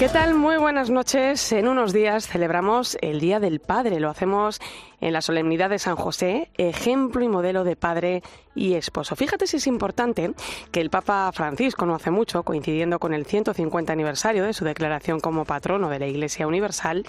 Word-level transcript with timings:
¿Qué 0.00 0.08
tal? 0.08 0.32
Muy 0.32 0.56
buenas 0.56 0.88
noches. 0.88 1.52
En 1.52 1.68
unos 1.68 1.92
días 1.92 2.26
celebramos 2.26 2.96
el 3.02 3.20
Día 3.20 3.38
del 3.38 3.60
Padre. 3.60 4.00
Lo 4.00 4.08
hacemos 4.08 4.58
en 5.02 5.12
la 5.12 5.20
solemnidad 5.20 5.68
de 5.68 5.78
San 5.78 5.94
José, 5.94 6.50
ejemplo 6.56 7.22
y 7.22 7.28
modelo 7.28 7.64
de 7.64 7.76
padre 7.76 8.22
y 8.54 8.76
esposo. 8.76 9.14
Fíjate 9.14 9.46
si 9.46 9.58
es 9.58 9.66
importante 9.66 10.32
que 10.72 10.80
el 10.80 10.88
Papa 10.88 11.30
Francisco 11.34 11.84
no 11.84 11.94
hace 11.94 12.10
mucho, 12.10 12.44
coincidiendo 12.44 12.98
con 12.98 13.12
el 13.12 13.26
150 13.26 13.92
aniversario 13.92 14.44
de 14.44 14.54
su 14.54 14.64
declaración 14.64 15.20
como 15.20 15.44
patrono 15.44 15.90
de 15.90 15.98
la 15.98 16.06
Iglesia 16.06 16.46
Universal, 16.46 17.04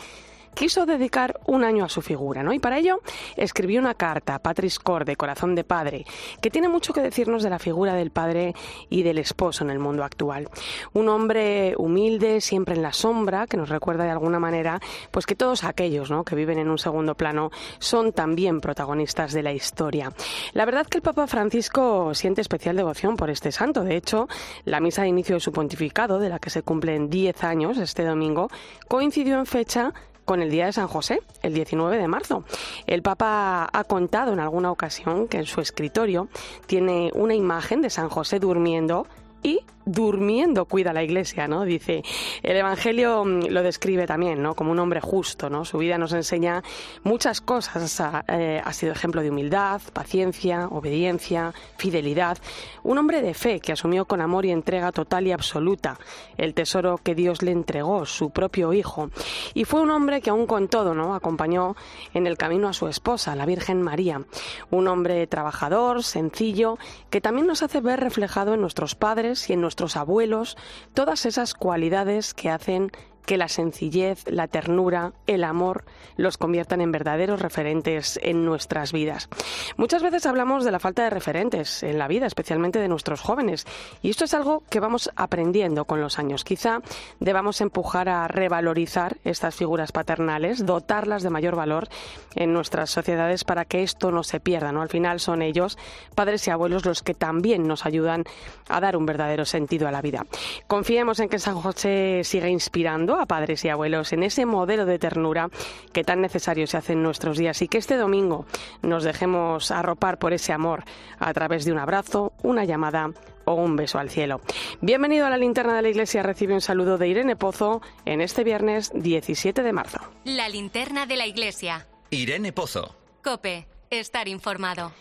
quiso 0.54 0.86
dedicar 0.86 1.40
un 1.46 1.64
año 1.64 1.86
a 1.86 1.90
su 1.90 2.02
figura, 2.02 2.44
¿no? 2.44 2.54
Y 2.54 2.60
para 2.60 2.78
ello 2.78 3.02
escribió 3.36 3.80
una 3.80 3.94
carta, 3.94 4.40
Patris 4.40 4.80
Corde, 4.80 5.16
Corazón 5.16 5.56
de 5.56 5.64
Padre, 5.64 6.06
que 6.42 6.50
tiene 6.50 6.68
mucho 6.68 6.94
que 6.94 7.02
decirnos 7.02 7.44
de 7.44 7.50
la 7.50 7.60
figura 7.60 7.94
del 7.94 8.12
padre 8.12 8.54
y 8.90 9.04
del 9.04 9.18
esposo 9.18 9.64
en 9.64 9.70
el 9.70 9.80
mundo 9.80 10.04
actual. 10.04 10.50
Un 10.94 11.10
hombre 11.10 11.76
humilde, 11.78 12.42
siempre 12.42 12.76
en 12.76 12.82
la 12.82 12.94
sombra, 12.94 13.48
que 13.48 13.58
nos 13.58 13.70
recuerda 13.70 14.04
de 14.04 14.12
alguna 14.12 14.40
manera, 14.40 14.80
pues 15.12 15.26
que 15.26 15.36
todos 15.36 15.64
aquellos, 15.64 16.10
¿no? 16.12 16.24
que 16.24 16.36
viven 16.36 16.60
en 16.60 16.70
un 16.70 16.78
segundo 16.78 17.16
plano 17.16 17.52
son 17.80 18.14
también 18.14 18.62
protagonistas 18.62 19.34
de 19.34 19.44
la 19.44 19.54
historia. 19.54 20.12
La 20.54 20.66
verdad 20.66 20.88
que 20.88 20.98
el 20.98 21.02
Papa 21.02 21.28
Francisco 21.28 22.14
siente 22.14 22.42
especial 22.42 22.76
devoción 22.76 23.16
por 23.16 23.30
este 23.30 23.52
santo. 23.52 23.84
De 23.84 23.96
hecho, 23.96 24.28
la 24.66 24.80
misa 24.80 25.04
de 25.04 25.10
inicio 25.10 25.36
de 25.36 25.42
su 25.42 25.52
pontificado, 25.52 26.20
de 26.20 26.30
la 26.30 26.40
que 26.40 26.50
se 26.50 26.64
cumplen 26.64 27.10
10 27.10 27.44
años 27.44 27.78
este 27.78 28.04
domingo, 28.04 28.50
coincidió 28.88 29.38
en 29.38 29.46
fecha 29.46 29.94
con 30.32 30.42
el 30.42 30.50
Día 30.50 30.68
de 30.68 30.72
San 30.72 30.88
José, 30.88 31.22
el 31.42 31.54
19 31.54 31.98
de 31.98 32.08
marzo. 32.08 32.46
El 32.88 33.02
Papa 33.02 33.70
ha 33.70 33.84
contado 33.84 34.32
en 34.32 34.40
alguna 34.40 34.72
ocasión 34.72 35.28
que 35.28 35.40
en 35.40 35.46
su 35.46 35.60
escritorio 35.60 36.30
tiene 36.68 37.12
una 37.16 37.36
imagen 37.36 37.82
de 37.82 37.90
San 37.90 38.08
José 38.08 38.40
durmiendo 38.40 39.08
y 39.44 39.62
durmiendo 39.86 40.66
cuida 40.66 40.94
la 40.94 41.04
iglesia, 41.04 41.48
¿no? 41.48 41.64
Dice, 41.64 42.04
el 42.44 42.56
Evangelio 42.56 43.26
mm, 43.26 43.48
lo 43.50 43.64
describe 43.64 44.06
también, 44.06 44.42
¿no? 44.42 44.56
Como 44.56 44.72
un 44.72 44.80
hombre 44.80 45.02
justo, 45.02 45.50
¿no? 45.50 45.66
Su 45.66 45.80
vida 45.80 45.98
nos 45.98 46.14
enseña 46.14 46.64
muchas 47.04 47.42
cosas. 47.42 48.00
Ha, 48.00 48.24
eh, 48.28 48.62
ha, 48.64 48.74
sido 48.74 48.92
ejemplo 48.92 49.22
de 49.22 49.32
humildad, 49.32 49.82
paciencia, 49.94 50.68
obediencia, 50.68 51.54
fidelidad. 51.78 52.38
Un 52.84 52.98
hombre 52.98 53.22
de 53.22 53.34
fe 53.34 53.60
que 53.60 53.72
asumió 53.72 54.06
con 54.06 54.22
amor 54.22 54.46
y 54.46 54.52
entrega 54.52 54.92
total 54.92 55.28
y 55.28 55.32
absoluta 55.32 55.98
el 56.38 56.54
tesoro 56.54 56.98
que 56.98 57.16
Dios 57.16 57.42
le 57.42 57.52
entregó, 57.52 58.06
su 58.06 58.30
propio 58.30 58.74
hijo. 58.74 59.10
Y 59.54 59.66
fue 59.66 59.82
un 59.82 59.90
hombre 59.90 60.22
que 60.22 60.30
aún 60.30 60.46
con 60.46 60.68
todo, 60.68 60.94
¿no? 60.94 61.16
Acompañó 61.16 61.76
en 62.14 62.28
el 62.28 62.38
camino 62.38 62.68
a 62.68 62.74
su 62.74 62.88
esposa, 62.88 63.36
la 63.36 63.46
Virgen 63.46 63.82
María. 63.82 64.22
Un 64.70 64.88
hombre 64.88 65.26
trabajador, 65.28 66.04
sencillo, 66.04 66.78
que 67.10 67.22
también 67.22 67.48
nos 67.48 67.64
hace 67.64 67.82
ver 67.82 68.00
reflejado 68.00 68.54
en 68.54 68.62
nuestros 68.62 68.96
padres 68.96 69.31
y 69.50 69.54
en 69.54 69.62
nuestros 69.62 69.96
abuelos 69.96 70.58
todas 70.94 71.26
esas 71.26 71.54
cualidades 71.54 72.34
que 72.34 72.50
hacen 72.50 72.92
que 73.26 73.38
la 73.38 73.48
sencillez, 73.48 74.24
la 74.28 74.48
ternura, 74.48 75.14
el 75.28 75.44
amor 75.44 75.86
los 76.18 76.38
conviertan 76.38 76.82
en 76.82 76.92
verdaderos 76.92 77.42
referentes 77.42 78.20
en 78.22 78.46
nuestras 78.46 78.92
vidas. 78.92 79.30
Muchas 79.78 80.04
veces 80.04 80.26
hablamos 80.26 80.66
de 80.66 80.72
la 80.72 80.80
falta 80.80 81.04
de 81.04 81.10
referentes 81.10 81.84
en 81.84 81.98
la 81.98 82.08
vida, 82.08 82.26
especialmente 82.26 82.80
de 82.80 82.88
nuestros 82.88 83.22
jóvenes, 83.22 83.66
y 84.02 84.10
esto 84.10 84.26
es 84.26 84.34
algo 84.34 84.64
que 84.70 84.80
vamos 84.80 85.10
aprendiendo 85.16 85.86
con 85.86 86.02
los 86.02 86.20
años. 86.20 86.44
Quizá 86.44 86.82
debamos 87.20 87.62
empujar 87.62 88.10
a 88.10 88.28
revalorizar 88.28 89.18
estas 89.24 89.56
figuras 89.56 89.92
paternales, 89.92 90.66
dotarlas 90.66 91.24
de 91.24 91.30
mayor 91.30 91.56
valor 91.56 91.88
en 92.36 92.54
nuestras 92.54 92.90
sociedades 92.90 93.44
para 93.44 93.66
que 93.66 93.84
esto 93.84 94.12
no 94.12 94.24
se 94.24 94.40
pierda. 94.40 94.72
¿no? 94.72 94.82
Al 94.82 94.90
final 94.90 95.20
son 95.20 95.42
ellos, 95.42 95.78
padres 96.16 96.48
y 96.48 96.52
abuelos, 96.52 96.86
los 96.86 97.04
que 97.04 97.14
también 97.14 97.68
nos 97.68 97.86
ayudan 97.86 98.24
a 98.70 98.80
dar 98.80 98.98
un 98.98 99.06
verdadero 99.06 99.46
sentido 99.46 99.88
a 99.88 99.92
la 99.92 100.02
vida. 100.02 100.26
Confiemos 100.68 101.20
en 101.20 101.30
que 101.30 101.40
San 101.40 101.56
José 101.56 102.22
siga 102.24 102.48
inspirando 102.48 103.11
a 103.20 103.26
padres 103.26 103.64
y 103.66 103.70
abuelos 103.70 104.14
en 104.14 104.24
ese 104.24 104.46
modelo 104.46 104.86
de 104.86 105.00
ternura 105.00 105.50
que 105.94 106.04
tan 106.04 106.22
necesario 106.22 106.68
se 106.68 106.78
hace 106.78 106.94
en 106.94 107.04
nuestros 107.04 107.38
días 107.38 107.62
y 107.62 107.68
que 107.68 107.78
este 107.78 107.98
domingo 107.98 108.46
nos 108.82 109.04
dejemos 109.04 109.72
arropar 109.72 110.20
por 110.20 110.34
ese 110.34 110.54
amor 110.54 110.84
a 111.20 111.34
través 111.34 111.66
de 111.66 111.72
un 111.72 111.80
abrazo, 111.80 112.34
una 112.44 112.66
llamada 112.66 113.12
o 113.46 113.54
un 113.54 113.76
beso 113.76 114.00
al 114.00 114.10
cielo. 114.10 114.42
Bienvenido 114.82 115.26
a 115.26 115.30
la 115.30 115.38
linterna 115.38 115.76
de 115.76 115.82
la 115.82 115.90
iglesia. 115.90 116.24
Recibe 116.24 116.54
un 116.54 116.62
saludo 116.62 116.98
de 116.98 117.08
Irene 117.08 117.36
Pozo 117.36 117.82
en 118.06 118.22
este 118.22 118.44
viernes 118.44 118.92
17 118.94 119.64
de 119.64 119.74
marzo. 119.74 120.00
La 120.24 120.50
linterna 120.50 121.06
de 121.06 121.18
la 121.18 121.26
iglesia. 121.26 121.88
Irene 122.10 122.54
Pozo. 122.54 122.96
Cope. 123.24 123.68
Estar 123.90 124.30
informado. 124.30 124.94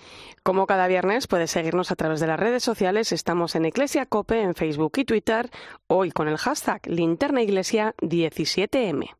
Como 0.42 0.66
cada 0.66 0.88
viernes 0.88 1.26
puedes 1.26 1.50
seguirnos 1.50 1.90
a 1.90 1.96
través 1.96 2.18
de 2.18 2.26
las 2.26 2.40
redes 2.40 2.62
sociales. 2.62 3.12
Estamos 3.12 3.54
en 3.56 3.66
Iglesia 3.66 4.06
Cope 4.06 4.40
en 4.40 4.54
Facebook 4.54 4.92
y 4.96 5.04
Twitter. 5.04 5.50
Hoy 5.86 6.12
con 6.12 6.28
el 6.28 6.38
hashtag 6.38 6.80
Linterna 6.86 7.42
Iglesia 7.42 7.94
17M. 7.98 9.19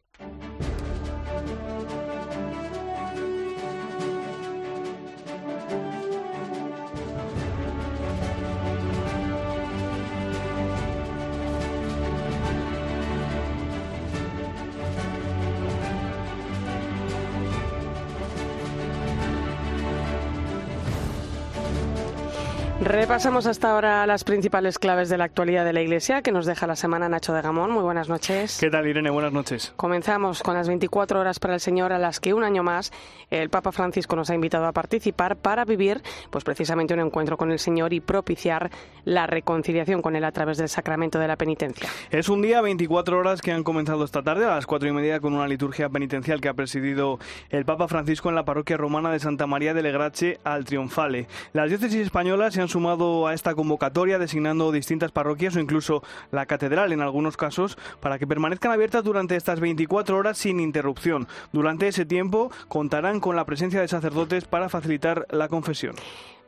Repasamos 22.90 23.46
hasta 23.46 23.70
ahora 23.70 24.04
las 24.04 24.24
principales 24.24 24.80
claves 24.80 25.08
de 25.08 25.16
la 25.16 25.22
actualidad 25.22 25.64
de 25.64 25.72
la 25.72 25.80
Iglesia 25.80 26.22
que 26.22 26.32
nos 26.32 26.44
deja 26.44 26.66
la 26.66 26.74
semana 26.74 27.08
Nacho 27.08 27.32
de 27.32 27.40
Gamón. 27.40 27.70
Muy 27.70 27.84
buenas 27.84 28.08
noches. 28.08 28.58
¿Qué 28.58 28.68
tal, 28.68 28.84
Irene? 28.88 29.10
Buenas 29.10 29.32
noches. 29.32 29.72
Comenzamos 29.76 30.42
con 30.42 30.54
las 30.54 30.66
24 30.66 31.20
horas 31.20 31.38
para 31.38 31.54
el 31.54 31.60
Señor 31.60 31.92
a 31.92 32.00
las 32.00 32.18
que 32.18 32.34
un 32.34 32.42
año 32.42 32.64
más 32.64 32.92
el 33.30 33.48
Papa 33.48 33.70
Francisco 33.70 34.16
nos 34.16 34.28
ha 34.30 34.34
invitado 34.34 34.66
a 34.66 34.72
participar 34.72 35.36
para 35.36 35.64
vivir 35.64 36.02
pues 36.30 36.42
precisamente 36.42 36.92
un 36.92 36.98
encuentro 36.98 37.36
con 37.36 37.52
el 37.52 37.60
Señor 37.60 37.92
y 37.92 38.00
propiciar 38.00 38.72
la 39.04 39.28
reconciliación 39.28 40.02
con 40.02 40.16
Él 40.16 40.24
a 40.24 40.32
través 40.32 40.58
del 40.58 40.68
sacramento 40.68 41.20
de 41.20 41.28
la 41.28 41.36
penitencia. 41.36 41.88
Es 42.10 42.28
un 42.28 42.42
día 42.42 42.60
24 42.60 43.16
horas 43.16 43.40
que 43.40 43.52
han 43.52 43.62
comenzado 43.62 44.04
esta 44.04 44.24
tarde 44.24 44.46
a 44.46 44.56
las 44.56 44.66
cuatro 44.66 44.88
y 44.88 44.92
media 44.92 45.20
con 45.20 45.32
una 45.32 45.46
liturgia 45.46 45.88
penitencial 45.88 46.40
que 46.40 46.48
ha 46.48 46.54
presidido 46.54 47.20
el 47.50 47.64
Papa 47.64 47.86
Francisco 47.86 48.30
en 48.30 48.34
la 48.34 48.44
parroquia 48.44 48.76
romana 48.76 49.12
de 49.12 49.20
Santa 49.20 49.46
María 49.46 49.74
de 49.74 49.82
Legrache 49.82 50.40
al 50.42 50.64
Triunfale. 50.64 51.28
Las 51.52 51.68
diócesis 51.68 52.00
españolas 52.00 52.52
se 52.52 52.60
han 52.60 52.68
sumado 52.68 52.79
a 52.80 53.34
esta 53.34 53.54
convocatoria 53.54 54.18
designando 54.18 54.72
distintas 54.72 55.12
parroquias 55.12 55.54
o 55.54 55.60
incluso 55.60 56.02
la 56.32 56.46
catedral 56.46 56.92
en 56.92 57.02
algunos 57.02 57.36
casos 57.36 57.76
para 58.00 58.18
que 58.18 58.26
permanezcan 58.26 58.72
abiertas 58.72 59.04
durante 59.04 59.36
estas 59.36 59.60
24 59.60 60.16
horas 60.16 60.38
sin 60.38 60.60
interrupción. 60.60 61.28
Durante 61.52 61.88
ese 61.88 62.06
tiempo 62.06 62.50
contarán 62.68 63.20
con 63.20 63.36
la 63.36 63.44
presencia 63.44 63.80
de 63.82 63.88
sacerdotes 63.88 64.46
para 64.46 64.70
facilitar 64.70 65.26
la 65.30 65.48
confesión. 65.48 65.94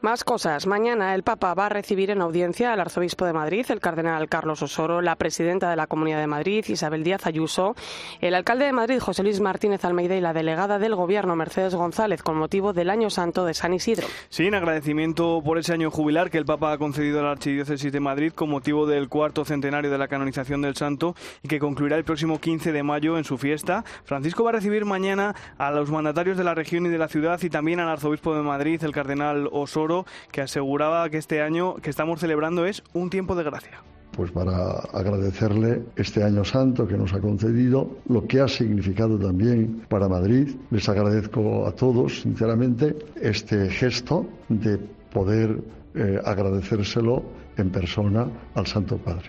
Más 0.03 0.25
cosas. 0.25 0.67
Mañana 0.67 1.15
el 1.15 1.23
Papa 1.23 1.55
va 1.55 1.67
a 1.67 1.69
recibir 1.69 2.11
en 2.11 2.23
audiencia 2.23 2.73
al 2.73 2.81
arzobispo 2.81 3.25
de 3.25 3.33
Madrid, 3.33 3.65
el 3.69 3.79
cardenal 3.79 4.29
Carlos 4.29 4.61
Osoro, 4.61 5.01
la 5.01 5.15
presidenta 5.15 5.71
de 5.71 5.77
la 5.77 5.87
Comunidad 5.87 6.19
de 6.19 6.27
Madrid, 6.27 6.65
Isabel 6.67 7.05
Díaz 7.05 7.25
Ayuso, 7.25 7.77
el 8.21 8.35
alcalde 8.35 8.65
de 8.65 8.73
Madrid, 8.73 8.99
José 8.99 9.23
Luis 9.23 9.39
Martínez 9.39 9.85
Almeida, 9.85 10.17
y 10.17 10.21
la 10.21 10.33
delegada 10.33 10.81
del 10.81 10.97
Gobierno, 10.97 11.37
Mercedes 11.37 11.77
González, 11.77 12.25
con 12.25 12.37
motivo 12.37 12.73
del 12.73 12.91
Año 12.91 13.11
Santo 13.11 13.45
de 13.45 13.55
San 13.55 13.75
Isidro. 13.75 14.09
Sí, 14.29 14.45
en 14.45 14.57
agradecimiento 14.57 15.41
por 15.41 15.59
ese 15.59 15.73
año 15.73 15.89
jubilar 15.93 16.31
que 16.31 16.39
el 16.39 16.47
Papa 16.47 16.73
ha 16.73 16.79
concedido 16.79 17.21
a 17.21 17.23
la 17.23 17.31
Archidiócesis 17.31 17.93
de 17.93 18.01
Madrid 18.01 18.33
con 18.33 18.51
motivo 18.51 18.89
del 18.89 19.09
cuarto 19.09 19.45
centenario 19.45 19.89
de 19.89 19.99
la 19.99 20.09
canonización 20.09 20.63
del 20.63 20.75
Santo 20.75 21.15
y 21.45 21.49
que 21.49 21.61
concluirá 21.61 21.97
el 21.97 22.03
próximo 22.03 22.41
15 22.41 22.73
de 22.73 22.83
mayo 22.83 23.19
en 23.19 23.25
su 23.25 23.39
fiesta. 23.39 23.85
Francisco 24.03 24.43
va 24.43 24.51
a 24.51 24.55
recibir 24.55 24.85
mañana 24.85 25.37
a 25.59 25.71
los 25.71 25.93
mandatarios 25.93 26.37
de 26.37 26.43
la 26.43 26.57
región 26.57 26.87
y 26.87 26.89
de 26.89 26.99
la 26.99 27.07
ciudad 27.07 27.41
y 27.41 27.51
también 27.51 27.79
al 27.79 27.89
arzobispo 27.89 28.35
de 28.35 28.43
Madrid, 28.43 28.83
el 28.83 28.91
cardenal 28.91 29.49
Osoro 29.53 29.92
que 30.31 30.43
aseguraba 30.43 31.09
que 31.11 31.19
este 31.19 31.43
año 31.43 31.75
que 31.77 31.91
estamos 31.91 32.21
celebrando 32.21 32.67
es 32.67 32.83
un 32.93 33.11
tiempo 33.11 33.35
de 33.35 33.45
gracia 33.45 33.83
pues 34.13 34.31
para 34.31 34.81
agradecerle 34.93 35.83
este 35.97 36.23
año 36.23 36.45
santo 36.45 36.87
que 36.87 36.99
nos 36.99 37.15
ha 37.15 37.21
concedido, 37.21 37.97
lo 38.09 38.27
que 38.27 38.41
ha 38.41 38.49
significado 38.49 39.19
también 39.19 39.87
para 39.89 40.09
Madrid. 40.09 40.55
Les 40.71 40.87
agradezco 40.89 41.67
a 41.67 41.73
todos, 41.73 42.21
sinceramente, 42.21 42.95
este 43.21 43.71
gesto 43.71 44.27
de 44.51 44.79
poder 45.13 45.59
eh, 45.95 46.21
agradecérselo 46.25 47.23
en 47.57 47.71
persona 47.71 48.29
al 48.55 48.67
Santo 48.67 48.99
Padre. 48.99 49.29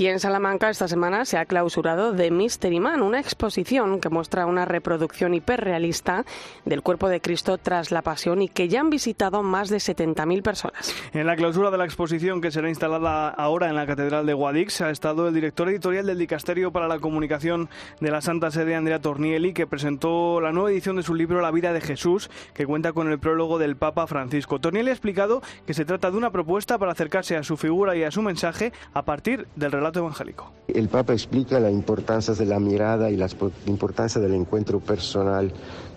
Y 0.00 0.06
en 0.06 0.18
Salamanca 0.18 0.70
esta 0.70 0.88
semana 0.88 1.26
se 1.26 1.36
ha 1.36 1.44
clausurado 1.44 2.16
The 2.16 2.30
Mystery 2.30 2.80
Man, 2.80 3.02
una 3.02 3.20
exposición 3.20 4.00
que 4.00 4.08
muestra 4.08 4.46
una 4.46 4.64
reproducción 4.64 5.34
hiperrealista 5.34 6.24
del 6.64 6.80
cuerpo 6.80 7.10
de 7.10 7.20
Cristo 7.20 7.58
tras 7.58 7.90
la 7.90 8.00
pasión 8.00 8.40
y 8.40 8.48
que 8.48 8.66
ya 8.66 8.80
han 8.80 8.88
visitado 8.88 9.42
más 9.42 9.68
de 9.68 9.76
70.000 9.76 10.40
personas. 10.40 10.94
En 11.12 11.26
la 11.26 11.36
clausura 11.36 11.70
de 11.70 11.76
la 11.76 11.84
exposición 11.84 12.40
que 12.40 12.50
será 12.50 12.70
instalada 12.70 13.28
ahora 13.28 13.68
en 13.68 13.74
la 13.74 13.86
Catedral 13.86 14.24
de 14.24 14.32
Guadix 14.32 14.80
ha 14.80 14.88
estado 14.88 15.28
el 15.28 15.34
director 15.34 15.68
editorial 15.68 16.06
del 16.06 16.16
Dicasterio 16.16 16.72
para 16.72 16.88
la 16.88 16.98
Comunicación 16.98 17.68
de 18.00 18.10
la 18.10 18.22
Santa 18.22 18.50
Sede, 18.50 18.76
Andrea 18.76 19.02
Tornielli, 19.02 19.52
que 19.52 19.66
presentó 19.66 20.40
la 20.40 20.50
nueva 20.50 20.70
edición 20.70 20.96
de 20.96 21.02
su 21.02 21.14
libro 21.14 21.42
La 21.42 21.50
vida 21.50 21.74
de 21.74 21.82
Jesús, 21.82 22.30
que 22.54 22.64
cuenta 22.64 22.94
con 22.94 23.12
el 23.12 23.18
prólogo 23.18 23.58
del 23.58 23.76
Papa 23.76 24.06
Francisco. 24.06 24.60
Tornielli 24.60 24.88
ha 24.88 24.94
explicado 24.94 25.42
que 25.66 25.74
se 25.74 25.84
trata 25.84 26.10
de 26.10 26.16
una 26.16 26.30
propuesta 26.30 26.78
para 26.78 26.92
acercarse 26.92 27.36
a 27.36 27.42
su 27.42 27.58
figura 27.58 27.94
y 27.96 28.02
a 28.02 28.10
su 28.10 28.22
mensaje 28.22 28.72
a 28.94 29.04
partir 29.04 29.46
del 29.56 29.72
relato 29.72 29.89
evangélico. 29.98 30.50
El 30.68 30.88
Papa 30.88 31.12
explica 31.12 31.58
la 31.58 31.70
importancia 31.70 32.34
de 32.34 32.46
la 32.46 32.60
mirada 32.60 33.10
y 33.10 33.16
la 33.16 33.28
importancia 33.66 34.20
del 34.20 34.34
encuentro 34.34 34.78
personal 34.78 35.52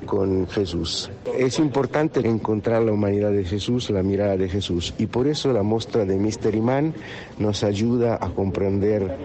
con 0.06 0.48
Jesús. 0.48 1.12
Es 1.38 1.60
importante 1.60 2.20
encontrar 2.28 2.82
la 2.82 2.92
humanidad 2.92 3.32
de 3.32 3.46
Jesús, 3.46 3.90
la 3.92 4.04
mirada 4.04 4.36
de 4.36 4.50
Jesús, 4.50 4.94
y 4.98 5.06
por 5.06 5.28
eso 5.28 5.54
la 5.54 5.64
muestra 5.64 6.06
de 6.06 6.18
Mystery 6.18 6.62
Man 6.62 6.94
nos 7.38 7.64
ayuda 7.64 8.18
a 8.20 8.30
comprender 8.30 9.16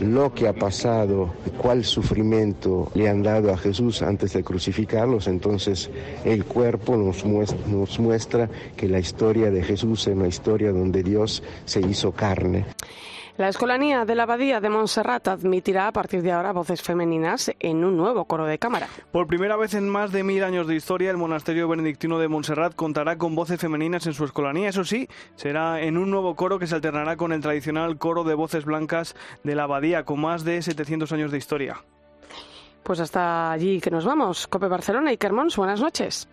lo 0.00 0.32
que 0.32 0.48
ha 0.48 0.52
pasado, 0.52 1.34
cuál 1.58 1.84
sufrimiento 1.84 2.90
le 2.94 3.08
han 3.08 3.22
dado 3.22 3.52
a 3.52 3.56
Jesús 3.56 4.02
antes 4.02 4.32
de 4.32 4.42
crucificarlos. 4.42 5.26
Entonces 5.26 5.90
el 6.24 6.44
cuerpo 6.44 6.96
nos 6.96 7.24
muestra, 7.24 7.58
nos 7.66 7.98
muestra 7.98 8.48
que 8.76 8.88
la 8.88 8.98
historia 8.98 9.50
de 9.50 9.62
Jesús 9.62 10.06
es 10.06 10.14
una 10.14 10.28
historia 10.28 10.72
donde 10.72 11.02
Dios 11.02 11.42
se 11.64 11.80
hizo 11.80 12.12
carne. 12.12 12.66
La 13.38 13.48
Escolanía 13.48 14.04
de 14.04 14.14
la 14.14 14.24
Abadía 14.24 14.60
de 14.60 14.68
Montserrat 14.68 15.26
admitirá 15.26 15.88
a 15.88 15.92
partir 15.92 16.20
de 16.20 16.32
ahora 16.32 16.52
voces 16.52 16.82
femeninas 16.82 17.50
en 17.60 17.82
un 17.82 17.96
nuevo 17.96 18.26
coro 18.26 18.44
de 18.44 18.58
cámara. 18.58 18.88
Por 19.10 19.26
primera 19.26 19.56
vez 19.56 19.72
en 19.72 19.88
más 19.88 20.12
de 20.12 20.22
mil 20.22 20.44
años 20.44 20.66
de 20.66 20.74
historia, 20.74 21.10
el 21.10 21.16
monasterio 21.16 21.66
benedictino 21.66 22.18
de 22.18 22.28
Montserrat 22.28 22.74
contará 22.74 23.16
con 23.16 23.34
voces 23.34 23.58
femeninas 23.58 24.06
en 24.06 24.12
su 24.12 24.26
escolanía. 24.26 24.68
Eso 24.68 24.84
sí, 24.84 25.08
será 25.34 25.80
en 25.80 25.96
un 25.96 26.10
nuevo 26.10 26.36
coro 26.36 26.58
que 26.58 26.66
se 26.66 26.74
alternará 26.74 27.16
con 27.16 27.32
el 27.32 27.40
tradicional 27.40 27.96
coro 27.96 28.22
de 28.22 28.34
voces 28.34 28.66
blancas 28.66 29.16
de 29.44 29.54
la 29.54 29.62
Abadía, 29.62 30.04
con 30.04 30.20
más 30.20 30.44
de 30.44 30.60
700 30.60 31.10
años 31.12 31.30
de 31.30 31.38
historia. 31.38 31.82
Pues 32.82 33.00
hasta 33.00 33.50
allí 33.50 33.80
que 33.80 33.90
nos 33.90 34.04
vamos. 34.04 34.46
Cope 34.46 34.68
Barcelona 34.68 35.10
y 35.10 35.16
Kermons, 35.16 35.56
buenas 35.56 35.80
noches. 35.80 36.28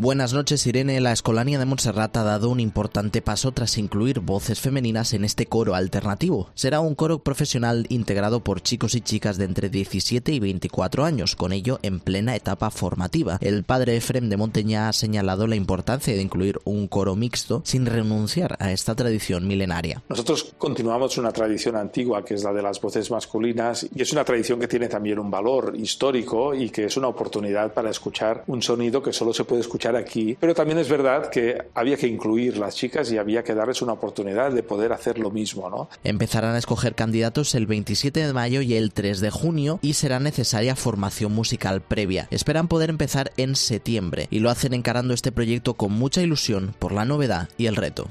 Buenas 0.00 0.32
noches, 0.32 0.66
Irene. 0.66 0.98
La 1.02 1.12
Escolanía 1.12 1.58
de 1.58 1.66
Montserrat 1.66 2.16
ha 2.16 2.22
dado 2.22 2.48
un 2.48 2.58
importante 2.58 3.20
paso 3.20 3.52
tras 3.52 3.76
incluir 3.76 4.20
voces 4.20 4.58
femeninas 4.58 5.12
en 5.12 5.26
este 5.26 5.44
coro 5.44 5.74
alternativo. 5.74 6.48
Será 6.54 6.80
un 6.80 6.94
coro 6.94 7.18
profesional 7.18 7.84
integrado 7.90 8.42
por 8.42 8.62
chicos 8.62 8.94
y 8.94 9.02
chicas 9.02 9.36
de 9.36 9.44
entre 9.44 9.68
17 9.68 10.32
y 10.32 10.40
24 10.40 11.04
años, 11.04 11.36
con 11.36 11.52
ello 11.52 11.80
en 11.82 12.00
plena 12.00 12.34
etapa 12.34 12.70
formativa. 12.70 13.36
El 13.42 13.62
padre 13.62 13.94
Efrem 13.94 14.30
de 14.30 14.38
Monteña 14.38 14.88
ha 14.88 14.94
señalado 14.94 15.46
la 15.46 15.56
importancia 15.56 16.14
de 16.14 16.22
incluir 16.22 16.58
un 16.64 16.88
coro 16.88 17.14
mixto 17.14 17.60
sin 17.66 17.84
renunciar 17.84 18.56
a 18.58 18.72
esta 18.72 18.94
tradición 18.94 19.46
milenaria. 19.46 20.02
Nosotros 20.08 20.54
continuamos 20.56 21.18
una 21.18 21.30
tradición 21.30 21.76
antigua 21.76 22.24
que 22.24 22.32
es 22.32 22.42
la 22.42 22.54
de 22.54 22.62
las 22.62 22.80
voces 22.80 23.10
masculinas 23.10 23.86
y 23.94 24.00
es 24.00 24.10
una 24.14 24.24
tradición 24.24 24.58
que 24.60 24.66
tiene 24.66 24.88
también 24.88 25.18
un 25.18 25.30
valor 25.30 25.74
histórico 25.76 26.54
y 26.54 26.70
que 26.70 26.86
es 26.86 26.96
una 26.96 27.08
oportunidad 27.08 27.74
para 27.74 27.90
escuchar 27.90 28.44
un 28.46 28.62
sonido 28.62 29.02
que 29.02 29.12
solo 29.12 29.34
se 29.34 29.44
puede 29.44 29.60
escuchar 29.60 29.89
aquí, 29.96 30.36
pero 30.40 30.54
también 30.54 30.78
es 30.78 30.88
verdad 30.88 31.30
que 31.30 31.62
había 31.74 31.96
que 31.96 32.06
incluir 32.06 32.56
las 32.56 32.76
chicas 32.76 33.10
y 33.12 33.18
había 33.18 33.42
que 33.42 33.54
darles 33.54 33.82
una 33.82 33.92
oportunidad 33.92 34.52
de 34.52 34.62
poder 34.62 34.92
hacer 34.92 35.18
lo 35.18 35.30
mismo, 35.30 35.68
¿no? 35.70 35.88
Empezarán 36.04 36.54
a 36.54 36.58
escoger 36.58 36.94
candidatos 36.94 37.54
el 37.54 37.66
27 37.66 38.26
de 38.26 38.32
mayo 38.32 38.60
y 38.60 38.74
el 38.74 38.92
3 38.92 39.20
de 39.20 39.30
junio 39.30 39.78
y 39.82 39.94
será 39.94 40.20
necesaria 40.20 40.76
formación 40.76 41.32
musical 41.32 41.80
previa. 41.80 42.28
Esperan 42.30 42.68
poder 42.68 42.90
empezar 42.90 43.32
en 43.36 43.56
septiembre 43.56 44.28
y 44.30 44.40
lo 44.40 44.50
hacen 44.50 44.74
encarando 44.74 45.14
este 45.14 45.32
proyecto 45.32 45.74
con 45.74 45.92
mucha 45.92 46.22
ilusión 46.22 46.74
por 46.78 46.92
la 46.92 47.04
novedad 47.04 47.48
y 47.58 47.66
el 47.66 47.76
reto. 47.76 48.08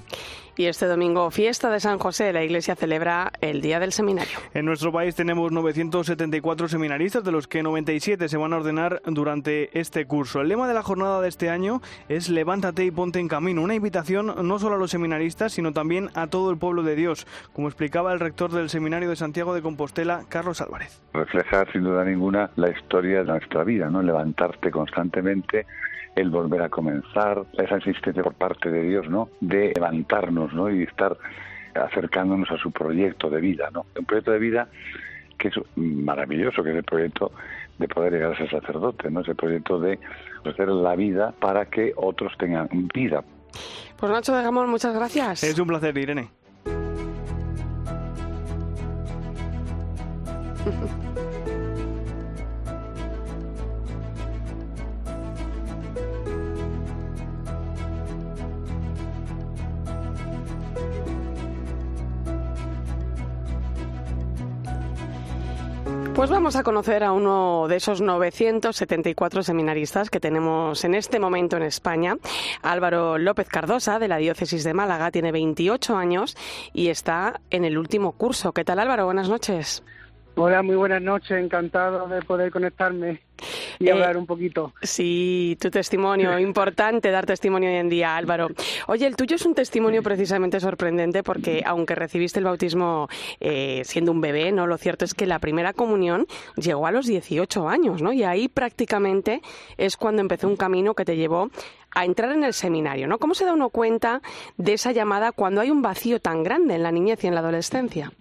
Y 0.60 0.66
este 0.66 0.88
domingo, 0.88 1.32
fiesta 1.32 1.72
de 1.72 1.80
San 1.80 2.00
José, 2.00 2.34
la 2.34 2.44
Iglesia 2.44 2.76
celebra 2.76 3.32
el 3.40 3.62
Día 3.62 3.80
del 3.80 3.94
Seminario. 3.94 4.40
En 4.54 4.66
nuestro 4.66 4.92
país 4.92 5.16
tenemos 5.16 5.54
974 5.54 6.68
seminaristas, 6.68 7.24
de 7.24 7.32
los 7.32 7.48
que 7.48 7.64
97 7.64 8.28
se 8.28 8.36
van 8.36 8.52
a 8.52 8.58
ordenar 8.58 9.02
durante 9.06 9.80
este 9.80 10.06
curso. 10.06 10.42
El 10.42 10.50
lema 10.50 10.68
de 10.68 10.74
la 10.74 10.84
jornada 10.84 11.22
de 11.22 11.30
este 11.30 11.50
año 11.50 11.82
es 12.10 12.28
Levántate 12.28 12.84
y 12.84 12.92
ponte 12.92 13.20
en 13.20 13.30
camino, 13.30 13.62
una 13.62 13.74
invitación 13.74 14.36
no 14.46 14.60
solo 14.60 14.76
a 14.76 14.78
los 14.78 14.92
seminaristas, 14.92 15.54
sino 15.54 15.72
también 15.72 16.10
a 16.14 16.28
todo 16.28 16.52
el 16.52 16.58
pueblo 16.58 16.84
de 16.84 16.98
Dios, 16.98 17.26
como 17.54 17.70
explicaba 17.70 18.12
el 18.12 18.20
rector 18.20 18.52
del 18.52 18.70
Seminario 18.70 19.08
de 19.08 19.16
Santiago 19.16 19.54
de 19.54 19.62
Compostela, 19.62 20.26
Carlos 20.28 20.60
Álvarez. 20.60 21.02
Reflejar 21.14 21.72
sin 21.72 21.86
duda 21.86 22.04
ninguna 22.04 22.52
la 22.58 22.70
historia 22.70 23.20
de 23.20 23.32
nuestra 23.32 23.64
vida, 23.64 23.90
¿no? 23.90 24.02
Levantarte 24.02 24.72
constantemente 24.72 25.66
el 26.16 26.30
volver 26.30 26.62
a 26.62 26.70
comenzar, 26.70 27.44
esa 27.58 27.76
insistencia 27.76 28.24
por 28.24 28.34
parte 28.34 28.70
de 28.70 28.84
Dios, 28.84 29.10
¿no? 29.10 29.30
De 29.40 29.72
levantarnos, 29.74 30.54
¿no? 30.54 30.70
Y 30.70 30.84
estar 30.84 31.18
acercándonos 31.76 32.50
a 32.52 32.58
su 32.58 32.72
proyecto 32.72 33.30
de 33.30 33.42
vida, 33.42 33.70
¿no? 33.72 33.86
Un 33.98 34.06
proyecto 34.06 34.32
de 34.32 34.40
vida 34.40 34.68
que 35.38 35.48
es 35.48 35.56
maravilloso, 35.76 36.64
que 36.64 36.72
es 36.72 36.76
el 36.76 36.84
proyecto 36.84 37.32
de 37.78 37.88
poder 37.88 38.14
llegar 38.14 38.34
a 38.34 38.38
ser 38.38 38.50
sacerdote, 38.50 39.10
¿no? 39.10 39.22
Ese 39.22 39.36
proyecto 39.36 39.80
de 39.80 40.00
ofrecer 40.42 40.68
la 40.68 40.96
vida 40.96 41.34
para 41.40 41.66
que 41.66 41.94
otros 41.96 42.34
tengan 42.38 42.68
vida. 42.94 43.24
Pues 43.98 44.12
Nacho 44.12 44.36
de 44.36 44.44
Gamón, 44.44 44.70
muchas 44.70 44.94
gracias. 44.94 45.44
Es 45.44 45.58
un 45.58 45.68
placer, 45.68 45.98
Irene. 45.98 46.39
Vamos 66.30 66.56
a 66.56 66.64
conocer 66.64 67.04
a 67.04 67.12
uno 67.12 67.68
de 67.68 67.78
esos 67.78 68.02
974 68.02 69.42
seminaristas 69.42 70.12
que 70.12 70.20
tenemos 70.20 70.84
en 70.84 70.94
este 70.94 71.20
momento 71.20 71.58
en 71.58 71.64
España. 71.64 72.18
Álvaro 72.62 73.18
López 73.18 73.48
Cardosa, 73.50 73.98
de 73.98 74.08
la 74.08 74.18
Diócesis 74.18 74.64
de 74.64 74.76
Málaga, 74.76 75.10
tiene 75.10 75.32
28 75.32 75.98
años 75.98 76.38
y 76.72 76.90
está 76.90 77.42
en 77.50 77.66
el 77.66 77.80
último 77.80 78.12
curso. 78.12 78.54
¿Qué 78.54 78.64
tal 78.64 78.80
Álvaro? 78.80 79.06
Buenas 79.06 79.28
noches. 79.28 79.84
Hola, 80.36 80.62
muy 80.64 80.76
buenas 80.76 81.02
noches, 81.02 81.32
encantado 81.32 82.08
de 82.08 82.22
poder 82.22 82.52
conectarme 82.52 83.22
y 83.80 83.90
hablar 83.90 84.18
un 84.18 84.26
poquito. 84.26 84.74
Sí, 84.82 85.58
tu 85.60 85.70
testimonio, 85.70 86.38
importante 86.40 87.12
dar 87.12 87.26
testimonio 87.26 87.70
hoy 87.70 87.78
en 87.78 87.90
día, 87.90 88.16
Álvaro. 88.16 88.50
Oye, 88.88 89.08
el 89.08 89.16
tuyo 89.16 89.38
es 89.38 89.46
un 89.46 89.56
testimonio 89.56 90.04
precisamente 90.04 90.60
sorprendente 90.60 91.24
porque 91.24 91.64
aunque 91.66 91.96
recibiste 91.96 92.40
el 92.40 92.46
bautismo 92.46 93.08
eh, 93.40 93.82
siendo 93.86 94.12
un 94.12 94.22
bebé, 94.22 94.52
no, 94.52 94.68
lo 94.68 94.78
cierto 94.78 95.06
es 95.06 95.14
que 95.14 95.26
la 95.26 95.40
primera 95.40 95.74
comunión 95.74 96.28
llegó 96.56 96.88
a 96.88 96.92
los 96.92 97.06
18 97.06 97.68
años, 97.70 98.02
¿no? 98.02 98.14
Y 98.14 98.24
ahí 98.24 98.48
prácticamente 98.48 99.42
es 99.78 99.98
cuando 99.98 100.22
empezó 100.22 100.48
un 100.48 100.58
camino 100.58 100.94
que 100.94 101.06
te 101.06 101.16
llevó 101.16 101.50
a 101.96 102.06
entrar 102.06 102.32
en 102.32 102.44
el 102.44 102.54
seminario, 102.54 103.08
¿no? 103.08 103.18
¿Cómo 103.18 103.34
se 103.34 103.46
da 103.46 103.54
uno 103.54 103.70
cuenta 103.70 104.22
de 104.58 104.74
esa 104.74 104.92
llamada 104.92 105.32
cuando 105.32 105.62
hay 105.62 105.72
un 105.72 105.82
vacío 105.82 106.20
tan 106.20 106.44
grande 106.44 106.76
en 106.76 106.84
la 106.84 106.92
niñez 106.92 107.24
y 107.24 107.28
en 107.28 107.34
la 107.34 107.40
adolescencia? 107.40 108.12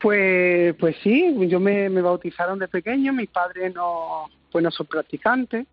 Pues, 0.00 0.74
pues 0.76 0.96
sí, 1.02 1.34
yo 1.48 1.58
me, 1.58 1.88
me 1.88 2.02
bautizaron 2.02 2.58
de 2.58 2.68
pequeño, 2.68 3.12
mis 3.12 3.28
padres 3.28 3.74
no, 3.74 4.26
pues 4.52 4.62
no 4.62 4.70
son 4.70 4.86
practicantes. 4.86 5.66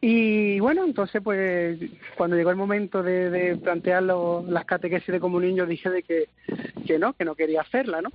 Y 0.00 0.58
bueno, 0.60 0.84
entonces 0.84 1.20
pues 1.22 1.78
cuando 2.16 2.36
llegó 2.36 2.50
el 2.50 2.56
momento 2.56 3.02
de, 3.02 3.28
de 3.28 3.56
plantear 3.56 4.02
las 4.02 4.64
catequesis 4.64 5.12
de 5.12 5.20
comunión, 5.20 5.56
yo 5.56 5.66
dije 5.66 5.90
de 5.90 6.02
que, 6.02 6.28
que 6.86 6.98
no, 6.98 7.12
que 7.12 7.24
no 7.24 7.34
quería 7.34 7.60
hacerla, 7.60 8.00
¿no? 8.00 8.10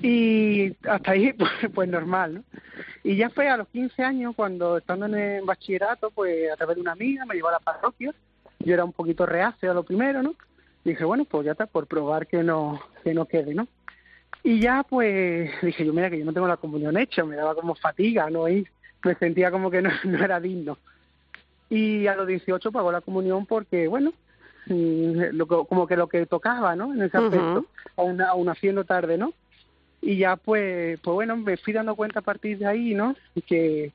Y 0.00 0.74
hasta 0.88 1.12
ahí, 1.12 1.32
pues, 1.38 1.50
pues 1.72 1.88
normal, 1.88 2.34
¿no? 2.34 2.44
Y 3.04 3.16
ya 3.16 3.30
fue 3.30 3.48
a 3.48 3.56
los 3.56 3.68
15 3.68 4.02
años, 4.02 4.34
cuando 4.34 4.78
estando 4.78 5.06
en 5.06 5.14
el 5.14 5.44
bachillerato, 5.44 6.10
pues 6.10 6.50
a 6.50 6.56
través 6.56 6.76
de 6.76 6.82
una 6.82 6.92
amiga 6.92 7.24
me 7.24 7.34
llevó 7.34 7.48
a 7.48 7.52
la 7.52 7.60
parroquia. 7.60 8.12
Yo 8.60 8.74
era 8.74 8.84
un 8.84 8.92
poquito 8.92 9.26
reacio 9.26 9.70
a 9.70 9.74
lo 9.74 9.82
primero, 9.82 10.22
¿no? 10.22 10.34
dije, 10.84 11.04
bueno, 11.04 11.24
pues 11.24 11.44
ya 11.44 11.52
está, 11.52 11.66
por 11.66 11.86
probar 11.86 12.26
que 12.26 12.42
no, 12.42 12.80
que 13.04 13.14
no 13.14 13.26
quede, 13.26 13.54
¿no? 13.54 13.68
Y 14.44 14.60
ya 14.60 14.84
pues 14.88 15.50
dije 15.62 15.84
yo, 15.86 15.92
mira 15.92 16.10
que 16.10 16.18
yo 16.18 16.24
no 16.24 16.32
tengo 16.32 16.48
la 16.48 16.56
comunión 16.56 16.96
hecha, 16.96 17.24
me 17.24 17.36
daba 17.36 17.54
como 17.54 17.74
fatiga 17.74 18.28
no 18.28 18.46
me 19.04 19.14
sentía 19.16 19.50
como 19.50 19.70
que 19.70 19.82
no, 19.82 19.90
no 20.04 20.24
era 20.24 20.40
digno. 20.40 20.78
Y 21.68 22.06
a 22.06 22.14
los 22.14 22.26
18 22.26 22.70
pagó 22.70 22.92
la 22.92 23.00
comunión 23.00 23.46
porque, 23.46 23.88
bueno, 23.88 24.12
lo, 24.66 25.46
como 25.46 25.86
que 25.86 25.96
lo 25.96 26.06
que 26.06 26.26
tocaba, 26.26 26.76
¿no? 26.76 26.92
En 26.92 27.02
ese 27.02 27.16
aspecto, 27.16 27.66
aún, 27.96 28.20
aún 28.20 28.48
haciendo 28.48 28.84
tarde, 28.84 29.16
¿no? 29.16 29.32
Y 30.00 30.18
ya 30.18 30.36
pues, 30.36 31.00
pues 31.00 31.14
bueno, 31.14 31.36
me 31.36 31.56
fui 31.56 31.72
dando 31.72 31.94
cuenta 31.94 32.20
a 32.20 32.22
partir 32.22 32.58
de 32.58 32.66
ahí, 32.66 32.94
¿no? 32.94 33.16
Que, 33.46 33.92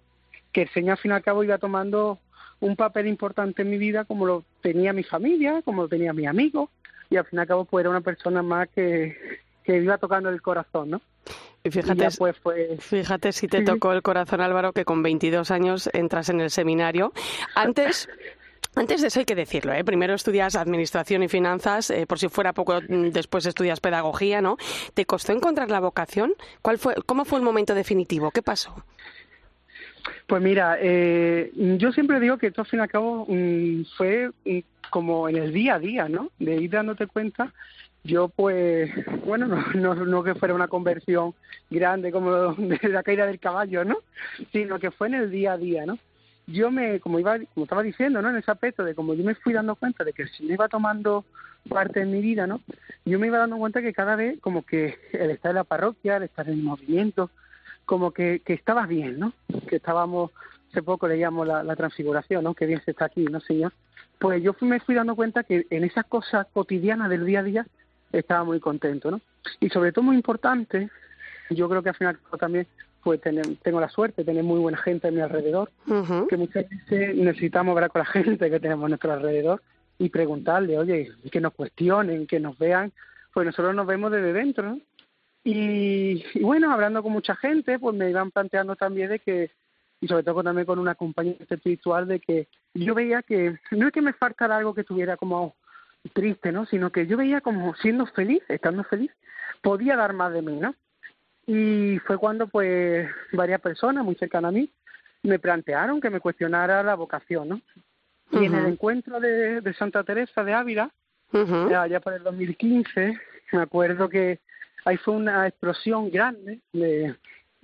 que 0.51 0.63
el 0.63 0.69
Señor 0.69 0.93
al 0.93 0.97
fin 0.97 1.11
y 1.11 1.13
al 1.13 1.23
cabo 1.23 1.43
iba 1.43 1.57
tomando 1.57 2.19
un 2.59 2.75
papel 2.75 3.07
importante 3.07 3.61
en 3.61 3.69
mi 3.69 3.77
vida 3.77 4.05
como 4.05 4.25
lo 4.25 4.43
tenía 4.61 4.93
mi 4.93 5.03
familia, 5.03 5.61
como 5.63 5.83
lo 5.83 5.87
tenía 5.87 6.13
mi 6.13 6.25
amigo, 6.25 6.71
y 7.09 7.17
al 7.17 7.25
fin 7.25 7.37
y 7.37 7.41
al 7.41 7.47
cabo 7.47 7.65
pues 7.65 7.83
era 7.83 7.91
una 7.91 8.01
persona 8.01 8.41
más 8.41 8.67
que, 8.69 9.15
que 9.67 9.77
iba 9.77 9.97
tocando 9.97 10.29
el 10.29 10.41
corazón, 10.41 10.91
¿no? 10.91 11.01
Y 11.61 11.69
fíjate, 11.69 12.07
pues, 12.17 12.37
fue... 12.37 12.77
fíjate 12.79 13.33
si 13.33 13.49
te 13.49 13.61
tocó 13.63 13.91
el 13.91 14.01
corazón, 14.01 14.39
Álvaro, 14.39 14.71
que 14.71 14.85
con 14.85 15.03
22 15.03 15.51
años 15.51 15.89
entras 15.91 16.29
en 16.29 16.39
el 16.39 16.49
seminario. 16.49 17.11
Antes, 17.53 18.07
antes 18.75 19.01
de 19.01 19.07
eso 19.07 19.19
hay 19.19 19.25
que 19.25 19.35
decirlo, 19.35 19.73
¿eh? 19.73 19.83
primero 19.83 20.13
estudias 20.13 20.55
administración 20.55 21.21
y 21.23 21.27
finanzas, 21.27 21.89
eh, 21.89 22.07
por 22.07 22.17
si 22.17 22.29
fuera 22.29 22.53
poco, 22.53 22.79
mm, 22.87 23.09
después 23.09 23.45
estudias 23.45 23.81
pedagogía, 23.81 24.41
¿no? 24.41 24.55
¿Te 24.93 25.03
costó 25.05 25.33
encontrar 25.33 25.69
la 25.69 25.81
vocación? 25.81 26.33
¿Cuál 26.61 26.77
fue, 26.77 26.95
¿Cómo 27.05 27.25
fue 27.25 27.39
el 27.39 27.43
momento 27.43 27.75
definitivo? 27.75 28.31
¿Qué 28.31 28.41
pasó? 28.41 28.73
Pues 30.27 30.41
mira, 30.41 30.77
eh, 30.79 31.51
yo 31.77 31.91
siempre 31.91 32.21
digo 32.21 32.37
que 32.37 32.47
esto 32.47 32.61
al 32.61 32.67
fin 32.67 32.79
y 32.79 32.83
al 32.83 32.89
cabo 32.89 33.25
mm, 33.27 33.83
fue 33.97 34.31
mm, 34.45 34.59
como 34.89 35.27
en 35.27 35.35
el 35.35 35.51
día 35.51 35.75
a 35.75 35.79
día, 35.79 36.07
¿no? 36.07 36.31
De 36.39 36.55
ir 36.55 36.69
dándote 36.69 37.05
cuenta. 37.07 37.51
Yo 38.07 38.29
pues, 38.29 38.89
bueno, 39.25 39.47
no, 39.75 39.93
no, 39.93 40.23
que 40.23 40.35
fuera 40.35 40.53
una 40.53 40.69
conversión 40.69 41.35
grande 41.69 42.11
como 42.11 42.31
de 42.57 42.89
la 42.89 43.03
caída 43.03 43.25
del 43.25 43.39
caballo, 43.39 43.83
¿no? 43.83 43.97
Sino 44.53 44.79
que 44.79 44.91
fue 44.91 45.07
en 45.07 45.15
el 45.15 45.29
día 45.29 45.53
a 45.53 45.57
día, 45.57 45.85
¿no? 45.85 45.99
Yo 46.47 46.71
me, 46.71 47.01
como 47.01 47.19
iba, 47.19 47.37
como 47.53 47.65
estaba 47.65 47.83
diciendo, 47.83 48.21
¿no? 48.21 48.29
En 48.29 48.37
ese 48.37 48.49
aspecto 48.49 48.85
de 48.85 48.95
como 48.95 49.13
yo 49.13 49.25
me 49.25 49.35
fui 49.35 49.51
dando 49.51 49.75
cuenta 49.75 50.05
de 50.05 50.13
que 50.13 50.25
si 50.27 50.45
me 50.45 50.53
iba 50.53 50.69
tomando 50.69 51.25
parte 51.67 51.99
en 51.99 52.11
mi 52.11 52.21
vida, 52.21 52.47
¿no? 52.47 52.61
Yo 53.03 53.19
me 53.19 53.27
iba 53.27 53.39
dando 53.39 53.57
cuenta 53.57 53.81
que 53.81 53.93
cada 53.93 54.15
vez 54.15 54.39
como 54.39 54.65
que 54.65 54.97
el 55.11 55.31
estar 55.31 55.49
en 55.49 55.55
la 55.55 55.65
parroquia, 55.65 56.15
el 56.15 56.23
estar 56.23 56.47
en 56.47 56.53
el 56.53 56.63
movimiento, 56.63 57.29
como 57.83 58.11
que, 58.11 58.41
que 58.45 58.53
estaba 58.53 58.85
bien, 58.85 59.19
¿no? 59.19 59.33
Que 59.67 59.75
estábamos, 59.75 60.31
hace 60.71 60.81
poco 60.81 61.09
leíamos 61.09 61.45
la, 61.45 61.61
la 61.61 61.75
transfiguración, 61.75 62.45
¿no? 62.45 62.53
Que 62.53 62.67
bien 62.67 62.81
se 62.85 62.91
está 62.91 63.05
aquí, 63.05 63.25
¿no, 63.25 63.41
Señor? 63.41 63.73
Pues 64.17 64.41
yo 64.41 64.55
me 64.61 64.79
fui 64.79 64.95
dando 64.95 65.17
cuenta 65.17 65.43
que 65.43 65.67
en 65.69 65.83
esas 65.83 66.05
cosas 66.05 66.47
cotidianas 66.53 67.09
del 67.09 67.25
día 67.25 67.41
a 67.41 67.43
día 67.43 67.67
estaba 68.11 68.43
muy 68.43 68.59
contento, 68.59 69.11
¿no? 69.11 69.21
Y 69.59 69.69
sobre 69.69 69.91
todo 69.91 70.03
muy 70.03 70.15
importante, 70.15 70.89
yo 71.49 71.69
creo 71.69 71.81
que 71.81 71.89
al 71.89 71.95
final 71.95 72.19
también 72.39 72.67
pues 73.03 73.21
tener, 73.21 73.45
tengo 73.63 73.79
la 73.79 73.89
suerte 73.89 74.21
de 74.21 74.25
tener 74.25 74.43
muy 74.43 74.59
buena 74.59 74.77
gente 74.77 75.07
a 75.07 75.11
mi 75.11 75.21
alrededor, 75.21 75.71
que 76.27 76.35
muchas 76.35 76.65
veces 76.69 77.15
necesitamos 77.15 77.73
hablar 77.73 77.89
con 77.89 77.99
la 77.99 78.05
gente 78.23 78.49
que 78.49 78.59
tenemos 78.59 78.85
a 78.85 78.89
nuestro 78.89 79.13
alrededor 79.13 79.61
y 79.97 80.09
preguntarle, 80.09 80.77
oye, 80.77 81.11
que 81.31 81.41
nos 81.41 81.53
cuestionen, 81.53 82.27
que 82.27 82.39
nos 82.39 82.57
vean, 82.57 82.91
pues 83.33 83.45
nosotros 83.45 83.73
nos 83.73 83.87
vemos 83.87 84.11
desde 84.11 84.33
dentro, 84.33 84.71
¿no? 84.71 84.79
Y, 85.49 86.41
bueno, 86.41 86.73
hablando 86.73 87.01
con 87.01 87.13
mucha 87.13 87.33
gente, 87.37 87.79
pues 87.79 87.95
me 87.95 88.09
iban 88.09 88.31
planteando 88.31 88.75
también 88.75 89.09
de 89.09 89.19
que, 89.19 89.51
y 90.01 90.07
sobre 90.07 90.23
todo 90.23 90.43
también 90.43 90.65
con 90.65 90.77
una 90.77 90.95
compañía 90.95 91.37
espiritual, 91.49 92.05
de 92.05 92.19
que 92.19 92.49
yo 92.73 92.93
veía 92.93 93.21
que 93.21 93.57
no 93.71 93.87
es 93.87 93.93
que 93.93 94.01
me 94.01 94.11
faltara 94.11 94.57
algo 94.57 94.73
que 94.73 94.81
estuviera 94.81 95.15
como 95.15 95.55
triste, 96.13 96.51
¿no? 96.51 96.65
Sino 96.65 96.91
que 96.91 97.07
yo 97.07 97.17
veía 97.17 97.41
como 97.41 97.75
siendo 97.75 98.05
feliz, 98.07 98.43
estando 98.47 98.83
feliz, 98.83 99.11
podía 99.61 99.95
dar 99.95 100.13
más 100.13 100.33
de 100.33 100.41
mí, 100.41 100.55
¿no? 100.55 100.75
Y 101.45 101.99
fue 102.05 102.17
cuando, 102.17 102.47
pues, 102.47 103.09
varias 103.31 103.61
personas 103.61 104.03
muy 104.03 104.15
cercanas 104.15 104.49
a 104.49 104.51
mí 104.51 104.71
me 105.23 105.39
plantearon 105.39 105.99
que 105.99 106.09
me 106.09 106.19
cuestionara 106.19 106.83
la 106.83 106.95
vocación, 106.95 107.49
¿no? 107.49 107.61
Y 108.31 108.45
en 108.45 108.55
el 108.55 108.65
encuentro 108.65 109.19
de, 109.19 109.61
de 109.61 109.73
Santa 109.73 110.03
Teresa 110.03 110.43
de 110.43 110.53
Ávila, 110.53 110.91
allá 111.31 111.99
por 111.99 112.13
el 112.13 112.23
2015, 112.23 113.17
me 113.53 113.61
acuerdo 113.61 114.09
que 114.09 114.39
ahí 114.85 114.97
fue 114.97 115.15
una 115.15 115.47
explosión 115.47 116.09
grande 116.11 116.59
de 116.73 117.15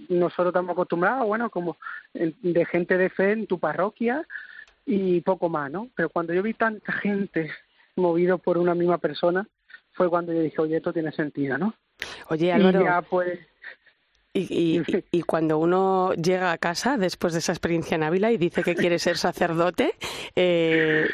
nosotros 0.10 0.48
estamos 0.48 0.72
acostumbrados, 0.72 1.26
bueno, 1.28 1.50
como 1.50 1.78
de 2.14 2.66
gente 2.66 2.98
de 2.98 3.10
fe 3.10 3.32
en 3.32 3.48
tu 3.48 3.60
parroquia 3.60 4.26
y 4.86 5.22
poco 5.22 5.50
más, 5.50 5.72
¿no? 5.72 5.90
Pero 5.96 6.10
cuando 6.10 6.34
yo 6.34 6.44
vi 6.44 6.54
tanta 6.54 6.92
gente 6.94 7.52
movido 7.96 8.38
por 8.38 8.58
una 8.58 8.76
misma 8.76 8.98
persona, 8.98 9.48
fue 9.94 10.10
cuando 10.10 10.34
yo 10.34 10.42
dije, 10.42 10.62
oye, 10.62 10.78
esto 10.78 10.94
tiene 10.94 11.12
sentido, 11.12 11.58
¿no? 11.58 11.76
Oye, 12.30 12.52
Álvaro, 12.52 12.82
y 12.82 12.84
ya, 12.84 13.02
pues, 13.02 13.40
y, 14.36 14.48
y, 14.50 15.04
y, 15.12 15.22
cuando 15.22 15.60
uno 15.60 16.12
llega 16.16 16.52
a 16.52 16.58
casa 16.58 16.98
después 16.98 17.34
de 17.34 17.40
esa 17.40 17.52
experiencia 17.52 17.94
en 17.94 18.02
Ávila 18.02 18.32
y 18.32 18.38
dice 18.38 18.64
que 18.64 18.74
quiere 18.74 18.98
ser 18.98 19.16
sacerdote, 19.16 19.94
eh, 20.36 21.08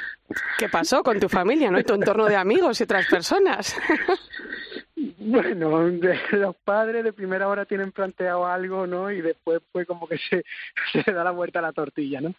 ¿qué 0.57 0.69
pasó 0.69 1.03
con 1.03 1.19
tu 1.19 1.27
familia, 1.27 1.69
no? 1.69 1.79
Y 1.79 1.83
tu 1.83 1.95
entorno 1.95 2.27
de 2.27 2.37
amigos 2.37 2.79
y 2.79 2.83
otras 2.83 3.05
personas. 3.07 3.75
Bueno, 5.21 5.87
los 6.31 6.55
padres 6.57 7.03
de 7.03 7.13
primera 7.13 7.47
hora 7.47 7.65
tienen 7.65 7.91
planteado 7.91 8.47
algo, 8.47 8.87
¿no? 8.87 9.11
Y 9.11 9.21
después 9.21 9.61
pues 9.71 9.85
como 9.85 10.07
que 10.07 10.17
se, 10.17 10.43
se 11.03 11.11
da 11.11 11.23
la 11.23 11.31
vuelta 11.31 11.59
a 11.59 11.61
la 11.61 11.71
tortilla, 11.71 12.19
¿no? 12.19 12.33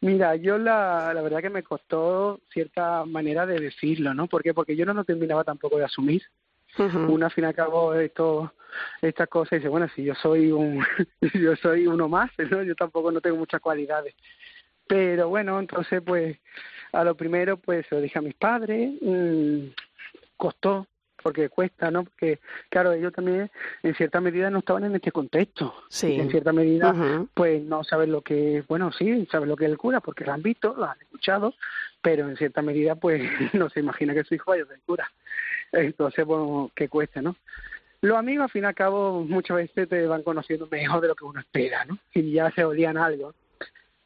Mira, 0.00 0.36
yo 0.36 0.58
la, 0.58 1.12
la 1.14 1.22
verdad 1.22 1.40
que 1.40 1.50
me 1.50 1.62
costó 1.62 2.40
cierta 2.52 3.04
manera 3.06 3.46
de 3.46 3.58
decirlo, 3.58 4.12
¿no? 4.12 4.26
¿Por 4.26 4.42
qué? 4.42 4.52
Porque 4.52 4.76
yo 4.76 4.84
no 4.84 4.92
lo 4.92 5.04
terminaba 5.04 5.44
tampoco 5.44 5.78
de 5.78 5.84
asumir. 5.84 6.22
Uh-huh. 6.78 7.12
Uno 7.12 7.26
al 7.26 7.32
fin 7.32 7.44
y 7.44 7.46
al 7.46 7.54
cabo 7.54 7.94
esto, 7.94 8.52
estas 9.00 9.28
cosas 9.28 9.52
y 9.52 9.56
dice, 9.56 9.68
bueno, 9.68 9.88
si 9.94 10.04
yo 10.04 10.14
soy 10.14 10.50
un, 10.50 10.84
yo 11.34 11.56
soy 11.56 11.86
uno 11.86 12.08
más, 12.08 12.30
¿no? 12.50 12.62
Yo 12.62 12.74
tampoco 12.74 13.10
no 13.12 13.20
tengo 13.20 13.36
muchas 13.36 13.60
cualidades. 13.60 14.14
Pero 14.86 15.28
bueno, 15.28 15.58
entonces 15.58 16.02
pues 16.04 16.38
a 16.92 17.04
lo 17.04 17.16
primero 17.16 17.56
pues 17.56 17.86
se 17.86 17.94
lo 17.94 18.00
dije 18.00 18.18
a 18.18 18.22
mis 18.22 18.34
padres, 18.34 18.92
mmm, 19.00 19.68
costó, 20.36 20.86
porque 21.24 21.48
cuesta, 21.48 21.90
¿no? 21.90 22.04
Porque, 22.04 22.38
claro, 22.68 22.92
ellos 22.92 23.10
también 23.14 23.50
en 23.82 23.94
cierta 23.94 24.20
medida 24.20 24.50
no 24.50 24.58
estaban 24.58 24.84
en 24.84 24.94
este 24.94 25.10
contexto. 25.10 25.74
Sí. 25.88 26.20
En 26.20 26.30
cierta 26.30 26.52
medida, 26.52 26.94
pues 27.32 27.62
no 27.62 27.82
saben 27.82 28.12
lo 28.12 28.20
que, 28.20 28.62
bueno, 28.68 28.92
sí, 28.92 29.26
saben 29.32 29.48
lo 29.48 29.56
que 29.56 29.64
es 29.64 29.70
el 29.70 29.78
cura, 29.78 30.00
porque 30.00 30.26
lo 30.26 30.34
han 30.34 30.42
visto, 30.42 30.74
lo 30.76 30.84
han 30.84 31.00
escuchado, 31.00 31.54
pero 32.02 32.28
en 32.28 32.36
cierta 32.36 32.60
medida, 32.60 32.94
pues 32.96 33.22
no 33.54 33.70
se 33.70 33.80
imagina 33.80 34.12
que 34.12 34.24
su 34.24 34.34
hijo 34.34 34.50
vaya 34.50 34.64
a 34.64 34.66
ser 34.66 34.80
cura. 34.84 35.10
Entonces, 35.72 36.26
bueno, 36.26 36.70
que 36.74 36.90
cuesta, 36.90 37.22
¿no? 37.22 37.36
Los 38.02 38.18
amigos, 38.18 38.44
al 38.44 38.50
fin 38.50 38.64
y 38.64 38.66
al 38.66 38.74
cabo, 38.74 39.24
muchas 39.24 39.56
veces 39.56 39.88
te 39.88 40.06
van 40.06 40.22
conociendo 40.22 40.68
mejor 40.70 41.00
de 41.00 41.08
lo 41.08 41.14
que 41.14 41.24
uno 41.24 41.40
espera, 41.40 41.86
¿no? 41.86 41.98
Y 42.12 42.32
ya 42.32 42.50
se 42.50 42.66
olían 42.66 42.98
algo. 42.98 43.32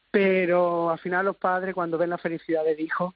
Pero 0.09 0.89
al 0.89 0.99
final 0.99 1.25
los 1.25 1.35
padres, 1.35 1.75
cuando 1.75 1.97
ven 1.97 2.11
la 2.11 2.17
felicidad 2.17 2.63
del 2.63 2.79
hijo, 2.79 3.13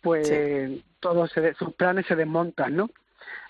pues 0.00 0.28
sí. 0.28 0.82
todos 0.98 1.30
se, 1.30 1.52
sus 1.54 1.74
planes 1.74 2.06
se 2.06 2.16
desmontan, 2.16 2.74
¿no? 2.74 2.88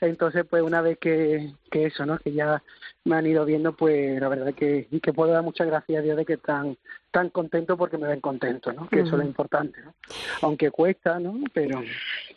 Entonces, 0.00 0.44
pues 0.48 0.62
una 0.62 0.80
vez 0.80 0.98
que, 0.98 1.52
que 1.70 1.86
eso, 1.86 2.04
¿no? 2.04 2.18
Que 2.18 2.32
ya 2.32 2.62
me 3.04 3.16
han 3.16 3.26
ido 3.26 3.44
viendo, 3.44 3.72
pues 3.72 4.20
la 4.20 4.28
verdad 4.28 4.54
que, 4.54 4.86
que 5.02 5.12
puedo 5.12 5.32
dar 5.32 5.42
muchas 5.42 5.66
gracias 5.66 5.98
a 5.98 6.02
Dios 6.02 6.16
de 6.16 6.24
que 6.24 6.34
están 6.34 6.76
tan 7.10 7.30
contentos 7.30 7.76
porque 7.76 7.98
me 7.98 8.08
ven 8.08 8.20
contento, 8.20 8.72
¿no? 8.72 8.88
Que 8.88 8.96
uh 8.96 8.98
-huh. 9.00 9.06
eso 9.06 9.16
es 9.16 9.22
lo 9.22 9.28
importante, 9.28 9.80
¿no? 9.82 9.94
Aunque 10.40 10.70
cuesta, 10.70 11.18
¿no? 11.18 11.34
Pero... 11.52 11.82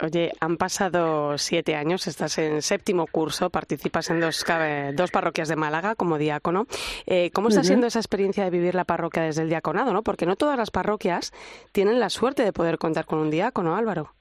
Oye, 0.01 0.31
han 0.39 0.57
pasado 0.57 1.37
siete 1.37 1.75
años, 1.75 2.07
estás 2.07 2.37
en 2.39 2.61
séptimo 2.61 3.07
curso, 3.07 3.49
participas 3.49 4.09
en 4.09 4.19
dos, 4.19 4.43
dos 4.93 5.11
parroquias 5.11 5.47
de 5.47 5.55
Málaga 5.55 5.95
como 5.95 6.17
diácono. 6.17 6.67
Eh, 7.05 7.31
¿Cómo 7.31 7.47
está 7.49 7.61
uh 7.61 7.63
-huh. 7.63 7.67
siendo 7.67 7.87
esa 7.87 7.99
experiencia 7.99 8.43
de 8.43 8.49
vivir 8.49 8.75
la 8.75 8.83
parroquia 8.85 9.23
desde 9.23 9.43
el 9.43 9.49
diaconado, 9.49 9.93
no? 9.93 10.03
Porque 10.03 10.25
no 10.25 10.35
todas 10.35 10.57
las 10.57 10.71
parroquias 10.71 11.31
tienen 11.71 11.99
la 11.99 12.09
suerte 12.09 12.43
de 12.43 12.51
poder 12.51 12.77
contar 12.77 13.05
con 13.05 13.19
un 13.19 13.29
diácono, 13.29 13.75
Álvaro. 13.75 14.13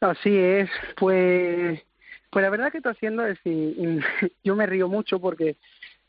Así 0.00 0.36
es, 0.36 0.68
pues 0.96 1.80
pues 2.32 2.42
la 2.42 2.48
verdad 2.48 2.72
que 2.72 2.78
estoy 2.78 2.92
haciendo 2.92 3.26
es 3.26 3.38
yo 4.42 4.56
me 4.56 4.66
río 4.66 4.88
mucho 4.88 5.20
porque 5.20 5.56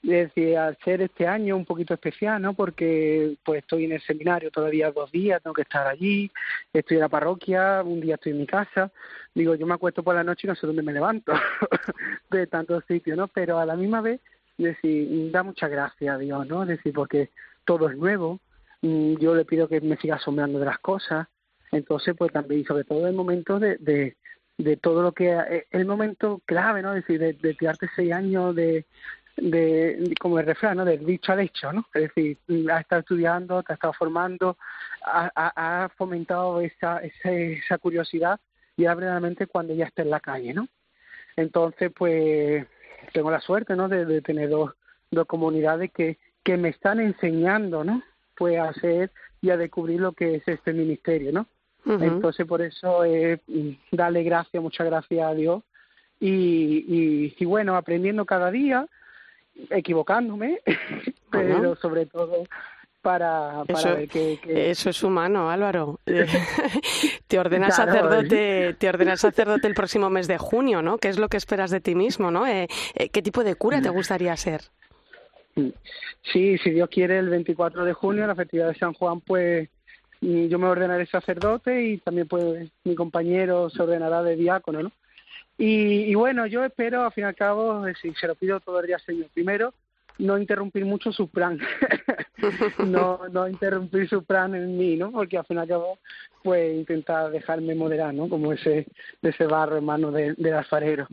decir, 0.02 0.58
al 0.58 0.78
ser 0.84 1.02
este 1.02 1.28
año 1.28 1.58
un 1.58 1.66
poquito 1.66 1.94
especial, 1.94 2.42
¿no? 2.42 2.54
Porque 2.54 3.36
pues 3.44 3.62
estoy 3.62 3.86
en 3.86 3.92
el 3.92 4.02
seminario 4.02 4.50
todavía 4.50 4.92
dos 4.92 5.12
días, 5.12 5.44
tengo 5.44 5.54
que 5.54 5.64
estar 5.64 5.86
allí, 5.86 6.32
estoy 6.72 6.96
en 6.96 7.02
la 7.02 7.10
parroquia, 7.10 7.82
un 7.84 8.00
día 8.00 8.16
estoy 8.16 8.32
en 8.32 8.40
mi 8.40 8.46
casa, 8.46 8.90
digo, 9.36 9.56
yo 9.56 9.66
me 9.66 9.74
acuesto 9.74 10.02
por 10.02 10.16
la 10.16 10.24
noche 10.24 10.48
y 10.48 10.48
no 10.48 10.56
sé 10.56 10.66
dónde 10.66 10.82
me 10.82 10.94
levanto 10.94 11.34
de 12.32 12.48
tantos 12.48 12.86
sitios, 12.86 13.18
¿no? 13.18 13.28
Pero 13.28 13.60
a 13.60 13.66
la 13.66 13.76
misma 13.76 14.00
vez, 14.00 14.22
decir, 14.58 15.30
da 15.32 15.44
mucha 15.44 15.68
gracia 15.68 16.14
a 16.14 16.18
Dios, 16.18 16.48
¿no? 16.48 16.66
Decir, 16.66 16.94
porque 16.94 17.32
todo 17.66 17.90
es 17.90 17.98
nuevo, 17.98 18.40
yo 18.82 19.36
le 19.36 19.44
pido 19.44 19.68
que 19.68 19.82
me 19.82 19.98
siga 19.98 20.16
asombrando 20.16 20.60
de 20.60 20.66
las 20.66 20.80
cosas, 20.80 21.28
entonces 21.72 22.16
pues 22.18 22.32
también, 22.32 22.64
sobre 22.66 22.86
todo 22.86 23.08
en 23.08 23.16
momentos 23.16 23.60
de, 23.60 23.78
de 23.78 24.16
de 24.58 24.78
todo 24.78 25.02
lo 25.02 25.12
que 25.12 25.32
eh, 25.32 25.68
el 25.72 25.86
momento 25.86 26.42
clave, 26.46 26.82
¿no? 26.82 26.94
Decir, 26.94 27.20
de, 27.20 27.34
de 27.34 27.54
tirarte 27.54 27.88
seis 27.96 28.14
años 28.14 28.56
de, 28.56 28.86
de, 29.38 30.14
como 30.20 30.40
el 30.40 30.46
refrán, 30.46 30.78
¿no? 30.78 30.86
Del 30.86 31.06
dicho 31.06 31.32
al 31.32 31.40
hecho, 31.40 31.74
¿no? 31.74 31.86
Es 31.94 32.14
decir, 32.14 32.38
has 32.72 32.82
estado 32.82 33.02
estudiando, 33.02 33.64
te 33.64 33.74
has 33.74 33.78
estado 33.78 33.94
formando, 33.94 34.58
ha, 35.06 35.32
ha 35.36 35.90
fomentado 35.90 36.62
esa, 36.62 37.00
esa, 37.00 37.32
esa 37.32 37.78
curiosidad 37.78 38.40
y 38.78 38.86
ahora 38.86 39.12
realmente 39.12 39.48
cuando 39.48 39.74
ya 39.74 39.86
está 39.86 40.02
en 40.02 40.10
la 40.10 40.20
calle, 40.20 40.54
¿no? 40.54 40.68
Entonces, 41.36 41.92
pues, 41.96 42.66
tengo 43.12 43.32
la 43.32 43.42
suerte, 43.42 43.76
¿no? 43.76 43.88
De, 43.88 44.06
de 44.06 44.22
tener 44.22 44.50
dos, 44.50 44.74
dos 45.12 45.26
comunidades 45.26 45.92
que, 45.92 46.18
que 46.44 46.58
me 46.58 46.70
están 46.70 47.00
enseñando, 47.00 47.84
¿no? 47.84 48.04
Pues 48.36 48.58
a 48.58 48.70
hacer 48.70 49.12
y 49.42 49.50
a 49.50 49.58
descubrir 49.58 50.00
lo 50.00 50.14
que 50.14 50.36
es 50.36 50.48
este 50.48 50.74
ministerio, 50.74 51.32
¿no? 51.32 51.48
Uh 51.86 51.92
-huh. 51.92 52.04
Entonces, 52.04 52.46
por 52.46 52.62
eso, 52.62 53.04
eh, 53.04 53.40
darle 53.92 54.24
gracias, 54.24 54.62
muchas 54.62 54.88
gracias 54.88 55.26
a 55.26 55.34
Dios. 55.34 55.64
Y, 56.20 56.86
y, 56.88 57.36
y 57.38 57.46
bueno, 57.46 57.76
aprendiendo 57.76 58.26
cada 58.26 58.50
día, 58.52 58.88
equivocándome, 59.70 60.62
pero 61.32 61.76
sobre 61.76 62.06
todo 62.06 62.46
para, 63.02 63.66
para 63.68 63.80
eso, 63.80 63.96
ver 63.96 64.08
que, 64.08 64.72
Eso 64.72 64.90
es 64.90 65.04
humano, 65.04 65.52
Álvaro. 65.52 66.00
te 67.28 67.38
ordenas 67.40 67.76
sacerdote, 67.76 68.76
te 68.80 68.90
ordenas 68.90 69.20
sacerdote 69.20 69.68
el 69.68 69.74
próximo 69.74 70.10
mes 70.10 70.28
de 70.28 70.38
junio, 70.38 70.82
¿no? 70.82 70.98
¿Qué 70.98 71.10
es 71.10 71.20
lo 71.20 71.28
que 71.28 71.38
esperas 71.38 71.70
de 71.70 71.82
ti 71.82 71.96
mismo, 71.96 72.32
no? 72.32 72.48
Eh, 72.48 72.68
eh, 72.96 73.10
¿Qué 73.10 73.22
tipo 73.22 73.44
de 73.44 73.56
cura 73.56 73.82
te 73.82 73.90
gustaría 73.90 74.36
ser? 74.38 74.62
Sí, 76.32 76.58
si 76.58 76.70
Dios 76.72 76.90
quiere, 76.90 77.20
el 77.20 77.30
24 77.30 77.84
de 77.84 77.94
junio, 77.94 78.26
la 78.26 78.36
festividad 78.36 78.70
de 78.70 78.76
San 78.76 78.94
Juan, 78.94 79.20
pues 79.20 79.70
yo 80.24 80.60
me 80.60 80.68
ordenaré 80.68 81.06
sacerdote 81.06 81.84
y 81.84 81.98
también 81.98 82.28
pues 82.28 82.72
mi 82.84 82.96
compañero 82.96 83.70
se 83.70 83.82
ordenará 83.82 84.24
de 84.24 84.36
diácono, 84.36 84.84
¿no? 84.84 84.92
Y, 85.58 86.06
y 86.06 86.16
bueno, 86.16 86.48
yo 86.48 86.64
espero, 86.64 87.06
al 87.06 87.12
fin 87.12 87.26
y 87.26 87.28
al 87.28 87.36
cabo, 87.36 87.86
si 88.02 88.14
se 88.16 88.28
lo 88.28 88.36
pido 88.36 88.60
todo 88.60 88.80
el 88.80 88.88
día, 88.88 88.98
Señor, 89.00 89.28
primero, 89.34 89.74
no 90.18 90.38
interrumpir 90.38 90.86
mucho 90.86 91.12
su 91.12 91.28
plan, 91.28 91.60
no, 92.86 93.22
no 93.32 93.48
interrumpir 93.48 94.08
su 94.10 94.24
plan 94.24 94.56
en 94.56 94.78
mí, 94.78 94.96
¿no? 94.96 95.12
Porque 95.12 95.38
al 95.38 95.46
fin 95.46 95.58
y 95.58 95.60
al 95.60 95.68
cabo, 95.68 96.00
pues 96.44 96.76
intentar 96.76 97.32
dejarme 97.32 97.76
moderar, 97.76 98.14
¿no? 98.14 98.30
Como 98.30 98.54
ese, 98.54 98.88
ese 99.22 99.46
barro 99.46 99.76
hermano 99.76 100.12
de, 100.12 100.34
del 100.36 100.54
alfarero. 100.54 101.08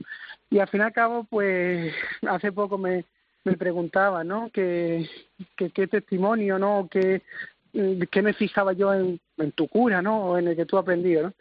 Y 0.51 0.59
al 0.59 0.69
fin 0.69 0.81
y 0.81 0.85
al 0.85 0.93
cabo, 0.93 1.25
pues 1.25 1.95
hace 2.29 2.53
poco 2.53 2.79
me, 2.79 3.05
me 3.45 3.57
preguntaba, 3.57 4.25
¿no? 4.25 4.51
¿Qué, 4.53 5.09
qué, 5.57 5.71
qué 5.71 5.87
testimonio, 5.87 6.59
¿no? 6.59 6.89
¿Qué, 6.91 7.23
qué 7.73 8.23
me 8.23 8.33
fijaba 8.33 8.73
yo 8.73 8.93
en, 8.95 9.21
en 9.39 9.53
tu 9.53 9.69
cura, 9.69 10.03
¿no? 10.03 10.25
O 10.25 10.39
en 10.39 10.49
el 10.49 10.57
que 10.57 10.67
tú 10.67 10.77
has 10.77 10.83
aprendido, 10.83 11.23
¿no? 11.23 11.35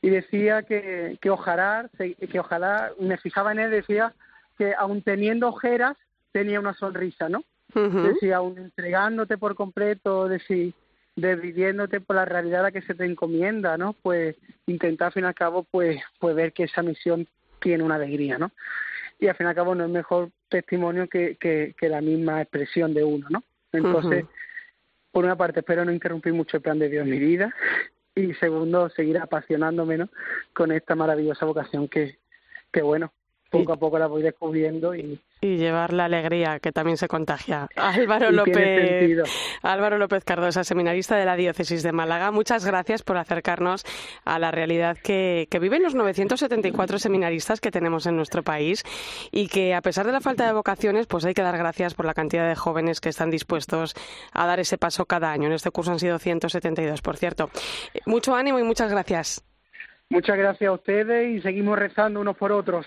Y 0.00 0.10
decía 0.10 0.62
que, 0.62 1.16
que 1.20 1.30
ojalá, 1.30 1.88
que 1.96 2.40
ojalá, 2.40 2.90
me 2.98 3.16
fijaba 3.18 3.52
en 3.52 3.60
él, 3.60 3.70
decía 3.70 4.12
que 4.58 4.74
aun 4.76 5.02
teniendo 5.02 5.48
ojeras, 5.48 5.96
tenía 6.32 6.58
una 6.58 6.74
sonrisa, 6.74 7.28
¿no? 7.28 7.44
Decía, 7.74 8.36
aun 8.36 8.58
entregándote 8.58 9.38
por 9.38 9.54
completo, 9.54 10.28
decir, 10.28 10.74
viviéndote 11.16 12.00
por 12.00 12.16
la 12.16 12.24
realidad 12.24 12.60
a 12.60 12.62
la 12.64 12.72
que 12.72 12.82
se 12.82 12.94
te 12.94 13.04
encomienda, 13.04 13.78
¿no? 13.78 13.94
Pues 14.02 14.36
intentar 14.66 15.06
al 15.06 15.12
fin 15.12 15.24
y 15.24 15.26
al 15.26 15.34
cabo, 15.34 15.66
pues, 15.70 16.02
pues 16.18 16.34
ver 16.34 16.52
que 16.52 16.64
esa 16.64 16.82
misión 16.82 17.26
tiene 17.60 17.84
una 17.84 17.94
alegría, 17.94 18.38
¿no? 18.38 18.50
Y 19.20 19.28
al 19.28 19.36
fin 19.36 19.46
y 19.46 19.50
al 19.50 19.54
cabo 19.54 19.74
no 19.74 19.84
es 19.84 19.90
mejor 19.90 20.30
testimonio 20.48 21.08
que, 21.08 21.36
que, 21.36 21.74
que 21.78 21.88
la 21.88 22.00
misma 22.00 22.42
expresión 22.42 22.92
de 22.92 23.04
uno, 23.04 23.26
¿no? 23.30 23.42
Entonces, 23.72 24.26
por 25.12 25.24
una 25.24 25.36
parte, 25.36 25.60
espero 25.60 25.84
no 25.84 25.92
interrumpir 25.92 26.32
mucho 26.32 26.56
el 26.56 26.62
plan 26.62 26.78
de 26.78 26.88
Dios 26.88 27.04
en 27.04 27.10
mi 27.10 27.18
vida 27.18 27.54
y 28.14 28.34
segundo, 28.34 28.88
seguir 28.90 29.18
apasionándome 29.18 30.06
con 30.52 30.72
esta 30.72 30.94
maravillosa 30.94 31.46
vocación 31.46 31.88
que, 31.88 32.18
que 32.72 32.82
bueno, 32.82 33.12
poco 33.52 33.72
a 33.74 33.76
poco 33.76 33.98
la 33.98 34.06
voy 34.06 34.22
descubriendo 34.22 34.94
y, 34.94 35.20
y 35.42 35.56
llevar 35.58 35.92
la 35.92 36.06
alegría 36.06 36.58
que 36.58 36.72
también 36.72 36.96
se 36.96 37.06
contagia. 37.06 37.68
Álvaro 37.76 38.30
López, 38.30 39.22
Álvaro 39.62 39.98
López 39.98 40.24
Cardosa, 40.24 40.64
seminarista 40.64 41.16
de 41.16 41.26
la 41.26 41.36
diócesis 41.36 41.82
de 41.82 41.92
Málaga. 41.92 42.30
Muchas 42.30 42.64
gracias 42.64 43.02
por 43.02 43.18
acercarnos 43.18 43.84
a 44.24 44.38
la 44.38 44.50
realidad 44.50 44.96
que, 44.96 45.46
que, 45.50 45.58
viven 45.58 45.82
los 45.82 45.94
974 45.94 46.98
seminaristas 46.98 47.60
que 47.60 47.70
tenemos 47.70 48.06
en 48.06 48.16
nuestro 48.16 48.42
país 48.42 48.84
y 49.30 49.48
que 49.48 49.74
a 49.74 49.82
pesar 49.82 50.06
de 50.06 50.12
la 50.12 50.20
falta 50.20 50.46
de 50.46 50.54
vocaciones, 50.54 51.06
pues 51.06 51.24
hay 51.26 51.34
que 51.34 51.42
dar 51.42 51.58
gracias 51.58 51.92
por 51.94 52.06
la 52.06 52.14
cantidad 52.14 52.48
de 52.48 52.56
jóvenes 52.56 53.00
que 53.00 53.10
están 53.10 53.30
dispuestos 53.30 53.94
a 54.32 54.46
dar 54.46 54.60
ese 54.60 54.78
paso 54.78 55.04
cada 55.04 55.30
año. 55.30 55.48
En 55.48 55.52
este 55.52 55.70
curso 55.70 55.92
han 55.92 55.98
sido 55.98 56.18
172, 56.18 57.02
por 57.02 57.18
cierto. 57.18 57.50
Mucho 58.06 58.34
ánimo 58.34 58.58
y 58.58 58.62
muchas 58.62 58.90
gracias. 58.90 59.44
Muchas 60.08 60.36
gracias 60.36 60.68
a 60.68 60.72
ustedes 60.72 61.38
y 61.38 61.40
seguimos 61.40 61.78
rezando 61.78 62.20
unos 62.20 62.36
por 62.36 62.52
otros. 62.52 62.86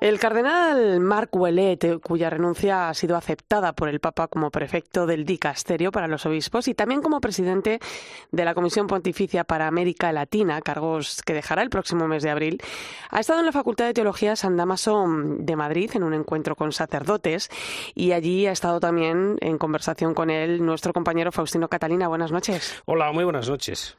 El 0.00 0.20
cardenal 0.20 1.00
Marc 1.00 1.34
Ouellet, 1.34 2.00
cuya 2.00 2.30
renuncia 2.30 2.88
ha 2.88 2.94
sido 2.94 3.16
aceptada 3.16 3.72
por 3.72 3.88
el 3.88 3.98
Papa 3.98 4.28
como 4.28 4.52
prefecto 4.52 5.06
del 5.06 5.24
dicasterio 5.24 5.90
para 5.90 6.06
los 6.06 6.24
obispos 6.24 6.68
y 6.68 6.74
también 6.74 7.02
como 7.02 7.20
presidente 7.20 7.80
de 8.30 8.44
la 8.44 8.54
Comisión 8.54 8.86
Pontificia 8.86 9.42
para 9.42 9.66
América 9.66 10.12
Latina, 10.12 10.60
cargos 10.60 11.20
que 11.26 11.34
dejará 11.34 11.62
el 11.62 11.70
próximo 11.70 12.06
mes 12.06 12.22
de 12.22 12.30
abril, 12.30 12.62
ha 13.10 13.18
estado 13.18 13.40
en 13.40 13.46
la 13.46 13.50
Facultad 13.50 13.86
de 13.86 13.94
Teología 13.94 14.36
San 14.36 14.56
Damaso 14.56 15.04
de 15.08 15.56
Madrid 15.56 15.90
en 15.94 16.04
un 16.04 16.14
encuentro 16.14 16.54
con 16.54 16.70
sacerdotes 16.70 17.50
y 17.96 18.12
allí 18.12 18.46
ha 18.46 18.52
estado 18.52 18.78
también 18.78 19.36
en 19.40 19.58
conversación 19.58 20.14
con 20.14 20.30
él 20.30 20.64
nuestro 20.64 20.92
compañero 20.92 21.32
Faustino 21.32 21.66
Catalina. 21.66 22.06
Buenas 22.06 22.30
noches. 22.30 22.80
Hola, 22.84 23.10
muy 23.10 23.24
buenas 23.24 23.48
noches. 23.48 23.96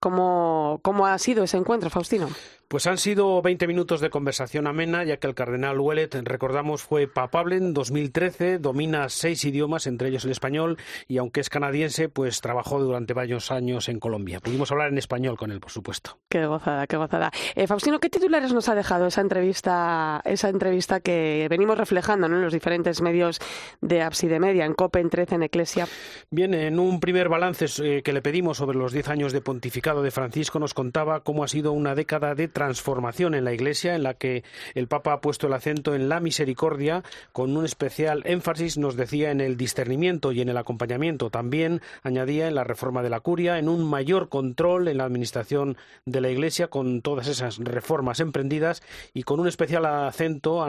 ¿Cómo, 0.00 0.80
cómo 0.82 1.06
ha 1.06 1.16
sido 1.16 1.44
ese 1.44 1.56
encuentro, 1.56 1.88
Faustino? 1.88 2.28
Pues 2.70 2.86
han 2.86 2.98
sido 2.98 3.42
20 3.42 3.66
minutos 3.66 4.00
de 4.00 4.10
conversación 4.10 4.68
amena, 4.68 5.02
ya 5.02 5.16
que 5.16 5.26
el 5.26 5.34
cardenal 5.34 5.80
Ouellet, 5.80 6.14
recordamos, 6.22 6.84
fue 6.84 7.08
papable 7.08 7.56
en 7.56 7.74
2013, 7.74 8.60
domina 8.60 9.08
seis 9.08 9.44
idiomas, 9.44 9.88
entre 9.88 10.08
ellos 10.08 10.24
el 10.24 10.30
español, 10.30 10.78
y 11.08 11.18
aunque 11.18 11.40
es 11.40 11.50
canadiense, 11.50 12.08
pues 12.08 12.40
trabajó 12.40 12.78
durante 12.78 13.12
varios 13.12 13.50
años 13.50 13.88
en 13.88 13.98
Colombia. 13.98 14.38
Pudimos 14.38 14.70
hablar 14.70 14.90
en 14.92 14.98
español 14.98 15.36
con 15.36 15.50
él, 15.50 15.58
por 15.58 15.72
supuesto. 15.72 16.18
Qué 16.28 16.46
gozada, 16.46 16.86
qué 16.86 16.96
gozada. 16.96 17.32
Eh, 17.56 17.66
Faustino, 17.66 17.98
¿qué 17.98 18.08
titulares 18.08 18.52
nos 18.52 18.68
ha 18.68 18.76
dejado 18.76 19.08
esa 19.08 19.20
entrevista, 19.20 20.22
esa 20.24 20.48
entrevista 20.48 21.00
que 21.00 21.48
venimos 21.50 21.76
reflejando 21.76 22.28
¿no? 22.28 22.36
en 22.36 22.42
los 22.42 22.52
diferentes 22.52 23.02
medios 23.02 23.40
de 23.80 24.02
Abside 24.02 24.38
Media, 24.38 24.64
en 24.64 24.74
COPE, 24.74 25.00
en 25.00 25.10
13, 25.10 25.34
en 25.34 25.42
Eclesia? 25.42 25.88
Bien, 26.30 26.54
en 26.54 26.78
un 26.78 27.00
primer 27.00 27.28
balance 27.28 27.66
eh, 27.82 28.02
que 28.04 28.12
le 28.12 28.22
pedimos 28.22 28.58
sobre 28.58 28.78
los 28.78 28.92
10 28.92 29.08
años 29.08 29.32
de 29.32 29.40
pontificado 29.40 30.04
de 30.04 30.12
Francisco, 30.12 30.60
nos 30.60 30.72
contaba 30.72 31.24
cómo 31.24 31.42
ha 31.42 31.48
sido 31.48 31.72
una 31.72 31.96
década 31.96 32.36
de 32.36 32.59
transformación 32.60 33.34
en 33.34 33.44
la 33.44 33.54
Iglesia, 33.54 33.94
en 33.94 34.02
la 34.02 34.12
que 34.12 34.44
el 34.74 34.86
Papa 34.86 35.14
ha 35.14 35.20
puesto 35.22 35.46
el 35.46 35.54
acento 35.54 35.94
en 35.94 36.10
la 36.10 36.20
misericordia, 36.20 37.02
con 37.32 37.56
un 37.56 37.64
especial 37.64 38.22
énfasis, 38.26 38.76
nos 38.76 38.96
decía, 38.96 39.30
en 39.30 39.40
el 39.40 39.56
discernimiento 39.56 40.30
y 40.30 40.42
en 40.42 40.50
el 40.50 40.58
acompañamiento. 40.58 41.30
También 41.30 41.80
añadía 42.02 42.48
en 42.48 42.54
la 42.54 42.64
reforma 42.64 43.02
de 43.02 43.08
la 43.08 43.20
curia, 43.20 43.58
en 43.58 43.70
un 43.70 43.88
mayor 43.88 44.28
control 44.28 44.88
en 44.88 44.98
la 44.98 45.04
administración 45.04 45.78
de 46.04 46.20
la 46.20 46.28
Iglesia, 46.28 46.68
con 46.68 47.00
todas 47.00 47.28
esas 47.28 47.56
reformas 47.56 48.20
emprendidas 48.20 48.82
y 49.14 49.22
con 49.22 49.40
un 49.40 49.48
especial 49.48 49.86
acento, 49.86 50.62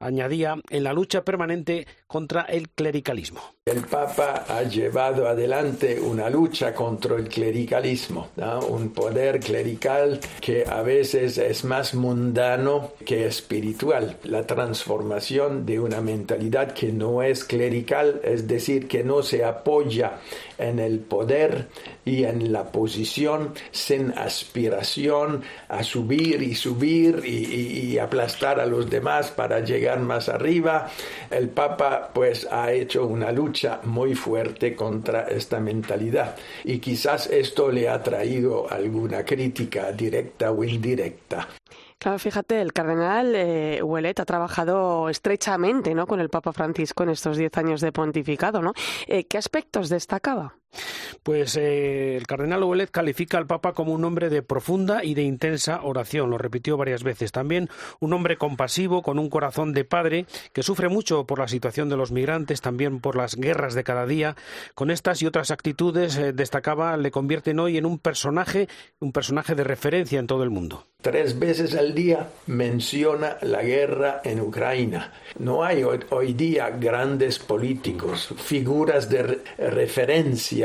añadía, 0.00 0.56
en 0.68 0.82
la 0.82 0.92
lucha 0.92 1.24
permanente 1.24 1.86
contra 2.08 2.42
el 2.42 2.70
clericalismo. 2.70 3.40
El 3.70 3.82
Papa 3.82 4.46
ha 4.48 4.64
llevado 4.64 5.28
adelante 5.28 6.00
una 6.00 6.28
lucha 6.28 6.74
contra 6.74 7.14
el 7.14 7.28
clericalismo, 7.28 8.30
un 8.68 8.88
poder 8.88 9.38
clerical 9.38 10.18
que 10.40 10.64
a 10.66 10.82
veces 10.82 11.38
es 11.38 11.62
más 11.62 11.94
mundano 11.94 12.94
que 13.06 13.26
espiritual. 13.26 14.16
La 14.24 14.44
transformación 14.44 15.66
de 15.66 15.78
una 15.78 16.00
mentalidad 16.00 16.72
que 16.72 16.90
no 16.90 17.22
es 17.22 17.44
clerical, 17.44 18.20
es 18.24 18.48
decir, 18.48 18.88
que 18.88 19.04
no 19.04 19.22
se 19.22 19.44
apoya 19.44 20.18
en 20.60 20.78
el 20.78 21.00
poder 21.00 21.68
y 22.04 22.24
en 22.24 22.52
la 22.52 22.70
posición 22.70 23.54
sin 23.70 24.12
aspiración 24.12 25.42
a 25.68 25.82
subir 25.82 26.42
y 26.42 26.54
subir 26.54 27.22
y, 27.24 27.92
y, 27.92 27.98
aplastar 27.98 28.60
a 28.60 28.66
los 28.66 28.88
demás 28.88 29.30
para 29.30 29.60
llegar 29.60 30.00
más 30.00 30.28
arriba. 30.28 30.90
El 31.30 31.48
Papa 31.48 32.10
pues 32.12 32.46
ha 32.50 32.72
hecho 32.72 33.06
una 33.06 33.32
lucha 33.32 33.80
muy 33.84 34.14
fuerte 34.14 34.74
contra 34.74 35.22
esta 35.22 35.60
mentalidad 35.60 36.36
y 36.64 36.78
quizás 36.78 37.28
esto 37.28 37.70
le 37.70 37.88
ha 37.88 38.02
traído 38.02 38.70
alguna 38.70 39.24
crítica 39.24 39.92
directa 39.92 40.50
o 40.50 40.64
indirecta. 40.64 41.48
Claro, 42.00 42.18
fíjate, 42.18 42.62
el 42.62 42.72
cardenal 42.72 43.34
eh, 43.36 43.82
ha 43.82 44.24
trabajado 44.24 45.10
estrechamente 45.10 45.94
¿no? 45.94 46.06
con 46.06 46.18
el 46.18 46.30
Papa 46.30 46.54
Francisco 46.54 47.02
en 47.02 47.10
estos 47.10 47.36
diez 47.36 47.54
años 47.58 47.82
de 47.82 47.92
pontificado. 47.92 48.62
¿no? 48.62 48.72
Eh, 49.06 49.26
¿Qué 49.26 49.36
aspectos 49.36 49.90
destacaba? 49.90 50.59
Pues 51.22 51.56
eh, 51.56 52.16
el 52.16 52.26
cardenal 52.26 52.62
Ouellet 52.62 52.90
califica 52.90 53.36
al 53.36 53.46
Papa 53.46 53.72
como 53.72 53.92
un 53.92 54.04
hombre 54.04 54.30
de 54.30 54.42
profunda 54.42 55.04
y 55.04 55.14
de 55.14 55.22
intensa 55.22 55.80
oración, 55.82 56.30
lo 56.30 56.38
repitió 56.38 56.76
varias 56.76 57.02
veces. 57.02 57.32
También 57.32 57.68
un 57.98 58.12
hombre 58.12 58.36
compasivo, 58.36 59.02
con 59.02 59.18
un 59.18 59.28
corazón 59.28 59.72
de 59.72 59.84
padre, 59.84 60.26
que 60.52 60.62
sufre 60.62 60.88
mucho 60.88 61.26
por 61.26 61.38
la 61.38 61.48
situación 61.48 61.88
de 61.88 61.96
los 61.96 62.12
migrantes, 62.12 62.60
también 62.60 63.00
por 63.00 63.16
las 63.16 63.36
guerras 63.36 63.74
de 63.74 63.84
cada 63.84 64.06
día. 64.06 64.36
Con 64.74 64.90
estas 64.90 65.20
y 65.22 65.26
otras 65.26 65.50
actitudes, 65.50 66.16
eh, 66.16 66.32
destacaba, 66.32 66.96
le 66.96 67.10
convierten 67.10 67.58
hoy 67.60 67.76
en 67.76 67.86
un 67.86 67.98
personaje, 67.98 68.68
un 68.98 69.12
personaje 69.12 69.54
de 69.54 69.64
referencia 69.64 70.18
en 70.18 70.26
todo 70.26 70.42
el 70.42 70.50
mundo. 70.50 70.86
Tres 71.02 71.38
veces 71.38 71.74
al 71.74 71.94
día 71.94 72.28
menciona 72.46 73.38
la 73.40 73.62
guerra 73.62 74.20
en 74.22 74.38
Ucrania. 74.38 75.12
No 75.38 75.64
hay 75.64 75.82
hoy, 75.82 76.34
día 76.34 76.68
grandes 76.68 77.38
políticos, 77.38 78.34
figuras 78.36 79.08
de 79.08 79.22
re 79.22 79.38
referencia, 79.56 80.59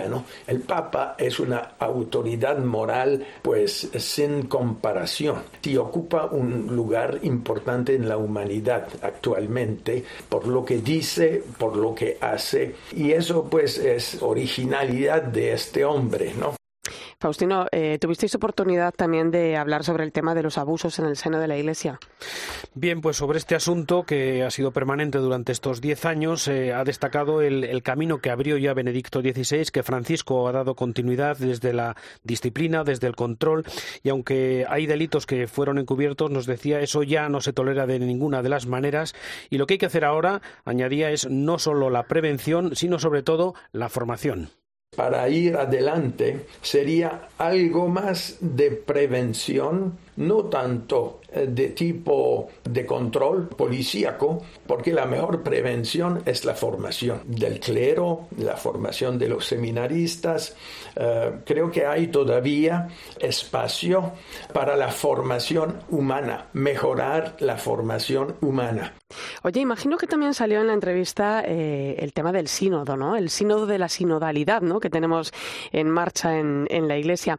El 0.47 0.61
Papa 0.61 1.15
es 1.17 1.39
una 1.39 1.75
autoridad 1.79 2.57
moral, 2.59 3.25
pues 3.41 3.89
sin 3.97 4.43
comparación, 4.43 5.43
y 5.63 5.77
ocupa 5.77 6.25
un 6.25 6.75
lugar 6.75 7.19
importante 7.23 7.95
en 7.95 8.09
la 8.09 8.17
humanidad 8.17 8.87
actualmente 9.01 10.03
por 10.29 10.47
lo 10.47 10.65
que 10.65 10.77
dice, 10.77 11.43
por 11.57 11.75
lo 11.77 11.93
que 11.93 12.17
hace, 12.19 12.75
y 12.91 13.11
eso 13.11 13.45
pues 13.49 13.77
es 13.77 14.21
originalidad 14.21 15.21
de 15.23 15.53
este 15.53 15.85
hombre, 15.85 16.33
¿no? 16.37 16.55
Faustino, 17.19 17.67
eh, 17.71 17.97
tuvisteis 17.99 18.35
oportunidad 18.35 18.93
también 18.93 19.31
de 19.31 19.57
hablar 19.57 19.83
sobre 19.83 20.03
el 20.03 20.11
tema 20.11 20.35
de 20.35 20.43
los 20.43 20.57
abusos 20.57 20.99
en 20.99 21.05
el 21.05 21.15
seno 21.15 21.39
de 21.39 21.47
la 21.47 21.57
Iglesia. 21.57 21.99
Bien, 22.73 23.01
pues 23.01 23.17
sobre 23.17 23.37
este 23.37 23.55
asunto 23.55 24.03
que 24.03 24.43
ha 24.43 24.51
sido 24.51 24.71
permanente 24.71 25.17
durante 25.17 25.51
estos 25.51 25.81
diez 25.81 26.05
años, 26.05 26.47
eh, 26.47 26.73
ha 26.73 26.83
destacado 26.83 27.41
el, 27.41 27.83
camino 27.83 28.19
que 28.19 28.31
abrió 28.31 28.57
ya 28.57 28.73
Benedicto 28.73 29.21
XVI, 29.21 29.65
que 29.71 29.83
Francisco 29.83 30.47
ha 30.47 30.51
dado 30.51 30.75
continuidad 30.75 31.37
desde 31.37 31.73
la 31.73 31.95
disciplina, 32.23 32.83
desde 32.83 33.07
el 33.07 33.15
control, 33.15 33.63
y 34.01 34.09
aunque 34.09 34.65
hay 34.67 34.87
delitos 34.87 35.25
que 35.25 35.47
fueron 35.47 35.77
encubiertos, 35.77 36.31
nos 36.31 36.45
decía, 36.45 36.79
eso 36.79 37.03
ya 37.03 37.29
no 37.29 37.41
se 37.41 37.53
tolera 37.53 37.85
de 37.85 37.99
ninguna 37.99 38.41
de 38.41 38.49
las 38.49 38.65
maneras, 38.65 39.13
y 39.49 39.57
lo 39.57 39.67
que 39.67 39.75
hay 39.75 39.77
que 39.77 39.85
hacer 39.85 40.05
ahora, 40.05 40.41
añadía, 40.63 41.11
es 41.11 41.29
no 41.29 41.59
solo 41.59 41.89
la 41.89 42.03
prevención, 42.03 42.75
sino 42.75 42.99
sobre 42.99 43.23
todo 43.23 43.53
la 43.71 43.89
formación 43.89 44.49
para 44.95 45.27
ir 45.29 45.57
adelante 45.57 46.45
sería 46.61 47.29
algo 47.37 47.87
más 47.87 48.37
de 48.39 48.71
prevención, 48.71 49.97
no 50.17 50.45
tanto 50.45 51.21
eh, 51.31 51.47
de 51.47 51.69
tipo 51.69 52.47
de 52.63 52.85
control 52.85 53.49
policíaco, 53.49 54.43
porque 54.65 54.93
la 54.93 55.05
mejor 55.05 55.43
prevención 55.43 56.21
es 56.25 56.45
la 56.45 56.53
formación 56.53 57.21
del 57.25 57.59
clero, 57.59 58.27
la 58.37 58.55
formación 58.55 59.17
de 59.19 59.27
los 59.27 59.45
seminaristas. 59.45 60.55
Eh, 60.95 61.39
creo 61.45 61.69
que 61.69 61.85
hay 61.85 62.07
todavía 62.07 62.87
espacio 63.19 64.13
para 64.53 64.77
la 64.77 64.89
formación 64.89 65.79
humana, 65.89 66.47
mejorar 66.53 67.35
la 67.39 67.57
formación 67.57 68.35
humana. 68.41 68.93
Oye, 69.43 69.61
imagino 69.61 69.97
que 69.97 70.07
también 70.07 70.33
salió 70.33 70.61
en 70.61 70.67
la 70.67 70.73
entrevista 70.73 71.43
eh, 71.45 71.95
el 71.99 72.11
tema 72.11 72.31
del 72.31 72.47
sínodo, 72.47 72.97
¿no? 72.97 73.15
El 73.15 73.29
sínodo 73.29 73.65
de 73.65 73.77
la 73.77 73.87
sinodalidad, 73.87 74.61
¿no? 74.61 74.79
Que 74.79 74.89
tenemos 74.89 75.31
en 75.71 75.89
marcha 75.89 76.37
en, 76.37 76.65
la 76.87 76.97
Iglesia. 76.97 77.37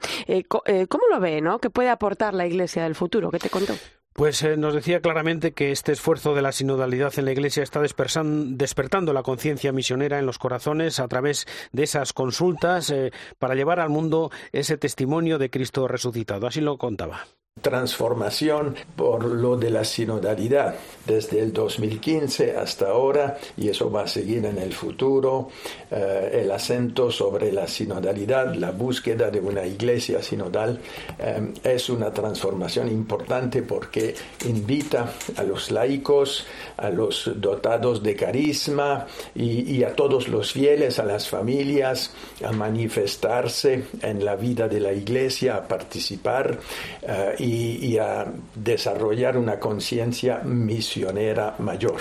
¿Cómo 0.49 1.05
lo 1.11 1.21
ve, 1.21 1.41
no? 1.41 1.59
¿Qué 1.59 1.71
puede 1.71 1.89
aportar 1.89 2.35
la 2.35 2.47
Iglesia 2.47 2.66
del 2.75 2.95
futuro? 2.95 3.31
¿Qué 3.31 3.39
te 3.39 3.51
contó? 3.51 3.75
Pues 4.13 4.43
eh, 4.43 4.57
nos 4.57 4.75
decía 4.75 5.01
claramente 5.01 5.53
que 5.53 5.73
este 5.73 5.93
esfuerzo 5.93 6.35
de 6.35 6.41
la 6.41 6.53
sinodalidad 6.53 7.13
en 7.19 7.27
la 7.27 7.33
Iglesia 7.33 7.63
está 7.63 7.83
despertando 7.83 9.13
la 9.13 9.23
conciencia 9.23 9.73
misionera 9.73 10.19
en 10.19 10.25
los 10.25 10.39
corazones 10.39 11.01
a 11.01 11.09
través 11.09 11.47
de 11.73 11.83
esas 11.83 12.15
consultas 12.15 12.89
eh, 12.89 13.13
para 13.39 13.55
llevar 13.55 13.79
al 13.79 13.91
mundo 13.91 14.31
ese 14.53 14.79
testimonio 14.79 15.39
de 15.39 15.51
Cristo 15.51 15.87
resucitado. 15.87 16.47
Así 16.47 16.63
lo 16.63 16.79
contaba 16.79 17.27
transformación 17.61 18.77
por 18.95 19.25
lo 19.25 19.57
de 19.57 19.71
la 19.71 19.83
sinodalidad 19.83 20.75
desde 21.07 21.41
el 21.41 21.55
2015 21.55 22.55
hasta 22.55 22.89
ahora 22.89 23.39
y 23.57 23.71
eso 23.71 23.91
va 23.91 24.03
a 24.03 24.07
seguir 24.07 24.45
en 24.45 24.59
el 24.59 24.75
futuro 24.75 25.49
eh, 25.91 26.43
el 26.43 26.51
acento 26.51 27.11
sobre 27.11 27.51
la 27.53 27.67
sinodalidad 27.67 28.55
la 28.55 28.73
búsqueda 28.73 29.31
de 29.31 29.41
una 29.41 29.65
iglesia 29.65 30.23
sinodal 30.23 30.79
eh, 31.19 31.55
es 31.65 31.89
una 31.89 32.13
transformación 32.13 32.89
importante 32.89 33.63
porque 33.63 34.15
invita 34.45 35.13
a 35.37 35.43
los 35.43 35.71
laicos 35.71 36.47
a 36.77 36.91
los 36.91 37.31
dotados 37.37 38.03
de 38.03 38.15
carisma 38.15 39.07
y, 39.35 39.83
a 39.83 39.95
todos 39.95 40.29
los 40.29 40.53
fieles 40.53 40.99
a 40.99 41.05
las 41.05 41.29
familias 41.29 42.11
a 42.45 42.53
manifestarse 42.53 43.85
en 44.03 44.25
la 44.25 44.37
vida 44.37 44.69
de 44.69 44.81
la 44.81 44.93
iglesia 44.93 45.57
a 45.57 45.67
participar 45.67 46.59
eh, 47.03 47.46
y, 47.47 47.99
a 47.99 48.27
desarrollar 48.55 49.37
una 49.37 49.59
conciencia 49.59 50.41
misionera 50.45 51.55
mayor. 51.59 52.01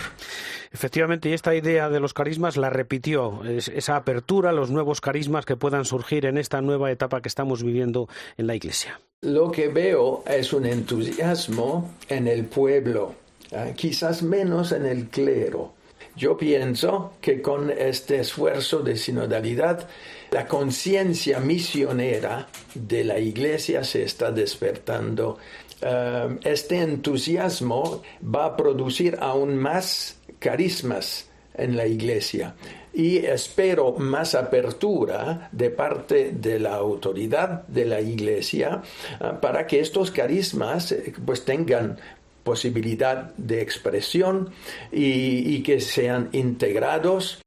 Efectivamente, 0.72 1.30
y 1.30 1.34
esta 1.34 1.56
idea 1.56 1.90
de 1.90 2.00
los 2.00 2.14
carismas 2.14 2.58
la 2.58 2.70
repitió, 2.70 3.42
esa 3.46 3.96
apertura 3.96 4.50
a 4.50 4.54
los 4.54 4.72
nuevos 4.72 5.00
carismas 5.00 5.46
que 5.46 5.56
puedan 5.56 5.86
surgir 5.86 6.26
en 6.26 6.38
esta 6.38 6.62
nueva 6.62 6.92
etapa 6.92 7.22
que 7.22 7.30
estamos 7.30 7.64
viviendo 7.64 8.10
en 8.38 8.48
la 8.48 8.56
Iglesia. 8.56 9.00
Lo 9.22 9.52
que 9.52 9.70
veo 9.70 10.24
es 10.28 10.52
un 10.52 10.66
entusiasmo 10.66 11.92
en 12.10 12.28
el 12.28 12.46
pueblo, 12.46 13.16
¿eh? 13.52 13.74
quizás 13.76 14.22
menos 14.22 14.72
en 14.74 14.86
el 14.86 15.08
clero. 15.08 15.75
Yo 16.16 16.38
pienso 16.38 17.14
que 17.20 17.42
con 17.42 17.70
este 17.70 18.22
esfuerzo 18.22 18.80
de 18.80 18.96
sinodalidad 18.96 19.88
la 20.32 20.48
conciencia 20.48 21.40
misionera 21.40 22.48
de 22.74 23.04
la 23.04 23.20
iglesia 23.20 23.84
se 23.84 24.04
está 24.04 24.32
despertando. 24.32 25.38
Eh, 25.82 26.38
este 26.44 26.82
entusiasmo 26.82 28.02
va 28.24 28.46
a 28.46 28.56
producir 28.56 29.18
aún 29.20 29.58
más 29.58 30.18
carismas 30.40 31.30
en 31.54 31.76
la 31.76 31.86
iglesia 31.86 32.56
y 32.94 33.18
espero 33.18 33.94
más 33.98 34.36
apertura 34.36 35.50
de 35.52 35.70
parte 35.70 36.32
de 36.32 36.60
la 36.60 36.76
autoridad 36.76 37.68
de 37.68 37.86
la 37.86 38.00
iglesia 38.00 38.82
eh, 39.20 39.32
para 39.42 39.68
que 39.68 39.82
estos 39.82 40.12
carismas 40.12 40.94
eh, 40.94 41.14
pues 41.26 41.44
tengan 41.44 41.98
posibilidad 42.46 43.36
de 43.36 43.62
expresión 43.62 44.52
y 44.94 45.62
que 45.64 45.82
sean 45.82 46.30
integrados 46.32 47.42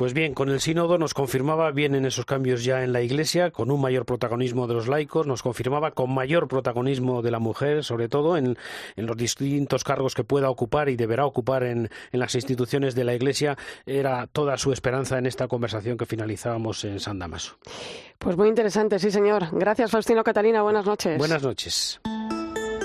pues 0.00 0.14
bien, 0.14 0.32
con 0.32 0.48
el 0.48 0.60
sínodo 0.60 0.96
nos 0.96 1.12
confirmaba, 1.12 1.70
bien 1.72 1.94
en 1.94 2.06
esos 2.06 2.24
cambios 2.24 2.64
ya 2.64 2.84
en 2.84 2.94
la 2.94 3.02
Iglesia, 3.02 3.50
con 3.50 3.70
un 3.70 3.82
mayor 3.82 4.06
protagonismo 4.06 4.66
de 4.66 4.72
los 4.72 4.88
laicos, 4.88 5.26
nos 5.26 5.42
confirmaba 5.42 5.90
con 5.90 6.10
mayor 6.10 6.48
protagonismo 6.48 7.20
de 7.20 7.30
la 7.30 7.38
mujer, 7.38 7.84
sobre 7.84 8.08
todo 8.08 8.38
en, 8.38 8.56
los 8.96 9.16
distintos 9.18 9.84
cargos 9.84 10.14
que 10.14 10.24
pueda 10.24 10.48
ocupar 10.48 10.88
y 10.88 10.96
deberá 10.96 11.26
ocupar 11.26 11.64
en, 11.64 11.90
las 12.12 12.34
instituciones 12.34 12.94
de 12.94 13.04
la 13.04 13.14
Iglesia, 13.14 13.58
era 13.84 14.26
toda 14.26 14.56
su 14.56 14.72
esperanza 14.72 15.18
en 15.18 15.26
esta 15.26 15.48
conversación 15.48 15.98
que 15.98 16.06
finalizábamos 16.06 16.82
en 16.84 16.98
San 16.98 17.18
Damaso. 17.18 17.58
Pues 18.18 18.38
muy 18.38 18.48
interesante, 18.48 18.98
sí 18.98 19.10
señor. 19.10 19.48
Gracias 19.52 19.90
Faustino 19.90 20.24
Catalina, 20.24 20.62
buenas 20.62 20.86
noches. 20.86 21.18
Buenas 21.18 21.42
noches. 21.42 22.00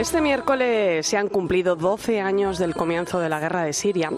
Este 0.00 0.22
miércoles 0.22 1.06
se 1.06 1.18
han 1.18 1.28
cumplido 1.28 1.76
12 1.76 2.22
años 2.22 2.58
del 2.58 2.74
comienzo 2.74 3.20
de 3.20 3.28
la 3.28 3.38
guerra 3.38 3.64
de 3.64 3.74
Siria, 3.74 4.10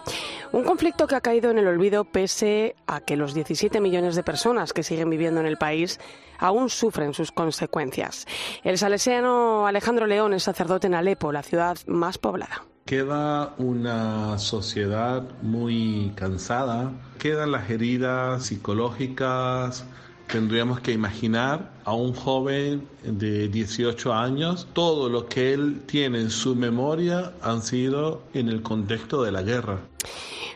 un 0.53 0.62
conflicto 0.62 1.09
que 1.09 1.16
ha 1.16 1.21
caído 1.21 1.51
en 1.51 1.59
el 1.59 1.66
olvido 1.66 2.05
pese 2.05 2.77
a 2.87 3.01
que 3.01 3.16
los 3.16 3.35
17 3.35 3.81
millones 3.81 4.14
de 4.14 4.23
personas 4.23 4.73
que 4.73 4.85
siguen 4.85 5.11
viviendo 5.11 5.40
en 5.40 5.47
el 5.47 5.57
país 5.57 5.99
aún 6.38 6.71
sufren 6.71 7.14
sus 7.14 7.33
consecuencias. 7.33 8.29
El 8.62 8.79
salesiano 8.79 9.66
Alejandro 9.66 10.07
León 10.07 10.35
es 10.35 10.45
sacerdote 10.45 10.87
en 10.87 10.95
Alepo, 10.95 11.33
la 11.33 11.42
ciudad 11.42 11.77
más 11.88 12.16
poblada. 12.16 12.62
Queda 12.85 13.53
una 13.59 14.38
sociedad 14.38 15.25
muy 15.42 16.12
cansada, 16.14 16.92
quedan 17.18 17.51
las 17.51 17.68
heridas 17.71 18.47
psicológicas, 18.47 19.85
tendríamos 20.29 20.79
que 20.79 20.92
imaginar 20.92 21.73
a 21.85 21.95
un 21.95 22.14
joven 22.14 22.87
de 23.03 23.49
18 23.49 24.12
años, 24.12 24.68
todo 24.73 25.09
lo 25.09 25.27
que 25.27 25.53
él 25.53 25.83
tiene 25.87 26.21
en 26.21 26.31
su 26.31 26.55
memoria 26.55 27.33
han 27.42 27.62
sido 27.62 28.23
en 28.35 28.49
el 28.49 28.62
contexto 28.62 29.23
de 29.23 29.33
la 29.33 29.42
guerra 29.42 29.81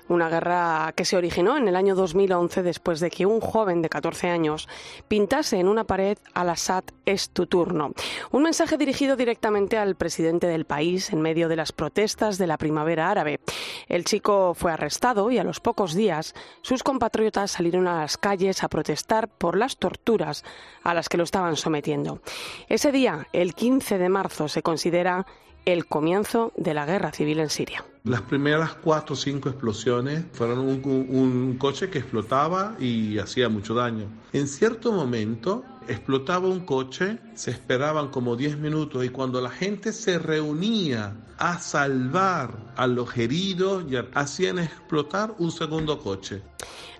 una 0.08 0.28
guerra 0.28 0.92
que 0.94 1.04
se 1.04 1.16
originó 1.16 1.56
en 1.56 1.68
el 1.68 1.76
año 1.76 1.94
2011 1.94 2.62
después 2.62 3.00
de 3.00 3.10
que 3.10 3.26
un 3.26 3.40
joven 3.40 3.82
de 3.82 3.88
14 3.88 4.28
años 4.28 4.68
pintase 5.08 5.58
en 5.58 5.68
una 5.68 5.84
pared 5.84 6.18
al 6.34 6.50
Assad 6.50 6.84
es 7.04 7.30
tu 7.30 7.46
turno. 7.46 7.92
Un 8.30 8.42
mensaje 8.42 8.76
dirigido 8.76 9.16
directamente 9.16 9.78
al 9.78 9.96
presidente 9.96 10.46
del 10.46 10.64
país 10.64 11.12
en 11.12 11.22
medio 11.22 11.48
de 11.48 11.56
las 11.56 11.72
protestas 11.72 12.38
de 12.38 12.46
la 12.46 12.58
primavera 12.58 13.10
árabe. 13.10 13.40
El 13.88 14.04
chico 14.04 14.54
fue 14.54 14.72
arrestado 14.72 15.30
y 15.30 15.38
a 15.38 15.44
los 15.44 15.60
pocos 15.60 15.94
días 15.94 16.34
sus 16.62 16.82
compatriotas 16.82 17.50
salieron 17.50 17.88
a 17.88 18.00
las 18.00 18.16
calles 18.16 18.62
a 18.62 18.68
protestar 18.68 19.28
por 19.28 19.56
las 19.56 19.76
torturas 19.76 20.44
a 20.82 20.94
las 20.94 21.08
que 21.08 21.15
lo 21.16 21.24
estaban 21.24 21.56
sometiendo. 21.56 22.20
Ese 22.68 22.92
día, 22.92 23.26
el 23.32 23.54
15 23.54 23.98
de 23.98 24.08
marzo, 24.08 24.48
se 24.48 24.62
considera 24.62 25.26
el 25.66 25.86
comienzo 25.86 26.52
de 26.56 26.74
la 26.74 26.86
guerra 26.86 27.12
civil 27.12 27.40
en 27.40 27.50
Siria. 27.50 27.84
Las 28.04 28.22
primeras 28.22 28.74
cuatro 28.74 29.14
o 29.14 29.16
cinco 29.16 29.48
explosiones 29.48 30.24
fueron 30.32 30.60
un, 30.60 31.56
coche 31.58 31.90
que 31.90 31.98
explotaba 31.98 32.76
y 32.78 33.18
hacía 33.18 33.48
mucho 33.48 33.74
daño. 33.74 34.06
En 34.32 34.46
cierto 34.46 34.92
momento 34.92 35.64
explotaba 35.88 36.48
un 36.48 36.60
coche, 36.60 37.18
se 37.34 37.50
esperaban 37.50 38.08
como 38.08 38.36
10 38.36 38.58
minutos 38.58 39.04
y 39.04 39.10
cuando 39.10 39.40
la 39.40 39.50
gente 39.50 39.92
se 39.92 40.18
reunía 40.18 41.14
a 41.38 41.58
salvar 41.58 42.56
a 42.76 42.86
los 42.86 43.16
heridos, 43.16 43.84
hacían 44.14 44.58
explotar 44.58 45.34
un 45.38 45.50
segundo 45.50 45.98
coche. 45.98 46.42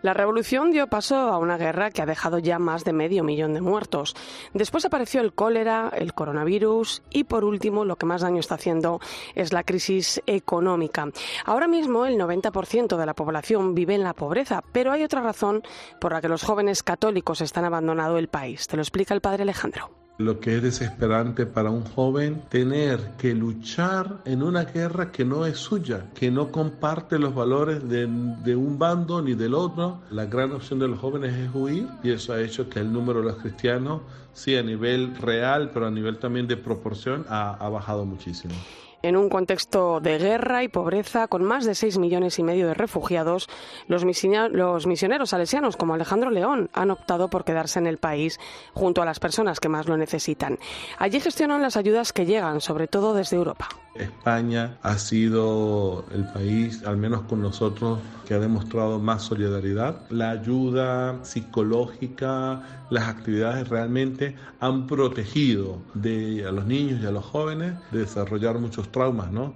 La 0.03 0.15
revolución 0.15 0.71
dio 0.71 0.87
paso 0.87 1.17
a 1.17 1.39
una 1.39 1.57
guerra 1.57 1.91
que 1.91 2.03
ha 2.03 2.07
dejado 2.07 2.39
ya 2.39 2.59
más 2.59 2.85
de 2.85 2.93
medio 2.93 3.25
millón 3.25 3.55
de 3.55 3.61
muertos. 3.61 4.15
Después 4.53 4.85
apareció 4.85 5.21
el 5.21 5.33
cólera, 5.33 5.91
el 5.93 6.13
coronavirus 6.13 7.03
y 7.11 7.25
por 7.25 7.45
último 7.45 7.85
lo 7.85 7.97
que 7.97 8.07
más 8.07 8.21
daño 8.21 8.41
está 8.41 8.57
haciendo 8.57 9.01
es 9.35 9.53
la 9.53 9.65
crisis 9.65 10.23
económica. 10.27 11.09
Ahora 11.45 11.67
mismo 11.67 12.07
el 12.07 12.19
90% 12.19 12.97
de 12.97 13.07
la 13.07 13.15
población 13.15 13.75
vive 13.75 13.95
en 13.95 14.05
la 14.05 14.13
pobreza, 14.13 14.63
pero 14.71 14.93
hay 14.93 15.03
otra 15.03 15.23
razón 15.23 15.63
por 16.01 16.13
la 16.13 16.21
que 16.21 16.29
los 16.29 16.45
jóvenes 16.45 16.83
católicos 16.83 17.41
están 17.41 17.65
abandonando 17.65 18.19
el 18.19 18.29
país. 18.29 18.69
Lo 18.77 18.83
explica 18.83 19.15
el 19.15 19.21
padre 19.21 19.43
Alejandro 19.43 19.91
lo 20.19 20.41
que 20.41 20.57
es 20.57 20.63
desesperante 20.63 21.45
para 21.47 21.71
un 21.71 21.85
joven 21.85 22.43
tener 22.49 22.99
que 23.19 23.35
luchar 23.35 24.23
en 24.25 24.43
una 24.43 24.65
guerra 24.65 25.13
que 25.13 25.25
no 25.25 25.45
es 25.45 25.59
suya, 25.59 26.07
que 26.15 26.31
no 26.31 26.51
comparte 26.51 27.19
los 27.19 27.35
valores 27.35 27.87
de, 27.89 28.07
un 28.07 28.79
bando 28.79 29.21
ni 29.21 29.35
del 29.35 29.55
otro. 29.55 30.01
La 30.11 30.25
gran 30.25 30.53
opción 30.53 30.79
de 30.79 30.89
los 30.89 30.99
jóvenes 30.99 31.35
es 31.35 31.55
huir 31.55 31.87
y 32.03 32.11
eso 32.13 32.33
ha 32.33 32.41
hecho 32.41 32.69
que 32.69 32.81
el 32.81 32.93
número 32.93 33.21
de 33.21 33.27
los 33.27 33.37
cristianos, 33.37 34.03
sí 34.33 34.57
a 34.57 34.63
nivel 34.63 35.15
real, 35.17 35.71
pero 35.73 35.87
a 35.87 35.91
nivel 35.91 36.19
también 36.19 36.47
de 36.47 36.57
proporción, 36.57 37.27
ha 37.29 37.69
bajado 37.69 38.07
muchísimo. 38.07 38.55
En 39.03 39.17
un 39.17 39.29
contexto 39.29 40.01
de 40.01 40.19
guerra 40.19 40.63
y 40.63 40.69
pobreza, 40.69 41.29
con 41.29 41.45
más 41.45 41.65
de 41.65 41.75
6 41.75 41.99
millones 41.99 42.39
y 42.39 42.43
medio 42.43 42.67
de 42.67 42.75
refugiados, 42.75 43.49
los, 43.87 44.05
misioneros 44.05 45.31
salesianos 45.31 45.77
como 45.77 45.95
Alejandro 45.95 46.31
León 46.31 46.71
han 46.73 46.91
optado 46.91 47.29
por 47.29 47.45
quedarse 47.45 47.79
en 47.79 47.87
el 47.87 47.99
país 47.99 48.41
junto 48.73 49.03
a 49.03 49.05
las 49.05 49.21
personas 49.21 49.61
que 49.61 49.69
más 49.69 49.87
lo 49.87 49.97
necesitan. 49.97 50.59
Allí 50.99 51.21
gestionan 51.21 51.63
las 51.63 51.77
ayudas 51.77 52.13
que 52.13 52.27
llegan, 52.27 52.61
sobre 52.61 52.89
todo 52.89 53.15
desde 53.15 53.37
Europa. 53.37 53.69
España 53.99 54.79
ha 54.83 54.99
sido 54.99 56.05
el 56.13 56.25
país, 56.25 56.83
al 56.85 56.97
menos 56.97 57.23
con 57.23 57.43
nosotros, 57.43 58.01
que 58.27 58.35
ha 58.35 58.39
demostrado 58.39 58.99
más 58.99 59.23
solidaridad. 59.23 60.01
La 60.11 60.31
ayuda 60.31 61.25
psicológica, 61.25 62.63
las 62.91 63.09
actividades 63.09 63.69
realmente 63.69 64.35
han 64.61 64.87
protegido 64.87 65.83
a 65.95 66.53
los 66.53 66.67
niños 66.67 67.01
y 67.03 67.07
a 67.07 67.11
los 67.11 67.25
jóvenes 67.25 67.75
de 67.93 68.01
desarrollar 68.01 68.59
muchos 68.59 68.91
traumas, 68.91 69.31
¿no? 69.31 69.55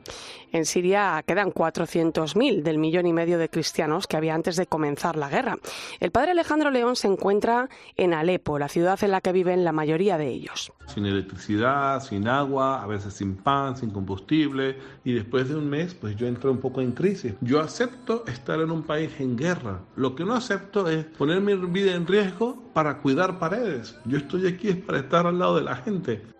En 0.52 0.66
Siria 0.66 1.22
quedan 1.26 1.52
400.000 1.52 2.62
del 2.62 2.78
millón 2.78 3.06
y 3.06 3.12
medio 3.12 3.38
de 3.38 3.48
cristianos 3.48 4.06
que 4.06 4.16
había 4.16 4.34
antes 4.34 4.56
de 4.56 4.66
comenzar 4.66 5.16
la 5.16 5.28
guerra. 5.28 5.58
El 6.00 6.10
padre 6.10 6.32
Alejandro 6.32 6.70
León 6.70 6.96
se 6.96 7.06
encuentra 7.06 7.68
en 7.96 8.14
Alepo, 8.14 8.58
la 8.58 8.68
ciudad 8.68 8.98
en 9.02 9.12
la 9.12 9.20
que 9.20 9.32
viven 9.32 9.64
la 9.64 9.72
mayoría 9.72 10.18
de 10.18 10.28
ellos. 10.28 10.72
Sin 10.86 11.06
electricidad, 11.06 12.02
sin 12.02 12.26
agua, 12.26 12.82
a 12.82 12.86
veces 12.86 13.14
sin 13.14 13.36
pan, 13.36 13.76
sin 13.76 13.90
combustible. 13.90 14.76
Y 15.04 15.12
después 15.12 15.48
de 15.48 15.56
un 15.56 15.68
mes, 15.68 15.94
pues 15.94 16.16
yo 16.16 16.26
entré 16.26 16.50
un 16.50 16.58
poco 16.58 16.80
en 16.80 16.92
crisis. 16.92 17.34
Yo 17.40 17.60
acepto 17.60 18.24
estar 18.26 18.60
en 18.60 18.70
un 18.70 18.82
país 18.82 19.10
en 19.20 19.36
guerra. 19.36 19.80
Lo 19.94 20.16
que 20.16 20.24
no 20.24 20.34
acepto 20.34 20.88
es 20.88 21.04
poner 21.04 21.40
mi 21.40 21.54
vida 21.54 21.94
en 21.94 22.06
riesgo 22.06 22.60
para 22.72 22.98
cuidar 22.98 23.38
paredes. 23.38 23.96
Yo 24.04 24.18
estoy 24.18 24.46
aquí 24.46 24.68
es 24.68 24.76
para 24.76 24.98
estar 24.98 25.26
al 25.26 25.38
lado 25.38 25.56
de 25.56 25.62
la 25.62 25.76
gente. 25.76 26.39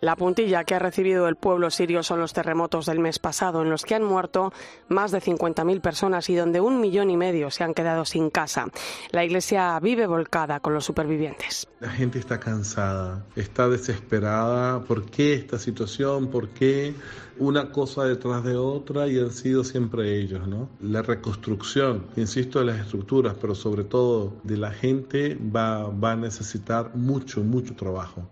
La 0.00 0.16
puntilla 0.16 0.64
que 0.64 0.74
ha 0.74 0.78
recibido 0.78 1.28
el 1.28 1.36
pueblo 1.36 1.70
sirio 1.70 2.02
son 2.02 2.20
los 2.20 2.32
terremotos 2.32 2.86
del 2.86 2.98
mes 2.98 3.18
pasado, 3.18 3.62
en 3.62 3.68
los 3.68 3.84
que 3.84 3.94
han 3.94 4.02
muerto 4.02 4.52
más 4.88 5.10
de 5.10 5.20
50.000 5.20 5.80
personas 5.82 6.30
y 6.30 6.34
donde 6.34 6.60
un 6.60 6.80
millón 6.80 7.10
y 7.10 7.18
medio 7.18 7.50
se 7.50 7.64
han 7.64 7.74
quedado 7.74 8.04
sin 8.06 8.30
casa. 8.30 8.66
La 9.10 9.24
iglesia 9.24 9.78
vive 9.80 10.06
volcada 10.06 10.60
con 10.60 10.72
los 10.72 10.86
supervivientes. 10.86 11.68
La 11.80 11.90
gente 11.90 12.18
está 12.18 12.40
cansada, 12.40 13.26
está 13.36 13.68
desesperada. 13.68 14.80
¿Por 14.84 15.04
qué 15.04 15.34
esta 15.34 15.58
situación? 15.58 16.28
¿Por 16.28 16.48
qué 16.48 16.94
una 17.40 17.72
cosa 17.72 18.04
detrás 18.04 18.44
de 18.44 18.56
otra? 18.56 19.08
Y 19.08 19.18
han 19.18 19.32
sido 19.32 19.64
siempre 19.64 20.18
ellos, 20.20 20.46
¿no? 20.46 20.68
La 20.80 21.02
reconstrucción, 21.02 22.06
insisto, 22.16 22.60
de 22.60 22.66
las 22.66 22.80
estructuras, 22.80 23.34
pero 23.40 23.54
sobre 23.54 23.82
todo 23.84 24.34
de 24.44 24.56
la 24.56 24.70
gente 24.70 25.36
va, 25.54 25.88
va 25.88 26.12
a 26.12 26.16
necesitar 26.16 26.94
mucho, 26.94 27.40
mucho 27.40 27.74
trabajo. 27.74 28.22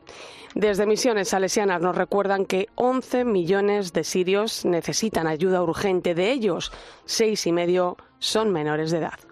Desde 0.55 0.87
Misiones 0.87 1.29
Salesianas 1.29 1.81
nos 1.81 1.97
recuerdan 1.97 2.47
que 2.47 2.69
11 2.77 3.25
millones 3.25 3.93
de 3.93 4.05
sirios 4.05 4.65
necesitan 4.65 5.27
ayuda 5.27 5.63
urgente. 5.63 6.15
De 6.15 6.33
ellos, 6.33 6.73
seis 7.05 7.47
y 7.47 7.53
medio 7.53 7.97
son 8.19 8.53
menores 8.53 8.91
de 8.91 8.99
edad. 8.99 9.28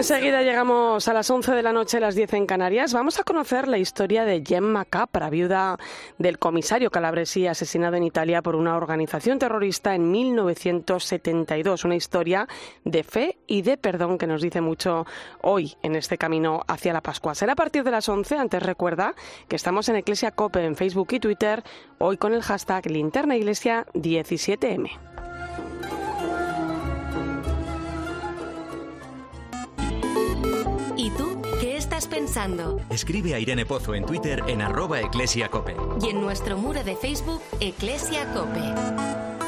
Enseguida 0.00 0.40
llegamos 0.40 1.08
a 1.08 1.12
las 1.12 1.28
11 1.28 1.52
de 1.52 1.62
la 1.62 1.74
noche, 1.74 2.00
las 2.00 2.14
10 2.14 2.32
en 2.32 2.46
Canarias. 2.46 2.94
Vamos 2.94 3.20
a 3.20 3.22
conocer 3.22 3.68
la 3.68 3.76
historia 3.76 4.24
de 4.24 4.42
Gemma 4.42 4.86
Capra, 4.86 5.28
viuda 5.28 5.76
del 6.16 6.38
comisario 6.38 6.90
calabresi 6.90 7.46
asesinado 7.46 7.96
en 7.96 8.04
Italia 8.04 8.40
por 8.40 8.56
una 8.56 8.78
organización 8.78 9.38
terrorista 9.38 9.94
en 9.94 10.10
1972. 10.10 11.84
Una 11.84 11.96
historia 11.96 12.48
de 12.82 13.02
fe 13.04 13.36
y 13.46 13.60
de 13.60 13.76
perdón 13.76 14.16
que 14.16 14.26
nos 14.26 14.40
dice 14.40 14.62
mucho 14.62 15.04
hoy 15.42 15.76
en 15.82 15.94
este 15.94 16.16
camino 16.16 16.62
hacia 16.66 16.94
la 16.94 17.02
Pascua. 17.02 17.34
Será 17.34 17.52
a 17.52 17.56
partir 17.56 17.84
de 17.84 17.90
las 17.90 18.08
11. 18.08 18.38
Antes 18.38 18.62
recuerda 18.62 19.14
que 19.48 19.56
estamos 19.56 19.86
en 19.90 19.96
Iglesia 19.96 20.30
Cope 20.30 20.64
en 20.64 20.76
Facebook 20.76 21.08
y 21.10 21.20
Twitter, 21.20 21.62
hoy 21.98 22.16
con 22.16 22.32
el 22.32 22.40
hashtag 22.40 22.86
Linterna 22.86 23.36
Iglesia 23.36 23.84
17M. 23.92 24.88
¿Y 31.00 31.08
tú 31.12 31.40
qué 31.62 31.78
estás 31.78 32.06
pensando? 32.06 32.78
Escribe 32.90 33.32
a 33.32 33.38
Irene 33.38 33.64
Pozo 33.64 33.94
en 33.94 34.04
Twitter 34.04 34.42
en 34.48 34.60
arroba 34.60 35.00
eclesiacope. 35.00 35.74
Y 36.02 36.10
en 36.10 36.20
nuestro 36.20 36.58
muro 36.58 36.84
de 36.84 36.94
Facebook, 36.94 37.40
Eclesia 37.58 38.30
Cope. 38.34 39.39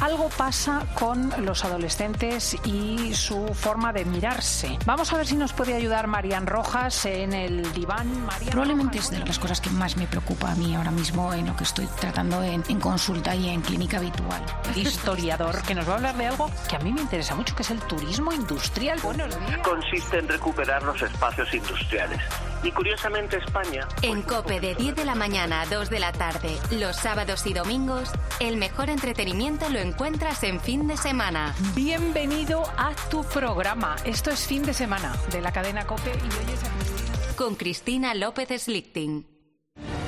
Algo 0.00 0.28
pasa 0.30 0.86
con 0.94 1.32
los 1.44 1.64
adolescentes 1.64 2.56
y 2.64 3.14
su 3.14 3.54
forma 3.54 3.92
de 3.92 4.04
mirarse. 4.04 4.78
Vamos 4.86 5.12
a 5.12 5.16
ver 5.16 5.26
si 5.26 5.36
nos 5.36 5.52
puede 5.52 5.74
ayudar 5.74 6.06
Marian 6.06 6.46
Rojas 6.46 7.04
en 7.04 7.32
el 7.32 7.72
diván. 7.72 8.26
Probablemente 8.50 8.98
es 8.98 9.10
de 9.10 9.18
las 9.18 9.38
cosas 9.38 9.60
que 9.60 9.70
más 9.70 9.96
me 9.96 10.06
preocupa 10.06 10.52
a 10.52 10.54
mí 10.54 10.74
ahora 10.74 10.90
mismo 10.90 11.32
en 11.34 11.46
lo 11.46 11.56
que 11.56 11.64
estoy 11.64 11.86
tratando 12.00 12.42
en, 12.42 12.62
consulta 12.80 13.34
y 13.34 13.48
en 13.48 13.60
clínica 13.60 13.98
habitual. 13.98 14.44
Historiador 14.74 15.62
que 15.62 15.74
nos 15.74 15.86
va 15.86 15.92
a 15.92 15.96
hablar 15.96 16.16
de 16.16 16.26
algo 16.26 16.50
que 16.68 16.76
a 16.76 16.78
mí 16.78 16.92
me 16.92 17.02
interesa 17.02 17.34
mucho, 17.34 17.54
que 17.54 17.62
es 17.62 17.70
el 17.70 17.80
turismo 17.80 18.32
industrial. 18.32 18.98
Buenos 19.02 19.38
días. 19.38 19.58
Consiste 19.62 20.18
en 20.18 20.28
recuperar 20.28 20.82
los 20.82 21.00
espacios 21.02 21.52
industriales. 21.52 22.20
Y 22.62 22.70
curiosamente 22.72 23.38
España... 23.38 23.86
En 24.02 24.22
COPE 24.22 24.60
de 24.60 24.74
10 24.74 24.94
de 24.96 25.04
la 25.04 25.14
mañana 25.14 25.62
a 25.62 25.66
2 25.66 25.88
de 25.88 25.98
la 25.98 26.12
tarde, 26.12 26.58
los 26.72 26.96
sábados 26.96 27.46
y 27.46 27.54
domingos, 27.54 28.10
el 28.38 28.56
mejor 28.58 28.90
entretenimiento 28.90 29.68
lo 29.70 29.78
encuentras 29.90 30.44
en 30.44 30.60
fin 30.60 30.86
de 30.86 30.96
semana. 30.96 31.52
Bienvenido 31.74 32.62
a 32.76 32.94
tu 33.10 33.24
programa. 33.24 33.96
Esto 34.04 34.30
es 34.30 34.46
fin 34.46 34.62
de 34.62 34.72
semana 34.72 35.16
de 35.32 35.40
la 35.40 35.50
cadena 35.50 35.84
COPE 35.84 36.12
y 36.12 36.44
oyes 36.44 36.62
a 36.62 36.70
Cristina. 36.78 37.34
Con 37.36 37.56
Cristina 37.56 38.14
López 38.14 38.62
Slichting. 38.62 39.26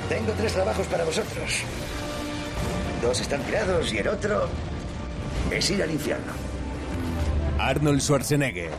Tengo 0.07 0.31
tres 0.37 0.53
trabajos 0.53 0.87
para 0.87 1.03
vosotros. 1.03 1.63
Dos 3.01 3.19
están 3.19 3.41
tirados 3.43 3.91
y 3.93 3.97
el 3.97 4.07
otro 4.07 4.47
es 5.51 5.69
ir 5.69 5.83
al 5.83 5.91
infierno. 5.91 6.31
Arnold 7.59 7.99
Schwarzenegger. 7.99 8.71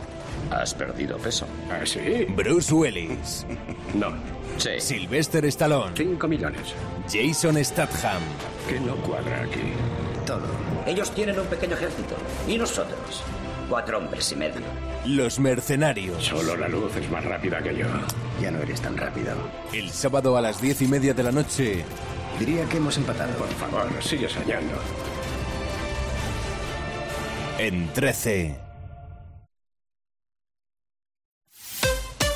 Has 0.49 0.73
perdido 0.73 1.17
peso. 1.19 1.45
¿Ah, 1.69 1.85
sí? 1.85 2.25
Bruce 2.29 2.73
Willis. 2.73 3.45
no. 3.93 4.07
Sí. 4.57 4.79
Sylvester 4.79 5.45
Stallone. 5.45 5.95
Cinco 5.95 6.27
millones. 6.27 6.73
Jason 7.07 7.63
Statham. 7.63 8.23
¿Qué 8.67 8.79
no 8.79 8.95
cuadra 8.97 9.43
aquí? 9.43 9.61
Todo. 10.25 10.41
Ellos 10.85 11.11
tienen 11.11 11.39
un 11.39 11.45
pequeño 11.47 11.75
ejército. 11.75 12.15
¿Y 12.47 12.57
nosotros? 12.57 13.23
Cuatro 13.69 13.97
hombres 13.99 14.31
y 14.31 14.35
medio. 14.35 14.61
Los 15.05 15.39
mercenarios. 15.39 16.23
Solo 16.23 16.55
la 16.55 16.67
luz 16.67 16.95
es 16.95 17.09
más 17.09 17.23
rápida 17.23 17.61
que 17.61 17.75
yo. 17.75 17.85
Ya 18.41 18.51
no 18.51 18.59
eres 18.59 18.81
tan 18.81 18.97
rápido. 18.97 19.33
El 19.73 19.91
sábado 19.91 20.37
a 20.37 20.41
las 20.41 20.61
diez 20.61 20.81
y 20.81 20.87
media 20.87 21.13
de 21.13 21.23
la 21.23 21.31
noche. 21.31 21.83
Diría 22.39 22.65
que 22.65 22.77
hemos 22.77 22.97
empatado. 22.97 23.33
Por 23.37 23.49
favor, 23.49 23.87
sigue 24.01 24.27
soñando. 24.27 24.73
En 27.57 27.87
13. 27.93 28.64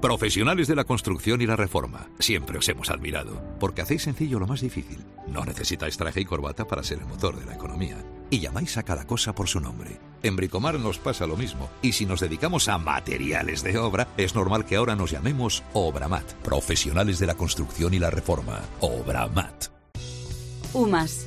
Profesionales 0.00 0.68
de 0.68 0.76
la 0.76 0.84
construcción 0.84 1.40
y 1.40 1.46
la 1.46 1.56
reforma. 1.56 2.08
Siempre 2.18 2.58
os 2.58 2.68
hemos 2.68 2.90
admirado, 2.90 3.42
porque 3.58 3.80
hacéis 3.80 4.02
sencillo 4.02 4.38
lo 4.38 4.46
más 4.46 4.60
difícil. 4.60 4.98
No 5.26 5.44
necesitáis 5.44 5.96
traje 5.96 6.20
y 6.20 6.24
corbata 6.26 6.66
para 6.66 6.82
ser 6.82 6.98
el 6.98 7.06
motor 7.06 7.38
de 7.38 7.46
la 7.46 7.54
economía. 7.54 8.04
Y 8.28 8.40
llamáis 8.40 8.76
a 8.76 8.82
cada 8.82 9.06
cosa 9.06 9.34
por 9.34 9.48
su 9.48 9.58
nombre. 9.58 9.98
En 10.22 10.36
Bricomar 10.36 10.78
nos 10.78 10.98
pasa 10.98 11.26
lo 11.26 11.36
mismo. 11.36 11.70
Y 11.80 11.92
si 11.92 12.04
nos 12.04 12.20
dedicamos 12.20 12.68
a 12.68 12.76
materiales 12.76 13.62
de 13.62 13.78
obra, 13.78 14.08
es 14.18 14.34
normal 14.34 14.66
que 14.66 14.76
ahora 14.76 14.96
nos 14.96 15.12
llamemos 15.12 15.64
Obramat. 15.72 16.30
Profesionales 16.42 17.18
de 17.18 17.26
la 17.26 17.34
construcción 17.34 17.94
y 17.94 17.98
la 17.98 18.10
reforma. 18.10 18.60
Obramat. 18.80 19.68
UMAS 20.74 21.26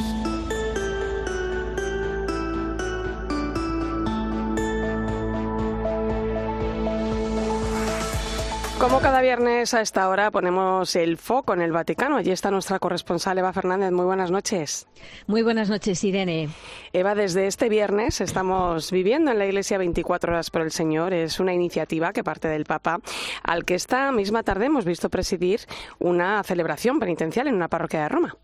Como 8.81 8.99
cada 8.99 9.21
viernes 9.21 9.75
a 9.75 9.81
esta 9.81 10.09
hora 10.09 10.31
ponemos 10.31 10.95
el 10.95 11.17
foco 11.17 11.53
en 11.53 11.61
el 11.61 11.71
Vaticano. 11.71 12.17
Allí 12.17 12.31
está 12.31 12.49
nuestra 12.49 12.79
corresponsal 12.79 13.37
Eva 13.37 13.53
Fernández. 13.53 13.91
Muy 13.91 14.05
buenas 14.05 14.31
noches. 14.31 14.87
Muy 15.27 15.43
buenas 15.43 15.69
noches, 15.69 16.03
Irene. 16.03 16.49
Eva, 16.91 17.13
desde 17.13 17.45
este 17.45 17.69
viernes 17.69 18.21
estamos 18.21 18.89
viviendo 18.89 19.29
en 19.29 19.37
la 19.37 19.45
Iglesia 19.45 19.77
24 19.77 20.31
horas 20.31 20.49
por 20.49 20.63
el 20.63 20.71
Señor. 20.71 21.13
Es 21.13 21.39
una 21.39 21.53
iniciativa 21.53 22.11
que 22.11 22.23
parte 22.23 22.47
del 22.47 22.65
Papa, 22.65 22.97
al 23.43 23.65
que 23.65 23.75
esta 23.75 24.11
misma 24.11 24.41
tarde 24.41 24.65
hemos 24.65 24.83
visto 24.83 25.11
presidir 25.11 25.59
una 25.99 26.41
celebración 26.41 26.99
penitencial 26.99 27.45
en 27.45 27.53
una 27.53 27.67
parroquia 27.67 28.01
de 28.01 28.09
Roma. 28.09 28.35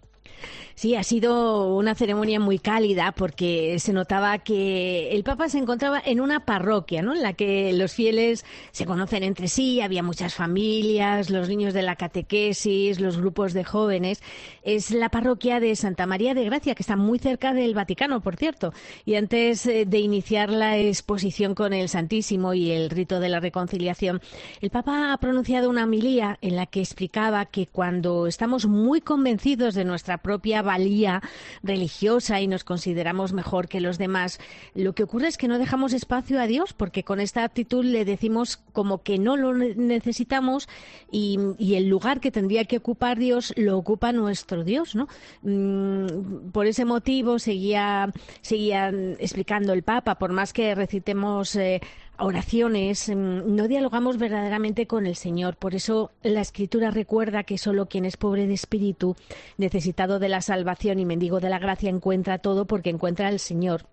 Sí, 0.77 0.93
ha 0.93 1.01
sido 1.01 1.73
una 1.75 1.95
ceremonia 1.95 2.39
muy 2.39 2.59
cálida 2.59 3.11
porque 3.11 3.79
se 3.79 3.93
notaba 3.93 4.37
que 4.37 5.09
el 5.09 5.23
Papa 5.23 5.49
se 5.49 5.57
encontraba 5.57 5.99
en 6.05 6.21
una 6.21 6.45
parroquia, 6.45 7.01
¿no? 7.01 7.15
En 7.15 7.23
la 7.23 7.33
que 7.33 7.73
los 7.73 7.95
fieles 7.95 8.45
se 8.69 8.85
conocen 8.85 9.23
entre 9.23 9.47
sí, 9.47 9.81
había 9.81 10.03
muchas 10.03 10.35
familias, 10.35 11.31
los 11.31 11.49
niños 11.49 11.73
de 11.73 11.81
la 11.81 11.95
catequesis, 11.95 12.99
los 12.99 13.17
grupos 13.17 13.53
de 13.53 13.63
jóvenes. 13.63 14.21
Es 14.61 14.91
la 14.91 15.09
parroquia 15.09 15.59
de 15.59 15.75
Santa 15.75 16.05
María 16.05 16.35
de 16.35 16.45
Gracia, 16.45 16.75
que 16.75 16.83
está 16.83 16.95
muy 16.95 17.17
cerca 17.17 17.55
del 17.55 17.73
Vaticano, 17.73 18.21
por 18.21 18.35
cierto. 18.35 18.71
Y 19.03 19.15
antes 19.15 19.65
eh, 19.65 19.85
de 19.87 19.97
iniciar 19.97 20.51
la 20.51 20.77
exposición 20.77 21.55
con 21.55 21.73
el 21.73 21.89
Santísimo 21.89 22.53
y 22.53 22.69
el 22.69 22.91
rito 22.91 23.19
de 23.19 23.29
la 23.29 23.39
reconciliación, 23.39 24.21
el 24.61 24.69
Papa 24.69 25.11
ha 25.11 25.17
pronunciado 25.17 25.71
una 25.71 25.85
homilía 25.85 26.37
en 26.41 26.55
la 26.55 26.67
que 26.67 26.81
explicaba 26.81 27.47
que 27.47 27.65
cuando 27.65 28.27
estamos 28.27 28.67
muy 28.67 29.01
convencidos 29.01 29.73
de 29.73 29.83
nuestra 29.83 30.19
propia 30.19 30.66
valía 30.67 31.23
religiosa 31.63 32.39
y 32.39 32.47
nos 32.47 32.63
consideramos 32.63 33.33
mejor 33.33 33.67
que 33.67 33.81
los 33.81 33.97
demás, 33.97 34.39
lo 34.75 34.93
que 34.93 35.03
ocurre 35.03 35.27
es 35.27 35.37
que 35.37 35.47
no 35.47 35.57
dejamos 35.57 35.93
espacio 35.93 36.39
a 36.39 36.45
Dios 36.45 36.73
porque 36.73 37.03
con 37.03 37.19
esta 37.19 37.43
actitud 37.43 37.83
le 37.83 38.05
decimos 38.05 38.57
como 38.73 39.01
que 39.01 39.17
no 39.17 39.35
lo 39.35 39.53
necesitamos 39.53 40.69
y, 41.11 41.39
el 41.77 41.89
lugar 41.89 42.19
que 42.19 42.31
tendría 42.31 42.65
que 42.65 42.77
ocupar 42.77 43.17
Dios 43.17 43.53
lo 43.55 43.77
ocupa 43.77 44.11
nuestro 44.11 44.63
Dios, 44.63 44.95
¿no? 44.95 45.07
Mm, 45.43 46.49
por 46.51 46.65
ese 46.65 46.85
motivo 46.85 47.39
seguía, 47.39 48.11
seguía 48.41 48.89
explicando 49.19 49.73
el 49.73 49.83
Papa, 49.83 50.15
por 50.15 50.31
más 50.31 50.53
que 50.53 50.75
recitemos 50.75 51.55
eh, 51.55 51.81
oraciones, 52.19 53.09
mm, 53.09 53.55
no 53.55 53.67
dialogamos 53.67 54.17
verdaderamente 54.17 54.87
con 54.87 55.05
el 55.05 55.15
Señor. 55.15 55.55
Por 55.57 55.75
eso 55.75 56.11
la 56.23 56.41
Escritura 56.41 56.91
recuerda 56.91 57.43
que 57.43 57.57
solo 57.57 57.87
quien 57.87 58.05
es 58.05 58.17
pobre 58.17 58.47
de 58.47 58.53
espíritu, 58.53 59.15
necesitado 59.57 60.19
de 60.19 60.29
la 60.29 60.41
salvación 60.41 60.99
y 60.99 61.05
mendigo 61.05 61.39
de 61.39 61.49
la 61.49 61.59
gracia, 61.59 61.89
encuentra 61.89 62.39
todo 62.39 62.65
porque 62.65 62.89
encuentra 62.89 63.27
al 63.27 63.39
Señor. 63.39 63.85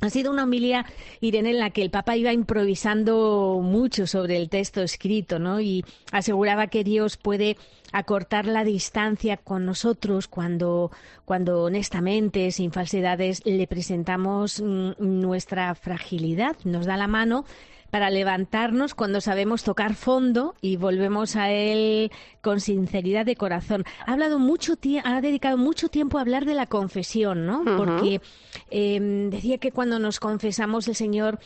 Ha 0.00 0.10
sido 0.10 0.30
una 0.30 0.44
homilia, 0.44 0.86
Irene, 1.20 1.50
en 1.50 1.58
la 1.58 1.70
que 1.70 1.82
el 1.82 1.90
Papa 1.90 2.16
iba 2.16 2.32
improvisando 2.32 3.60
mucho 3.62 4.06
sobre 4.06 4.36
el 4.36 4.48
texto 4.48 4.80
escrito, 4.80 5.40
¿no? 5.40 5.60
Y 5.60 5.84
aseguraba 6.12 6.68
que 6.68 6.84
Dios 6.84 7.16
puede 7.16 7.56
acortar 7.92 8.46
la 8.46 8.64
distancia 8.64 9.36
con 9.36 9.66
nosotros 9.66 10.28
cuando, 10.28 10.92
cuando 11.24 11.64
honestamente, 11.64 12.52
sin 12.52 12.70
falsedades, 12.70 13.44
le 13.44 13.66
presentamos 13.66 14.60
mm, 14.60 14.92
nuestra 14.98 15.74
fragilidad, 15.74 16.56
nos 16.64 16.86
da 16.86 16.96
la 16.96 17.08
mano 17.08 17.44
para 17.90 18.10
levantarnos 18.10 18.94
cuando 18.94 19.20
sabemos 19.20 19.64
tocar 19.64 19.94
fondo 19.94 20.54
y 20.60 20.76
volvemos 20.76 21.36
a 21.36 21.50
él 21.50 22.10
con 22.42 22.60
sinceridad 22.60 23.24
de 23.26 23.36
corazón. 23.36 23.84
Ha 24.06 24.12
hablado 24.12 24.38
mucho 24.38 24.74
ha 25.04 25.20
dedicado 25.20 25.56
mucho 25.56 25.88
tiempo 25.88 26.18
a 26.18 26.22
hablar 26.22 26.44
de 26.44 26.54
la 26.54 26.66
confesión, 26.66 27.46
¿no? 27.46 27.64
Porque 27.76 28.20
em, 28.70 29.30
decía 29.30 29.58
que 29.58 29.72
cuando 29.72 29.98
nos 29.98 30.20
confesamos 30.20 30.88
el 30.88 30.94
Señor 30.94 31.38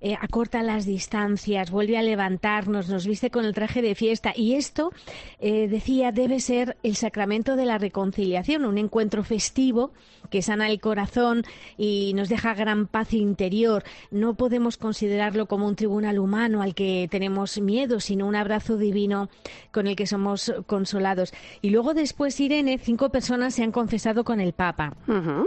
eh, 0.00 0.16
acorta 0.20 0.62
las 0.62 0.86
distancias, 0.86 1.70
vuelve 1.70 1.98
a 1.98 2.02
levantarnos, 2.02 2.88
nos 2.88 3.06
viste 3.06 3.30
con 3.30 3.44
el 3.44 3.54
traje 3.54 3.82
de 3.82 3.94
fiesta 3.94 4.32
y 4.36 4.54
esto 4.54 4.92
eh, 5.40 5.68
decía 5.68 6.12
debe 6.12 6.40
ser 6.40 6.76
el 6.82 6.96
sacramento 6.96 7.56
de 7.56 7.66
la 7.66 7.78
reconciliación, 7.78 8.64
un 8.64 8.78
encuentro 8.78 9.24
festivo 9.24 9.92
que 10.30 10.42
sana 10.42 10.68
el 10.68 10.80
corazón 10.80 11.44
y 11.76 12.12
nos 12.14 12.28
deja 12.28 12.54
gran 12.54 12.86
paz 12.86 13.12
interior. 13.12 13.84
No 14.10 14.34
podemos 14.34 14.76
considerarlo 14.76 15.46
como 15.46 15.66
un 15.66 15.76
tribunal 15.76 16.18
humano 16.18 16.62
al 16.62 16.74
que 16.74 17.08
tenemos 17.10 17.60
miedo, 17.60 18.00
sino 18.00 18.26
un 18.26 18.36
abrazo 18.36 18.76
divino 18.76 19.28
con 19.72 19.86
el 19.86 19.96
que 19.96 20.06
somos 20.06 20.52
consolados. 20.66 21.32
Y 21.62 21.70
luego 21.70 21.94
después, 21.94 22.38
Irene, 22.40 22.78
cinco 22.78 23.10
personas 23.10 23.54
se 23.54 23.62
han 23.62 23.72
confesado 23.72 24.24
con 24.24 24.40
el 24.40 24.52
Papa. 24.52 24.96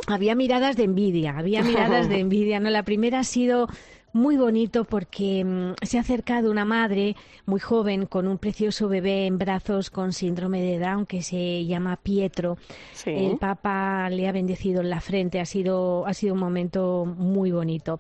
Había 0.08 0.36
miradas 0.36 0.76
de 0.76 0.84
envidia, 0.84 1.38
había 1.38 1.64
miradas 1.64 2.10
de 2.10 2.20
envidia. 2.20 2.60
No, 2.60 2.70
la 2.70 2.84
primera 2.84 3.20
ha 3.20 3.24
sido 3.24 3.68
muy 4.14 4.38
bonito 4.38 4.84
porque 4.84 5.44
mm, 5.44 5.74
se 5.86 5.98
ha 5.98 6.02
acercado 6.02 6.50
una 6.50 6.66
madre 6.66 7.16
muy 7.46 7.60
joven 7.60 8.06
con 8.06 8.28
un 8.28 8.38
precioso 8.38 8.88
bebé 8.90 9.26
en 9.26 9.38
brazos 9.38 9.90
con 9.90 10.14
síndrome 10.14 10.62
de 10.62 10.80
Down 10.80 11.06
que 11.06 11.22
se 11.22 11.66
llama 11.66 11.98
Pietro. 11.98 12.58
El 13.06 13.38
Papa 13.38 14.10
le 14.10 14.28
ha 14.28 14.32
bendecido 14.32 14.82
en 14.82 14.90
la 14.90 15.02
frente, 15.02 15.40
ha 15.40 15.46
sido, 15.46 16.06
ha 16.08 16.14
sido 16.14 16.34
un 16.34 16.40
momento 16.40 17.06
muy 17.06 17.52
bonito. 17.52 18.00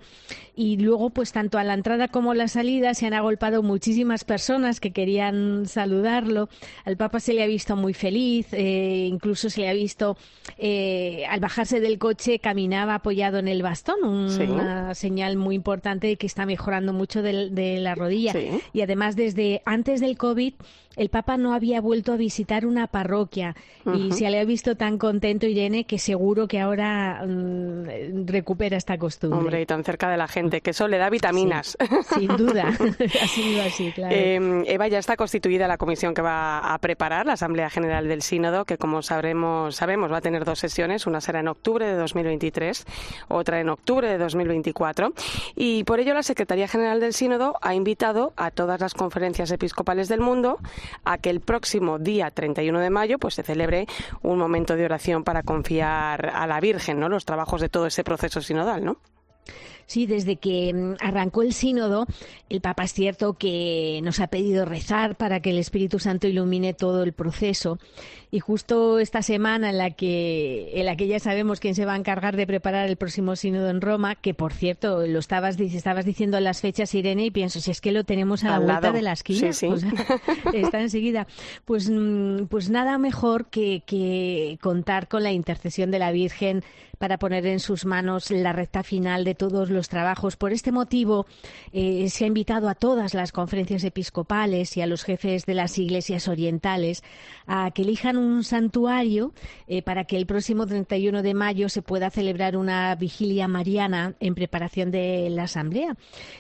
Y 0.56 0.78
luego, 0.78 1.12
pues 1.12 1.32
tanto 1.32 1.58
a 1.60 1.64
la 1.64 1.74
entrada 1.74 2.08
como 2.08 2.32
a 2.32 2.36
la 2.36 2.48
salida 2.48 2.94
se 2.94 3.06
han 3.06 3.14
agolpado 3.14 3.62
muchísimas 3.64 4.24
personas 4.24 4.80
que 4.80 4.92
querían 4.92 5.66
saludarlo. 5.66 6.50
Al 6.84 6.98
Papa 6.98 7.20
se 7.20 7.34
le 7.34 7.44
ha 7.44 7.48
visto 7.48 7.76
muy 7.76 7.94
feliz, 7.94 8.48
eh, 8.54 9.08
incluso 9.08 9.50
se 9.50 9.62
le 9.62 9.70
ha 9.70 9.74
visto 9.74 10.18
eh, 10.58 11.26
al 11.30 11.40
bajarse 11.40 11.80
del 11.80 12.00
coche 12.00 12.40
caminaba 12.40 12.96
apoyado 12.96 13.38
en 13.38 13.48
el 13.48 13.62
bastón, 13.62 14.04
una 14.04 14.94
señal 14.96 15.38
muy 15.38 15.56
importante 15.56 15.97
que 16.00 16.26
está 16.26 16.46
mejorando 16.46 16.94
mucho 16.94 17.22
de, 17.22 17.78
la 17.80 17.96
rodilla. 17.96 18.34
Y 18.74 18.82
además, 18.82 19.16
desde 19.16 19.62
antes 19.66 20.02
del 20.02 20.18
COVID, 20.18 20.54
el 20.98 21.10
Papa 21.10 21.38
no 21.38 21.54
había 21.54 21.80
vuelto 21.80 22.12
a 22.12 22.18
visitar 22.18 22.66
una 22.66 22.88
parroquia 22.88 23.56
y 23.94 24.12
se 24.12 24.30
le 24.30 24.40
ha 24.40 24.46
visto 24.46 24.76
tan 24.76 24.98
contento, 24.98 25.46
Irene, 25.46 25.86
que 25.86 26.00
seguro 26.00 26.48
que 26.48 26.60
ahora 26.60 27.24
mm, 27.26 28.26
recupera 28.26 28.76
esta 28.76 28.98
costumbre. 28.98 29.40
Hombre, 29.40 29.62
y 29.62 29.66
tan 29.66 29.84
cerca 29.84 30.10
de 30.10 30.18
la 30.18 30.28
gente, 30.28 30.60
que 30.62 30.72
eso 30.72 30.88
le 30.88 30.98
da 30.98 31.10
vitaminas. 31.10 31.78
sin 32.18 32.28
duda, 32.36 32.68
ha 33.24 33.28
sido 33.28 33.62
así, 33.62 33.92
claro. 33.92 34.14
Em, 34.14 34.64
Eva, 34.66 34.88
ya 34.88 34.98
está 34.98 35.16
constituida 35.16 35.68
la 35.68 35.78
comisión 35.78 36.14
que 36.14 36.22
va 36.22 36.60
a 36.60 36.78
preparar 36.80 37.26
la 37.28 37.34
Asamblea 37.34 37.70
General 37.70 38.08
del 38.08 38.24
Sínodo, 38.24 38.66
que 38.66 38.78
como 38.78 39.02
sabremos, 39.04 39.76
sabemos 39.76 40.12
va 40.12 40.18
a 40.18 40.22
tener 40.22 40.44
dos 40.44 40.60
sesiones, 40.60 41.06
una 41.06 41.22
será 41.22 41.40
en 41.40 41.48
octubre 41.48 41.86
de 41.86 41.94
2023, 41.94 42.86
otra 43.30 43.62
en 43.62 43.70
octubre 43.70 44.10
de 44.10 44.18
2024, 44.18 45.14
y 45.56 45.84
por 45.84 46.00
ello 46.00 46.14
la 46.14 46.24
Secretaría 46.24 46.68
General 46.68 47.00
del 47.00 47.14
Sínodo 47.14 47.56
ha 47.62 47.76
invitado 47.76 48.34
a 48.36 48.50
todas 48.52 48.82
las 48.82 48.96
conferencias 48.96 49.52
episcopales 49.52 50.08
del 50.08 50.22
mundo 50.22 50.58
a 51.04 51.18
que 51.18 51.30
el 51.30 51.42
próximo 51.42 52.00
día 52.00 52.32
31 52.32 52.80
de 52.80 52.90
mayo 52.90 53.20
pues 53.20 53.36
se 53.36 53.44
celebre 53.44 53.88
un 54.22 54.38
momento 54.38 54.76
de 54.76 54.86
oración 54.86 55.24
para 55.24 55.44
confiar 55.44 56.32
a 56.34 56.48
la 56.48 56.60
Virgen, 56.60 57.00
¿no? 57.00 57.10
Los 57.10 57.26
trabajos 57.26 57.62
de 57.62 57.70
todo 57.70 57.88
ese 57.88 58.04
proceso 58.04 58.42
sinodal, 58.42 58.84
¿no? 58.84 58.98
Sí, 59.88 60.06
desde 60.06 60.36
que 60.36 60.74
mm, 60.74 60.96
arrancó 61.00 61.42
el 61.42 61.54
sínodo, 61.54 62.06
el 62.50 62.60
Papa 62.60 62.84
es 62.84 62.94
cierto 62.94 63.34
que 63.34 64.02
nos 64.04 64.20
ha 64.20 64.28
pedido 64.28 64.66
rezar 64.66 65.16
para 65.16 65.40
que 65.40 65.52
el 65.52 65.58
Espíritu 65.58 65.98
Santo 66.00 66.28
ilumine 66.28 66.74
todo 66.74 67.04
el 67.04 67.14
proceso. 67.14 67.80
Y 68.30 68.42
justo 68.42 69.00
esta 69.00 69.22
semana 69.22 69.70
en 69.70 69.78
la 69.78 69.92
que, 69.92 70.72
en 70.74 70.86
la 70.86 70.98
que 70.98 71.08
ya 71.08 71.20
sabemos 71.20 71.62
quién 71.62 71.76
se 71.76 71.86
va 71.86 71.94
a 71.94 71.98
encargar 71.98 72.36
de 72.36 72.46
preparar 72.46 72.90
el 72.90 72.98
próximo 72.98 73.38
sínodo 73.38 73.70
en 73.70 73.80
Roma, 73.80 74.16
que 74.16 74.34
por 74.34 74.52
cierto, 74.52 75.08
lo 75.08 75.20
estabas, 75.20 75.58
estabas 75.58 76.04
diciendo 76.04 76.38
las 76.42 76.60
fechas, 76.60 76.94
Irene, 76.94 77.26
y 77.26 77.32
pienso, 77.32 77.62
si 77.62 77.72
es 77.72 77.80
que 77.80 77.94
lo 77.94 78.04
tenemos 78.04 78.44
a 78.44 78.50
la 78.50 78.60
vuelta 78.60 78.92
de 78.92 79.02
la 79.02 79.14
esquina, 79.14 79.54
Sí, 79.54 79.70
sí. 79.78 79.88
está 80.54 80.82
enseguida. 80.82 81.28
Pues, 81.64 81.90
mm, 81.90 82.48
pues 82.48 82.70
nada 82.70 82.98
mejor 82.98 83.46
que, 83.46 83.84
que 83.86 84.60
contar 84.62 85.08
con 85.08 85.24
la 85.24 85.32
intercesión 85.32 85.90
de 85.92 86.00
la 86.00 86.12
Virgen 86.12 86.64
para 86.98 87.18
poner 87.18 87.46
en 87.46 87.60
sus 87.60 87.86
manos 87.86 88.32
la 88.32 88.54
recta 88.54 88.84
final 88.84 89.24
de 89.24 89.36
todos 89.36 89.70
los 89.70 89.77
trabajos. 89.88 90.36
Por 90.36 90.52
este 90.52 90.72
motivo, 90.72 91.26
eh, 91.72 92.10
se 92.10 92.24
ha 92.24 92.28
invitado 92.28 92.70
a 92.70 92.76
todas 92.76 93.14
las 93.14 93.32
conferencias 93.32 93.84
episcopales 93.84 94.76
y 94.78 94.82
a 94.82 94.88
los 94.88 95.04
jefes 95.04 95.46
de 95.46 95.54
las 95.54 95.78
iglesias 95.78 96.28
orientales 96.28 97.04
a 97.46 97.72
que 97.72 97.84
elijan 97.84 98.18
un 98.18 98.44
santuario 98.44 99.34
eh, 99.68 99.82
para 99.84 100.06
que 100.06 100.18
el 100.18 100.26
próximo 100.26 100.66
31 100.66 101.22
de 101.22 101.34
mayo 101.34 101.70
se 101.70 101.82
pueda 101.82 102.10
celebrar 102.10 102.58
una 102.58 102.96
vigilia 102.96 103.48
mariana 103.48 104.16
en 104.20 104.34
preparación 104.36 104.90
de 104.92 105.30
la 105.30 105.44
asamblea. 105.44 105.96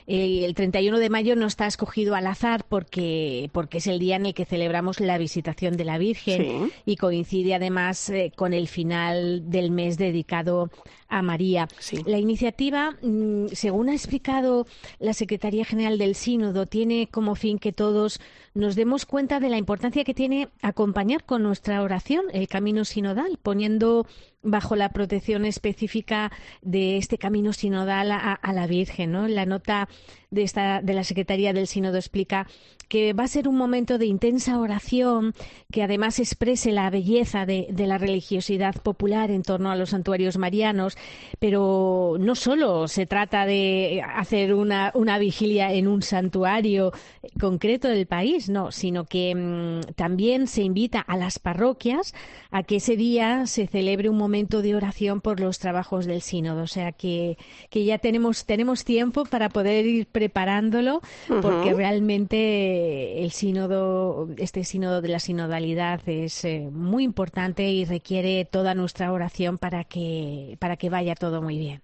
Eh, 0.07 0.43
el 0.45 0.55
31 0.55 0.97
de 0.99 1.09
mayo 1.09 1.35
no 1.35 1.45
está 1.45 1.67
escogido 1.67 2.15
al 2.15 2.25
azar 2.27 2.65
porque, 2.67 3.49
porque 3.53 3.77
es 3.77 3.88
el 3.88 3.99
día 3.99 4.15
en 4.15 4.25
el 4.25 4.33
que 4.33 4.45
celebramos 4.45 4.99
la 4.99 5.17
visitación 5.17 5.77
de 5.77 5.85
la 5.85 5.97
Virgen 5.97 6.17
Sí. 6.38 6.71
y 6.85 6.95
coincide 6.95 7.55
además 7.55 8.09
eh, 8.09 8.31
con 8.35 8.53
el 8.53 8.67
final 8.67 9.49
del 9.49 9.71
mes 9.71 9.97
dedicado 9.97 10.69
a 11.10 11.22
María. 11.22 11.68
La 12.05 12.18
iniciativa, 12.18 12.97
mm, 13.01 13.47
según 13.53 13.89
ha 13.89 13.93
explicado 13.93 14.68
la 14.99 15.14
Secretaría 15.14 15.66
General 15.66 15.97
del 15.97 16.16
Sínodo, 16.16 16.66
tiene 16.66 17.08
como 17.12 17.36
fin 17.36 17.60
que 17.60 17.74
todos 17.74 18.20
nos 18.53 18.76
demos 18.76 19.05
cuenta 19.05 19.39
de 19.39 19.49
la 19.49 19.58
importancia 19.58 20.03
que 20.03 20.14
tiene 20.14 20.49
acompañar 20.62 21.24
con 21.24 21.43
nuestra 21.43 21.82
oración 21.82 22.26
el 22.34 22.47
camino 22.47 22.86
sinodal, 22.86 23.38
poniendo 23.41 24.08
bajo 24.43 24.75
la 24.75 24.89
protección 24.89 25.45
específica 25.45 26.31
de 26.61 26.97
este 26.97 27.17
camino 27.17 27.53
sinodal 27.53 28.11
a, 28.11 28.53
la 28.53 28.67
Virgen. 28.67 29.11
¿no? 29.11 29.27
La 29.27 29.45
nota 29.45 29.89
de, 30.29 30.43
esta, 30.43 30.81
de 30.81 30.93
la 30.93 31.03
Secretaría 31.03 31.53
del 31.53 31.67
Sínodo 31.67 31.97
explica 31.97 32.47
que 32.88 33.11
va 33.11 33.25
a 33.25 33.27
ser 33.27 33.47
un 33.47 33.57
momento 33.57 33.97
de 33.97 34.05
intensa 34.05 34.59
oración 34.59 35.33
que 35.71 35.83
además 35.83 36.19
exprese 36.19 36.71
la 36.71 36.89
belleza 36.89 37.45
de, 37.45 37.67
la 37.77 37.97
religiosidad 37.97 38.75
popular 38.81 39.29
en 39.29 39.43
torno 39.43 39.71
a 39.71 39.75
los 39.75 39.89
santuarios 39.89 40.38
marianos, 40.38 40.97
pero 41.39 42.15
no 42.19 42.35
solo 42.35 42.88
se 42.88 43.05
trata 43.05 43.45
de 43.45 44.01
hacer 44.15 44.53
una, 44.53 44.91
una 44.93 45.19
vigilia 45.19 45.73
en 45.73 45.88
un 45.88 46.01
santuario 46.01 46.93
concreto 47.39 47.89
del 47.89 48.07
país, 48.07 48.49
no, 48.49 48.71
sino 48.71 49.05
que 49.05 49.35
mm, 49.35 49.93
también 49.95 50.47
se 50.47 50.63
invita 50.63 51.01
a 51.01 51.17
las 51.17 51.39
parroquias 51.39 52.13
a 52.51 52.63
que 52.63 52.77
ese 52.77 52.95
día 52.95 53.45
se 53.47 53.67
celebre 53.67 54.09
un 54.09 54.17
momento 54.17 54.26
de 54.28 54.75
oración 54.75 55.21
por 55.21 55.39
los 55.39 55.59
trabajos 55.59 56.05
del 56.05 56.21
sínodo. 56.21 56.63
O 56.63 56.67
sea 56.67 56.91
que, 56.91 57.38
que 57.69 57.86
ya 57.86 57.97
tenemos, 57.97 58.45
tenemos 58.45 58.84
tiempo 58.84 59.25
para 59.25 59.49
poder 59.49 59.86
ir 59.86 60.07
preparándolo, 60.07 61.01
porque 61.41 61.73
realmente 61.73 63.23
el 63.23 63.32
sínodo, 63.32 64.28
este 64.38 64.63
sínodo 64.63 65.01
de 65.01 65.07
la 65.07 65.19
sinodalidad 65.19 66.01
es 66.07 66.43
eh, 66.45 66.69
muy 66.71 67.03
importante 67.03 67.69
y 67.69 67.86
requiere 67.86 68.45
toda 68.45 68.75
nuestra 68.75 69.11
oración 69.11 69.57
para 69.57 69.84
que, 69.84 70.57
para 70.59 70.78
que 70.78 70.89
vaya 70.89 71.15
todo 71.15 71.41
muy 71.41 71.57
bien. 71.57 71.82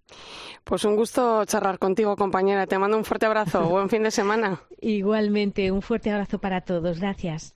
Pues 0.63 0.83
un 0.85 0.95
gusto 0.95 1.45
charlar 1.45 1.79
contigo, 1.79 2.15
compañera. 2.15 2.67
Te 2.67 2.77
mando 2.77 2.97
un 2.97 3.05
fuerte 3.05 3.25
abrazo. 3.25 3.63
Buen 3.69 3.89
fin 3.89 4.03
de 4.03 4.11
semana. 4.11 4.61
Igualmente, 4.81 5.71
un 5.71 5.81
fuerte 5.81 6.11
abrazo 6.11 6.39
para 6.39 6.61
todos. 6.61 6.99
Gracias. 6.99 7.55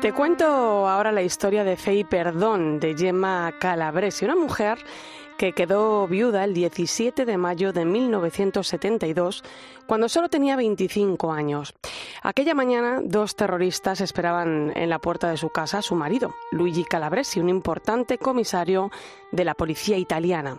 Te 0.00 0.12
cuento 0.12 0.46
ahora 0.86 1.10
la 1.10 1.22
historia 1.22 1.64
de 1.64 1.76
Fe 1.76 1.94
y 1.94 2.04
Perdón 2.04 2.78
de 2.78 2.96
Gemma 2.96 3.52
Calabresi, 3.58 4.24
una 4.24 4.36
mujer 4.36 4.78
que 5.36 5.52
quedó 5.52 6.06
viuda 6.06 6.44
el 6.44 6.54
17 6.54 7.24
de 7.24 7.36
mayo 7.36 7.72
de 7.72 7.84
1972, 7.84 9.42
cuando 9.88 10.08
solo 10.08 10.28
tenía 10.28 10.54
25 10.54 11.32
años. 11.32 11.74
Aquella 12.22 12.54
mañana, 12.54 13.00
dos 13.02 13.34
terroristas 13.34 14.00
esperaban 14.00 14.72
en 14.76 14.88
la 14.88 15.00
puerta 15.00 15.30
de 15.30 15.36
su 15.36 15.50
casa 15.50 15.78
a 15.78 15.82
su 15.82 15.96
marido, 15.96 16.32
Luigi 16.52 16.84
Calabresi, 16.84 17.40
un 17.40 17.48
importante 17.48 18.18
comisario 18.18 18.92
de 19.32 19.44
la 19.44 19.54
policía 19.54 19.96
italiana. 19.96 20.58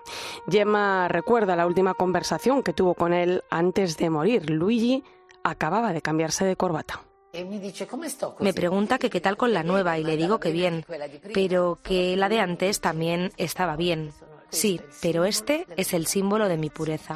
Gemma 0.50 1.08
recuerda 1.08 1.56
la 1.56 1.66
última 1.66 1.94
conversación 1.94 2.62
que 2.62 2.74
tuvo 2.74 2.94
con 2.94 3.14
él 3.14 3.44
antes 3.50 3.96
de 3.96 4.10
morir. 4.10 4.50
Luigi 4.50 5.06
acababa 5.44 5.94
de 5.94 6.02
cambiarse 6.02 6.44
de 6.44 6.58
corbata. 6.58 7.09
Me 8.40 8.54
pregunta 8.54 8.98
que 8.98 9.10
qué 9.10 9.22
tal 9.22 9.38
con 9.38 9.54
la 9.54 9.64
nueva 9.64 9.98
y 10.00 10.04
le 10.04 10.18
digo 10.18 10.40
que 10.40 10.52
bien, 10.52 10.86
pero 11.34 11.78
que 11.84 12.16
la 12.18 12.30
de 12.30 12.40
antes 12.40 12.82
también 12.82 13.32
estaba 13.38 13.76
bien. 13.76 14.12
Sí, 14.52 14.82
pero 15.02 15.26
este 15.26 15.68
es 15.78 15.94
el 15.94 16.08
símbolo 16.08 16.48
de 16.48 16.58
mi 16.58 16.70
pureza. 16.70 17.16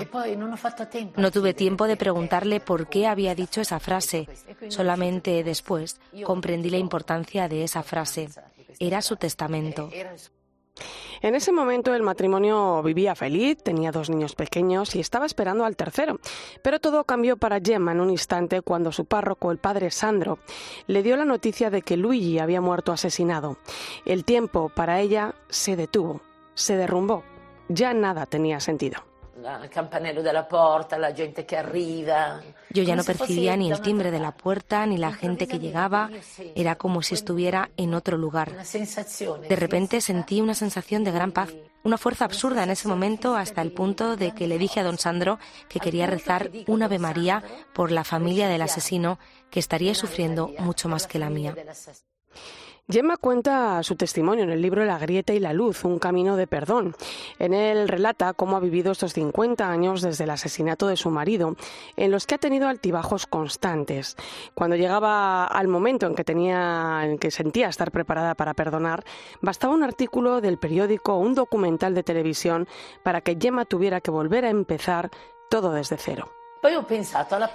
No 1.16 1.32
tuve 1.32 1.54
tiempo 1.54 1.88
de 1.88 1.98
preguntarle 1.98 2.60
por 2.60 2.88
qué 2.88 3.08
había 3.08 3.34
dicho 3.34 3.62
esa 3.62 3.80
frase. 3.80 4.28
Solamente 4.70 5.44
después 5.44 6.00
comprendí 6.24 6.70
la 6.70 6.78
importancia 6.78 7.48
de 7.48 7.64
esa 7.64 7.82
frase. 7.82 8.30
Era 8.80 9.02
su 9.02 9.16
testamento. 9.16 9.90
En 11.22 11.36
ese 11.36 11.54
momento 11.54 11.94
el 11.94 12.02
matrimonio 12.02 12.84
vivía 12.84 13.16
feliz, 13.16 13.58
tenía 13.64 13.92
dos 13.92 14.10
niños 14.10 14.36
pequeños 14.36 14.94
y 14.96 15.00
estaba 15.00 15.26
esperando 15.26 15.64
al 15.64 15.78
tercero. 15.78 16.20
Pero 16.62 16.80
todo 16.80 17.06
cambió 17.06 17.38
para 17.38 17.62
Gemma 17.62 17.94
en 17.94 18.02
un 18.02 18.10
instante 18.10 18.62
cuando 18.62 18.92
su 18.92 19.06
párroco, 19.06 19.52
el 19.52 19.58
padre 19.58 19.90
Sandro, 19.92 20.40
le 20.88 21.02
dio 21.02 21.16
la 21.16 21.26
noticia 21.26 21.70
de 21.70 21.82
que 21.82 21.96
Luigi 21.96 22.40
había 22.40 22.60
muerto 22.60 22.92
asesinado. 22.92 23.58
El 24.06 24.26
tiempo 24.26 24.70
para 24.70 25.00
ella 25.00 25.36
se 25.48 25.76
detuvo, 25.76 26.22
se 26.56 26.76
derrumbó. 26.76 27.24
Ya 27.70 27.94
nada 27.94 28.26
tenía 28.26 28.60
sentido. 28.60 29.13
Campanello 29.70 30.22
la 30.22 31.14
gente 31.16 31.46
che 31.46 31.58
arriva. 31.58 32.42
Yo 32.70 32.84
ya 32.84 32.96
no 32.96 33.04
percibía 33.04 33.56
ni 33.56 33.72
el 33.72 33.82
timbre 33.82 34.12
de 34.12 34.20
la 34.20 34.32
puerta 34.32 34.86
ni 34.86 34.98
la 34.98 35.12
gente 35.12 35.48
que 35.48 35.60
llegaba. 35.60 36.10
Era 36.56 36.76
como 36.76 37.02
si 37.02 37.16
estuviera 37.16 37.70
en 37.78 37.94
otro 37.94 38.18
lugar. 38.18 38.52
De 38.54 39.56
repente 39.56 40.02
sentí 40.02 40.42
una 40.42 40.54
sensación 40.54 41.04
de 41.04 41.12
gran 41.12 41.32
paz, 41.32 41.50
una 41.84 41.98
fuerza 41.98 42.26
absurda 42.26 42.64
en 42.64 42.70
ese 42.70 42.88
momento 42.88 43.36
hasta 43.36 43.62
el 43.62 43.72
punto 43.72 44.16
de 44.16 44.34
que 44.34 44.48
le 44.48 44.58
dije 44.58 44.80
a 44.80 44.84
don 44.84 44.98
Sandro 44.98 45.40
que 45.68 45.80
quería 45.80 46.08
rezar 46.08 46.52
un 46.68 46.84
Ave 46.84 47.00
María 47.00 47.44
por 47.74 47.92
la 47.92 48.04
familia 48.04 48.48
del 48.48 48.62
asesino 48.62 49.20
que 49.50 49.60
estaría 49.60 49.94
sufriendo 49.96 50.52
mucho 50.60 50.90
más 50.90 51.08
que 51.08 51.20
la 51.20 51.30
mía. 51.30 51.56
Gemma 52.90 53.16
cuenta 53.16 53.82
su 53.82 53.96
testimonio 53.96 54.44
en 54.44 54.50
el 54.50 54.62
libro 54.62 54.84
La 54.84 55.00
grieta 55.00 55.34
y 55.34 55.40
la 55.40 55.54
luz, 55.54 55.86
un 55.86 56.00
camino 56.00 56.36
de 56.36 56.48
perdón. 56.48 56.94
En 57.40 57.54
él 57.54 57.88
relata 57.88 58.34
cómo 58.34 58.58
ha 58.58 58.60
vivido 58.60 58.92
estos 58.92 59.14
50 59.14 59.70
años 59.70 60.02
desde 60.02 60.26
el 60.26 60.32
asesinato 60.32 60.88
de 60.88 60.98
su 60.98 61.10
marido, 61.10 61.56
en 61.96 62.12
los 62.12 62.28
que 62.28 62.36
ha 62.36 62.40
tenido 62.40 62.68
altibajos 62.68 63.26
constantes. 63.26 64.18
Cuando 64.54 64.76
llegaba 64.76 65.46
al 65.46 65.70
momento 65.70 66.08
en 66.08 66.16
que 66.16 66.26
tenía 66.26 67.04
en 67.06 67.20
que 67.20 67.32
sentía 67.32 67.70
estar 67.70 67.90
preparada 67.90 68.36
para 68.36 68.54
perdonar, 68.54 69.06
bastaba 69.40 69.74
un 69.74 69.84
artículo 69.84 70.42
del 70.42 70.58
periódico 70.58 71.14
o 71.14 71.20
un 71.20 71.36
documental 71.36 71.96
de 71.96 72.04
televisión 72.04 72.68
para 73.02 73.22
que 73.22 73.38
Gemma 73.40 73.64
tuviera 73.64 74.02
que 74.02 74.12
volver 74.12 74.44
a 74.44 74.50
empezar 74.50 75.10
todo 75.50 75.72
desde 75.72 75.96
cero. 75.96 76.43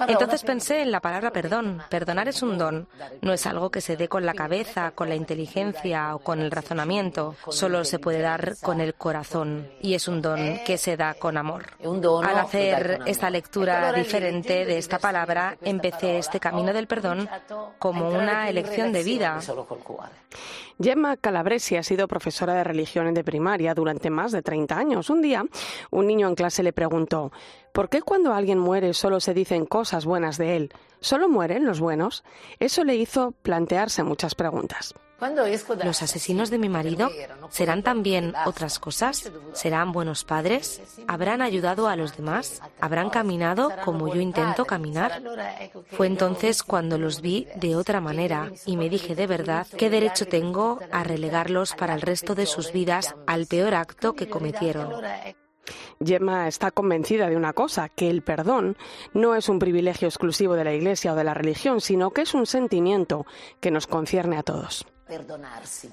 Entonces 0.09 0.43
pensé 0.43 0.83
en 0.83 0.91
la 0.91 1.01
palabra 1.01 1.31
perdón. 1.31 1.83
Perdonar 1.89 2.29
es 2.29 2.43
un 2.43 2.59
don. 2.59 2.89
No 3.23 3.33
es 3.33 3.47
algo 3.47 3.71
que 3.71 3.81
se 3.81 3.97
dé 3.97 4.09
con 4.09 4.27
la 4.27 4.35
cabeza, 4.35 4.91
con 4.93 5.09
la 5.09 5.15
inteligencia 5.15 6.15
o 6.15 6.19
con 6.19 6.41
el 6.41 6.51
razonamiento. 6.51 7.35
Solo 7.49 7.85
se 7.85 7.99
puede 7.99 8.21
dar 8.21 8.57
con 8.61 8.81
el 8.81 8.95
corazón. 8.95 9.71
Y 9.81 9.95
es 9.95 10.09
un 10.09 10.23
don 10.23 10.61
que 10.65 10.79
se 10.79 10.97
da 10.97 11.15
con 11.15 11.37
amor. 11.37 11.67
Al 11.83 12.39
hacer 12.39 13.01
esta 13.07 13.31
lectura 13.31 13.93
diferente 13.93 14.65
de 14.65 14.79
esta 14.79 14.99
palabra, 14.99 15.57
empecé 15.63 16.19
este 16.19 16.41
camino 16.41 16.73
del 16.73 16.87
perdón 16.87 17.29
como 17.79 18.09
una 18.11 18.49
elección 18.49 18.93
de 18.93 19.03
vida. 19.03 19.41
Gemma 20.81 21.17
Calabresi 21.17 21.77
ha 21.77 21.83
sido 21.83 22.07
profesora 22.07 22.55
de 22.55 22.63
religión 22.63 23.13
de 23.13 23.25
primaria 23.25 23.75
durante 23.75 24.11
más 24.11 24.31
de 24.31 24.43
30 24.43 24.79
años. 24.79 25.11
Un 25.11 25.23
día, 25.23 25.45
un 25.91 26.07
niño 26.07 26.29
en 26.29 26.37
clase 26.37 26.63
le 26.63 26.73
preguntó, 26.73 27.33
¿por 27.73 27.89
qué 27.89 28.01
cuando 28.01 28.33
alguien 28.33 28.61
muere 28.61 28.95
solo 28.95 29.19
se 29.19 29.35
dicen 29.35 29.67
cosas 29.67 30.05
buenas 30.05 30.39
de 30.39 30.57
él? 30.57 30.73
¿Solo 31.01 31.29
mueren 31.29 31.65
los 31.65 31.81
buenos? 31.81 32.25
Eso 32.59 32.85
le 32.85 32.97
hizo 32.97 33.33
plantearse 33.43 34.03
muchas 34.03 34.35
preguntas. 34.35 34.95
¿Los 35.85 36.03
asesinos 36.03 36.49
de 36.51 36.59
mi 36.59 36.69
marido 36.69 37.11
serán 37.51 37.83
también 37.83 38.35
otras 38.47 38.79
cosas? 38.79 39.33
¿Serán 39.53 39.91
buenos 39.91 40.25
padres? 40.25 40.81
¿Habrán 41.09 41.43
ayudado 41.43 41.89
a 41.89 41.97
los 41.97 42.17
demás? 42.17 42.63
¿Habrán 42.81 43.11
caminado 43.11 43.73
como 43.85 44.13
yo 44.15 44.21
intento 44.21 44.65
caminar? 44.65 45.21
Fue 45.91 46.07
entonces 46.07 46.63
cuando 46.63 46.99
los 46.99 47.21
vi 47.21 47.49
de 47.57 47.75
otra 47.75 48.01
manera 48.01 48.53
y 48.65 48.77
me 48.77 48.89
dije 48.89 49.17
de 49.17 49.27
verdad 49.27 49.67
qué 49.77 49.91
derecho 49.91 50.27
tengo 50.27 50.79
a 50.93 51.03
relegarlos 51.03 51.75
para 51.75 51.95
el 51.95 52.01
resto 52.01 52.37
de 52.37 52.47
sus 52.47 52.73
vidas 52.73 53.17
al 53.27 53.47
peor 53.47 53.75
acto 53.75 54.13
que 54.13 54.29
cometieron. 54.29 54.93
Gemma 56.05 56.49
está 56.49 56.71
convencida 56.71 57.29
de 57.29 57.37
una 57.37 57.53
cosa, 57.53 57.89
que 57.89 58.11
el 58.11 58.23
perdón 58.23 58.77
no 59.13 59.35
es 59.35 59.49
un 59.49 59.59
privilegio 59.59 60.09
exclusivo 60.09 60.55
de 60.55 60.65
la 60.65 60.75
Iglesia 60.75 61.13
o 61.13 61.17
de 61.17 61.25
la 61.25 61.35
religión, 61.35 61.81
sino 61.81 62.11
que 62.11 62.23
es 62.23 62.35
un 62.35 62.47
sentimiento 62.47 63.27
que 63.61 63.71
nos 63.71 63.87
concierne 63.87 64.39
a 64.39 64.43
todos. 64.43 64.87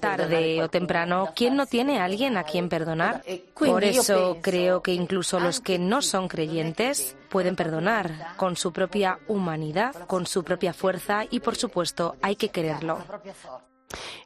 Tarde 0.00 0.62
o 0.62 0.68
temprano, 0.68 1.32
¿quién 1.34 1.56
no 1.56 1.64
tiene 1.66 2.00
a 2.00 2.04
alguien 2.04 2.36
a 2.36 2.44
quien 2.44 2.68
perdonar? 2.68 3.24
Por 3.54 3.82
eso 3.82 4.38
creo 4.42 4.82
que 4.82 4.92
incluso 4.92 5.40
los 5.40 5.60
que 5.60 5.78
no 5.78 6.02
son 6.02 6.28
creyentes 6.28 7.16
pueden 7.30 7.56
perdonar 7.56 8.36
con 8.36 8.56
su 8.56 8.72
propia 8.72 9.18
humanidad, 9.26 10.06
con 10.06 10.26
su 10.26 10.44
propia 10.44 10.74
fuerza 10.74 11.24
y, 11.30 11.40
por 11.40 11.56
supuesto, 11.56 12.16
hay 12.20 12.36
que 12.36 12.50
quererlo. 12.50 12.98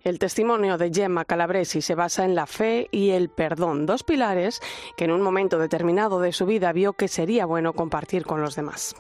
El 0.03 0.19
testimonio 0.19 0.79
de 0.79 0.91
Gemma 0.93 1.25
Calabresi 1.25 1.83
se 1.83 1.95
basa 1.95 2.25
en 2.25 2.35
la 2.35 2.47
fe 2.47 2.89
y 2.91 3.11
el 3.11 3.29
perdón, 3.29 3.87
dos 3.87 4.03
pilares 4.03 4.61
que 4.97 5.05
en 5.05 5.13
un 5.13 5.21
momento 5.21 5.59
determinado 5.59 6.21
de 6.21 6.33
su 6.33 6.47
vida 6.47 6.73
vio 6.73 6.95
que 6.95 7.09
sería 7.09 7.47
bueno 7.47 7.73
compartir 7.73 8.25
con 8.25 8.41
los 8.41 8.57
demás. 8.57 8.97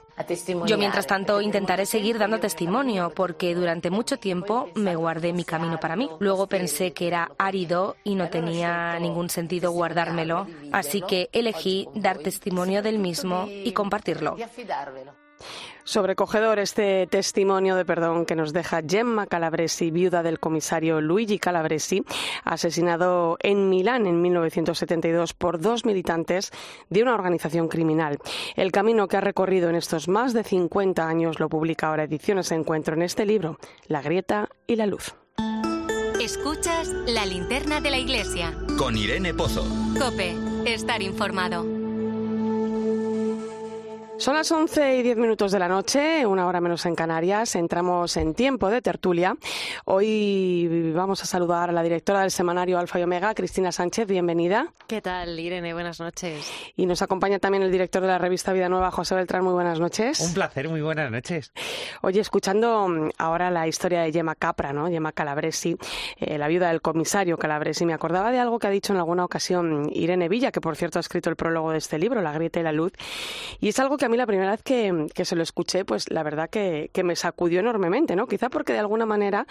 Yo, 0.66 0.76
mientras 0.76 1.06
tanto, 1.06 1.40
intentaré 1.40 1.86
seguir 1.86 2.18
dando 2.18 2.38
testimonio, 2.38 3.11
porque 3.14 3.54
durante 3.54 3.90
mucho 3.90 4.18
tiempo 4.18 4.68
me 4.74 4.94
guardé 4.94 5.32
mi 5.32 5.44
camino 5.44 5.80
para 5.80 5.96
mí. 5.96 6.11
Luego 6.18 6.46
pensé 6.46 6.92
que 6.92 7.06
era 7.06 7.30
árido 7.38 7.96
y 8.04 8.14
no 8.14 8.28
tenía 8.28 8.98
ningún 8.98 9.30
sentido 9.30 9.70
guardármelo, 9.72 10.46
así 10.72 11.00
que 11.00 11.30
elegí 11.32 11.88
dar 11.94 12.18
testimonio 12.18 12.82
del 12.82 12.98
mismo 12.98 13.46
y 13.48 13.72
compartirlo. 13.72 14.36
Sobrecogedor 15.91 16.61
este 16.61 17.09
testimonio 17.09 17.74
de 17.74 17.84
perdón 17.84 18.24
que 18.24 18.36
nos 18.36 18.53
deja 18.53 18.80
Gemma 18.88 19.26
Calabresi, 19.26 19.91
viuda 19.91 20.22
del 20.22 20.38
comisario 20.38 21.01
Luigi 21.01 21.41
Calabresi, 21.41 22.05
asesinado 22.45 23.36
en 23.41 23.68
Milán 23.68 24.07
en 24.07 24.22
1972 24.22 25.34
por 25.34 25.59
dos 25.59 25.84
militantes 25.84 26.53
de 26.91 27.03
una 27.03 27.12
organización 27.12 27.66
criminal. 27.66 28.18
El 28.55 28.70
camino 28.70 29.09
que 29.09 29.16
ha 29.16 29.20
recorrido 29.20 29.68
en 29.68 29.74
estos 29.74 30.07
más 30.07 30.32
de 30.32 30.45
50 30.45 31.09
años 31.09 31.41
lo 31.41 31.49
publica 31.49 31.88
ahora 31.88 32.05
Ediciones 32.05 32.53
Encuentro 32.53 32.95
en 32.95 33.03
este 33.03 33.26
libro, 33.26 33.59
La 33.88 34.01
grieta 34.01 34.49
y 34.68 34.76
la 34.76 34.86
luz. 34.86 35.16
Escuchas 36.22 36.86
la 37.09 37.26
linterna 37.26 37.80
de 37.80 37.91
la 37.91 37.99
iglesia. 37.99 38.57
Con 38.78 38.97
Irene 38.97 39.34
Pozo. 39.34 39.64
Cope, 39.99 40.36
estar 40.66 41.03
informado. 41.03 41.89
Son 44.20 44.34
las 44.34 44.52
11 44.52 44.98
y 44.98 45.02
10 45.02 45.16
minutos 45.16 45.50
de 45.50 45.58
la 45.58 45.66
noche, 45.66 46.26
una 46.26 46.46
hora 46.46 46.60
menos 46.60 46.84
en 46.84 46.94
Canarias. 46.94 47.56
Entramos 47.56 48.18
en 48.18 48.34
tiempo 48.34 48.68
de 48.68 48.82
tertulia. 48.82 49.34
Hoy 49.86 50.92
vamos 50.94 51.22
a 51.22 51.24
saludar 51.24 51.70
a 51.70 51.72
la 51.72 51.82
directora 51.82 52.20
del 52.20 52.30
semanario 52.30 52.78
Alfa 52.78 53.00
y 53.00 53.02
Omega, 53.02 53.32
Cristina 53.32 53.72
Sánchez. 53.72 54.06
Bienvenida. 54.06 54.74
¿Qué 54.86 55.00
tal, 55.00 55.40
Irene? 55.40 55.72
Buenas 55.72 56.00
noches. 56.00 56.52
Y 56.76 56.84
nos 56.84 57.00
acompaña 57.00 57.38
también 57.38 57.62
el 57.62 57.72
director 57.72 58.02
de 58.02 58.08
la 58.08 58.18
revista 58.18 58.52
Vida 58.52 58.68
Nueva, 58.68 58.90
José 58.90 59.14
Beltrán. 59.14 59.42
Muy 59.42 59.54
buenas 59.54 59.80
noches. 59.80 60.20
Un 60.20 60.34
placer, 60.34 60.68
muy 60.68 60.82
buenas 60.82 61.10
noches. 61.10 61.50
Oye, 62.02 62.20
escuchando 62.20 62.88
mm, 62.88 63.12
ahora 63.16 63.50
la 63.50 63.68
historia 63.68 64.02
de 64.02 64.12
Gemma 64.12 64.34
Capra, 64.34 64.74
¿no? 64.74 64.88
Gemma 64.88 65.12
Calabresi, 65.12 65.78
eh, 66.18 66.36
la 66.36 66.46
viuda 66.46 66.68
del 66.68 66.82
comisario 66.82 67.38
Calabresi, 67.38 67.86
me 67.86 67.94
acordaba 67.94 68.30
de 68.32 68.38
algo 68.38 68.58
que 68.58 68.66
ha 68.66 68.70
dicho 68.70 68.92
en 68.92 68.98
alguna 68.98 69.24
ocasión 69.24 69.88
Irene 69.90 70.28
Villa, 70.28 70.52
que 70.52 70.60
por 70.60 70.76
cierto 70.76 70.98
ha 70.98 71.00
escrito 71.00 71.30
el 71.30 71.36
prólogo 71.36 71.70
de 71.70 71.78
este 71.78 71.98
libro, 71.98 72.20
La 72.20 72.32
grieta 72.32 72.60
y 72.60 72.64
la 72.64 72.72
luz. 72.72 72.92
Y 73.60 73.70
es 73.70 73.78
algo 73.78 73.96
que 73.96 74.09
mí 74.11 74.16
la 74.16 74.26
primera 74.26 74.50
vez 74.50 74.62
que, 74.62 75.24
se 75.24 75.36
lo 75.36 75.42
escuché, 75.42 75.84
pues 75.84 76.11
la 76.11 76.22
verdad 76.22 76.50
que, 76.50 76.90
me 77.02 77.16
sacudió 77.16 77.61
enormemente, 77.61 78.14
¿no? 78.14 78.26
Quizá 78.26 78.50
porque 78.50 78.74
de 78.74 78.78
alguna 78.78 79.06
manera, 79.06 79.46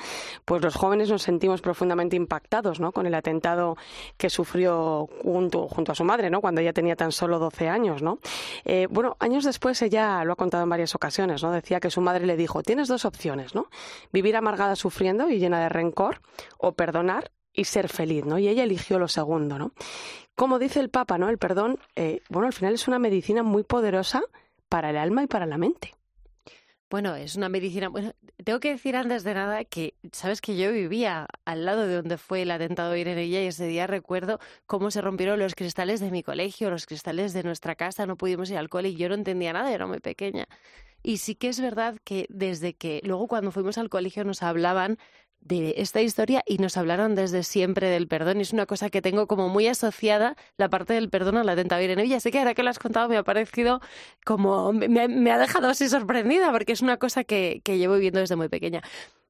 pues 0.45 0.61
los 0.61 0.75
jóvenes 0.75 1.09
nos 1.09 1.23
sentimos 1.23 1.61
profundamente 1.61 2.15
impactados, 2.15 2.79
¿no? 2.79 2.91
Con 2.91 3.07
el 3.07 3.15
atentado 3.15 3.75
que 4.17 4.29
sufrió 4.29 5.07
junto, 5.23 5.67
junto 5.67 5.91
a 5.91 5.95
su 5.95 6.03
madre, 6.03 6.29
¿no? 6.29 6.41
Cuando 6.41 6.61
ella 6.61 6.73
tenía 6.73 6.95
tan 6.95 7.11
solo 7.11 7.39
12 7.39 7.67
años, 7.69 8.01
¿no? 8.03 8.19
Eh, 8.65 8.87
bueno, 8.91 9.17
años 9.19 9.43
después 9.45 9.81
ella 9.81 10.23
lo 10.23 10.33
ha 10.33 10.35
contado 10.35 10.63
en 10.63 10.69
varias 10.69 10.93
ocasiones, 10.93 11.41
¿no? 11.41 11.51
Decía 11.51 11.79
que 11.79 11.89
su 11.89 12.01
madre 12.01 12.25
le 12.27 12.37
dijo, 12.37 12.61
tienes 12.61 12.87
dos 12.87 13.05
opciones, 13.05 13.55
¿no? 13.55 13.69
Vivir 14.11 14.35
amargada 14.35 14.75
sufriendo 14.75 15.29
y 15.29 15.39
llena 15.39 15.59
de 15.59 15.69
rencor 15.69 16.21
o 16.57 16.73
perdonar 16.73 17.31
y 17.53 17.65
ser 17.65 17.89
feliz, 17.89 18.25
¿no? 18.25 18.37
Y 18.37 18.47
ella 18.47 18.63
eligió 18.63 18.99
lo 18.99 19.07
segundo, 19.07 19.57
¿no? 19.57 19.71
Como 20.35 20.59
dice 20.59 20.79
el 20.79 20.89
Papa, 20.89 21.17
¿no? 21.17 21.27
El 21.29 21.37
perdón, 21.37 21.79
eh, 21.95 22.21
bueno, 22.29 22.47
al 22.47 22.53
final 22.53 22.73
es 22.73 22.87
una 22.87 22.99
medicina 22.99 23.43
muy 23.43 23.63
poderosa 23.63 24.21
para 24.69 24.91
el 24.91 24.97
alma 24.97 25.23
y 25.23 25.27
para 25.27 25.45
la 25.45 25.57
mente. 25.57 25.93
Bueno, 26.89 27.15
es 27.15 27.35
una 27.35 27.49
medicina. 27.49 27.87
Bueno, 27.89 28.13
tengo 28.43 28.59
que 28.59 28.71
decir 28.71 28.95
antes 28.95 29.23
de 29.23 29.35
nada 29.35 29.63
que, 29.63 29.93
sabes 30.11 30.41
que 30.41 30.57
yo 30.57 30.71
vivía 30.71 31.27
al 31.45 31.63
lado 31.63 31.85
de 31.85 31.95
donde 31.95 32.17
fue 32.17 32.41
el 32.41 32.49
atentado 32.49 32.91
de 32.91 32.99
Irene 33.01 33.25
y 33.25 33.35
ese 33.35 33.67
día 33.67 33.85
recuerdo 33.85 34.39
cómo 34.65 34.89
se 34.89 35.01
rompieron 35.01 35.37
los 35.37 35.53
cristales 35.53 35.99
de 35.99 36.09
mi 36.09 36.23
colegio, 36.23 36.71
los 36.71 36.87
cristales 36.87 37.33
de 37.33 37.43
nuestra 37.43 37.75
casa, 37.75 38.07
no 38.07 38.17
pudimos 38.17 38.49
ir 38.49 38.57
al 38.57 38.69
cole 38.69 38.89
y 38.89 38.95
yo 38.95 39.07
no 39.07 39.13
entendía 39.13 39.53
nada, 39.53 39.71
era 39.71 39.85
muy 39.85 39.99
pequeña. 39.99 40.47
Y 41.03 41.17
sí 41.17 41.35
que 41.35 41.49
es 41.49 41.59
verdad 41.61 41.97
que 42.03 42.25
desde 42.29 42.73
que 42.73 43.01
luego 43.03 43.27
cuando 43.27 43.51
fuimos 43.51 43.77
al 43.77 43.89
colegio 43.89 44.23
nos 44.23 44.41
hablaban 44.41 44.97
de 45.41 45.75
esta 45.77 46.01
historia 46.01 46.43
y 46.45 46.57
nos 46.57 46.77
hablaron 46.77 47.15
desde 47.15 47.43
siempre 47.43 47.89
del 47.89 48.07
perdón. 48.07 48.39
Y 48.39 48.41
es 48.41 48.53
una 48.53 48.65
cosa 48.65 48.89
que 48.89 49.01
tengo 49.01 49.27
como 49.27 49.49
muy 49.49 49.67
asociada 49.67 50.35
la 50.57 50.69
parte 50.69 50.93
del 50.93 51.09
perdón 51.09 51.37
a 51.37 51.43
la 51.43 51.55
tentadora 51.55 51.83
Irene 51.83 52.03
Villa. 52.03 52.19
Sé 52.19 52.31
que 52.31 52.39
ahora 52.39 52.53
que 52.53 52.63
lo 52.63 52.69
has 52.69 52.79
contado 52.79 53.09
me 53.09 53.17
ha 53.17 53.23
parecido 53.23 53.81
como... 54.25 54.73
Me, 54.73 55.31
ha 55.31 55.37
dejado 55.37 55.69
así 55.69 55.89
sorprendida 55.89 56.51
porque 56.51 56.73
es 56.73 56.81
una 56.81 56.97
cosa 56.97 57.23
que, 57.23 57.61
llevo 57.65 57.95
viviendo 57.95 58.19
desde 58.19 58.35
muy 58.35 58.49
pequeña. 58.49 58.81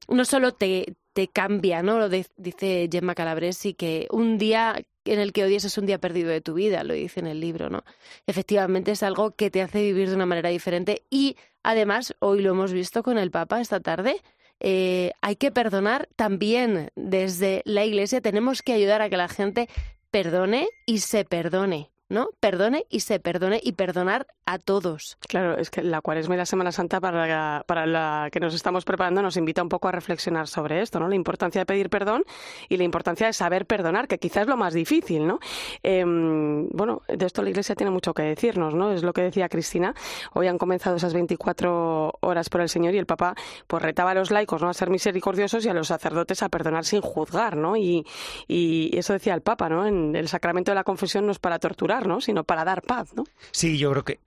No 0.08 0.24
solo 0.24 0.52
te, 0.52 0.96
cambia, 1.32 1.82
¿no? 1.82 1.98
Lo 1.98 2.08
dice 2.08 2.88
Gemma 2.90 3.14
Calabresi, 3.14 3.74
que 3.74 4.08
un 4.10 4.38
día 4.38 4.82
en 5.04 5.18
el 5.18 5.32
que 5.32 5.44
odies 5.44 5.64
es 5.64 5.78
un 5.78 5.86
día 5.86 5.98
perdido 5.98 6.30
de 6.30 6.40
tu 6.40 6.54
vida, 6.54 6.84
lo 6.84 6.94
dice 6.94 7.20
en 7.20 7.26
el 7.26 7.40
libro, 7.40 7.70
¿no? 7.70 7.84
Efectivamente 8.26 8.92
es 8.92 9.02
algo 9.02 9.32
que 9.32 9.50
te 9.50 9.62
hace 9.62 9.82
vivir 9.82 10.08
de 10.08 10.14
una 10.14 10.26
manera 10.26 10.50
diferente 10.50 11.04
y 11.10 11.36
además 11.62 12.14
hoy 12.20 12.42
lo 12.42 12.50
hemos 12.50 12.72
visto 12.72 13.02
con 13.02 13.18
el 13.18 13.30
Papa 13.30 13.60
esta 13.60 13.80
tarde, 13.80 14.20
eh, 14.60 15.12
hay 15.22 15.36
que 15.36 15.50
perdonar 15.50 16.08
también 16.16 16.90
desde 16.94 17.62
la 17.64 17.84
Iglesia. 17.84 18.20
Tenemos 18.20 18.62
que 18.62 18.72
ayudar 18.72 19.02
a 19.02 19.10
que 19.10 19.16
la 19.16 19.28
gente 19.28 19.68
perdone 20.10 20.68
y 20.86 20.98
se 20.98 21.24
perdone. 21.24 21.90
¿No? 22.10 22.28
Perdone 22.40 22.84
y 22.90 23.00
se 23.00 23.20
perdone 23.20 23.60
y 23.62 23.72
perdonar 23.72 24.26
a 24.44 24.58
todos. 24.58 25.16
Claro, 25.28 25.56
es 25.56 25.70
que 25.70 25.82
la 25.82 26.00
Cuaresma 26.00 26.34
y 26.34 26.38
la 26.38 26.44
Semana 26.44 26.72
Santa 26.72 27.00
para 27.00 27.26
la, 27.26 27.64
para 27.66 27.86
la 27.86 28.28
que 28.32 28.40
nos 28.40 28.52
estamos 28.52 28.84
preparando 28.84 29.22
nos 29.22 29.36
invita 29.36 29.62
un 29.62 29.68
poco 29.68 29.88
a 29.88 29.92
reflexionar 29.92 30.48
sobre 30.48 30.82
esto, 30.82 30.98
¿no? 30.98 31.08
La 31.08 31.14
importancia 31.14 31.60
de 31.60 31.66
pedir 31.66 31.88
perdón 31.88 32.24
y 32.68 32.76
la 32.76 32.84
importancia 32.84 33.28
de 33.28 33.32
saber 33.32 33.64
perdonar, 33.64 34.08
que 34.08 34.18
quizás 34.18 34.42
es 34.42 34.48
lo 34.48 34.56
más 34.56 34.74
difícil, 34.74 35.26
¿no? 35.26 35.38
Em, 35.82 36.68
bueno, 36.70 37.02
de 37.06 37.26
esto 37.26 37.42
la 37.42 37.50
Iglesia 37.50 37.76
tiene 37.76 37.92
mucho 37.92 38.12
que 38.12 38.22
decirnos, 38.22 38.74
¿no? 38.74 38.92
Es 38.92 39.02
lo 39.04 39.12
que 39.12 39.22
decía 39.22 39.48
Cristina. 39.48 39.94
Hoy 40.32 40.48
han 40.48 40.58
comenzado 40.58 40.96
esas 40.96 41.14
24 41.14 42.14
horas 42.20 42.48
por 42.48 42.60
el 42.60 42.68
Señor 42.68 42.94
y 42.94 42.98
el 42.98 43.06
Papa 43.06 43.34
pues 43.68 43.82
retaba 43.82 44.10
a 44.10 44.14
los 44.14 44.32
laicos, 44.32 44.60
¿no? 44.60 44.68
A 44.68 44.74
ser 44.74 44.90
misericordiosos 44.90 45.64
y 45.64 45.68
a 45.68 45.74
los 45.74 45.88
sacerdotes 45.88 46.42
a 46.42 46.48
perdonar 46.48 46.84
sin 46.84 47.02
juzgar, 47.02 47.56
¿no? 47.56 47.76
Y, 47.76 48.04
y 48.48 48.90
eso 48.98 49.12
decía 49.12 49.34
el 49.34 49.42
Papa, 49.42 49.68
¿no? 49.68 49.86
En 49.86 50.16
el 50.16 50.26
sacramento 50.26 50.72
de 50.72 50.74
la 50.74 50.84
confesión 50.84 51.26
no 51.26 51.32
es 51.32 51.38
para 51.38 51.60
torturar, 51.60 51.99
sino 52.20 52.44
para 52.44 52.64
dar 52.64 52.82
paz. 52.82 53.14
¿no? 53.14 53.24
Sí, 53.52 53.78
yo 53.78 53.90
creo 53.90 54.04
que 54.04 54.20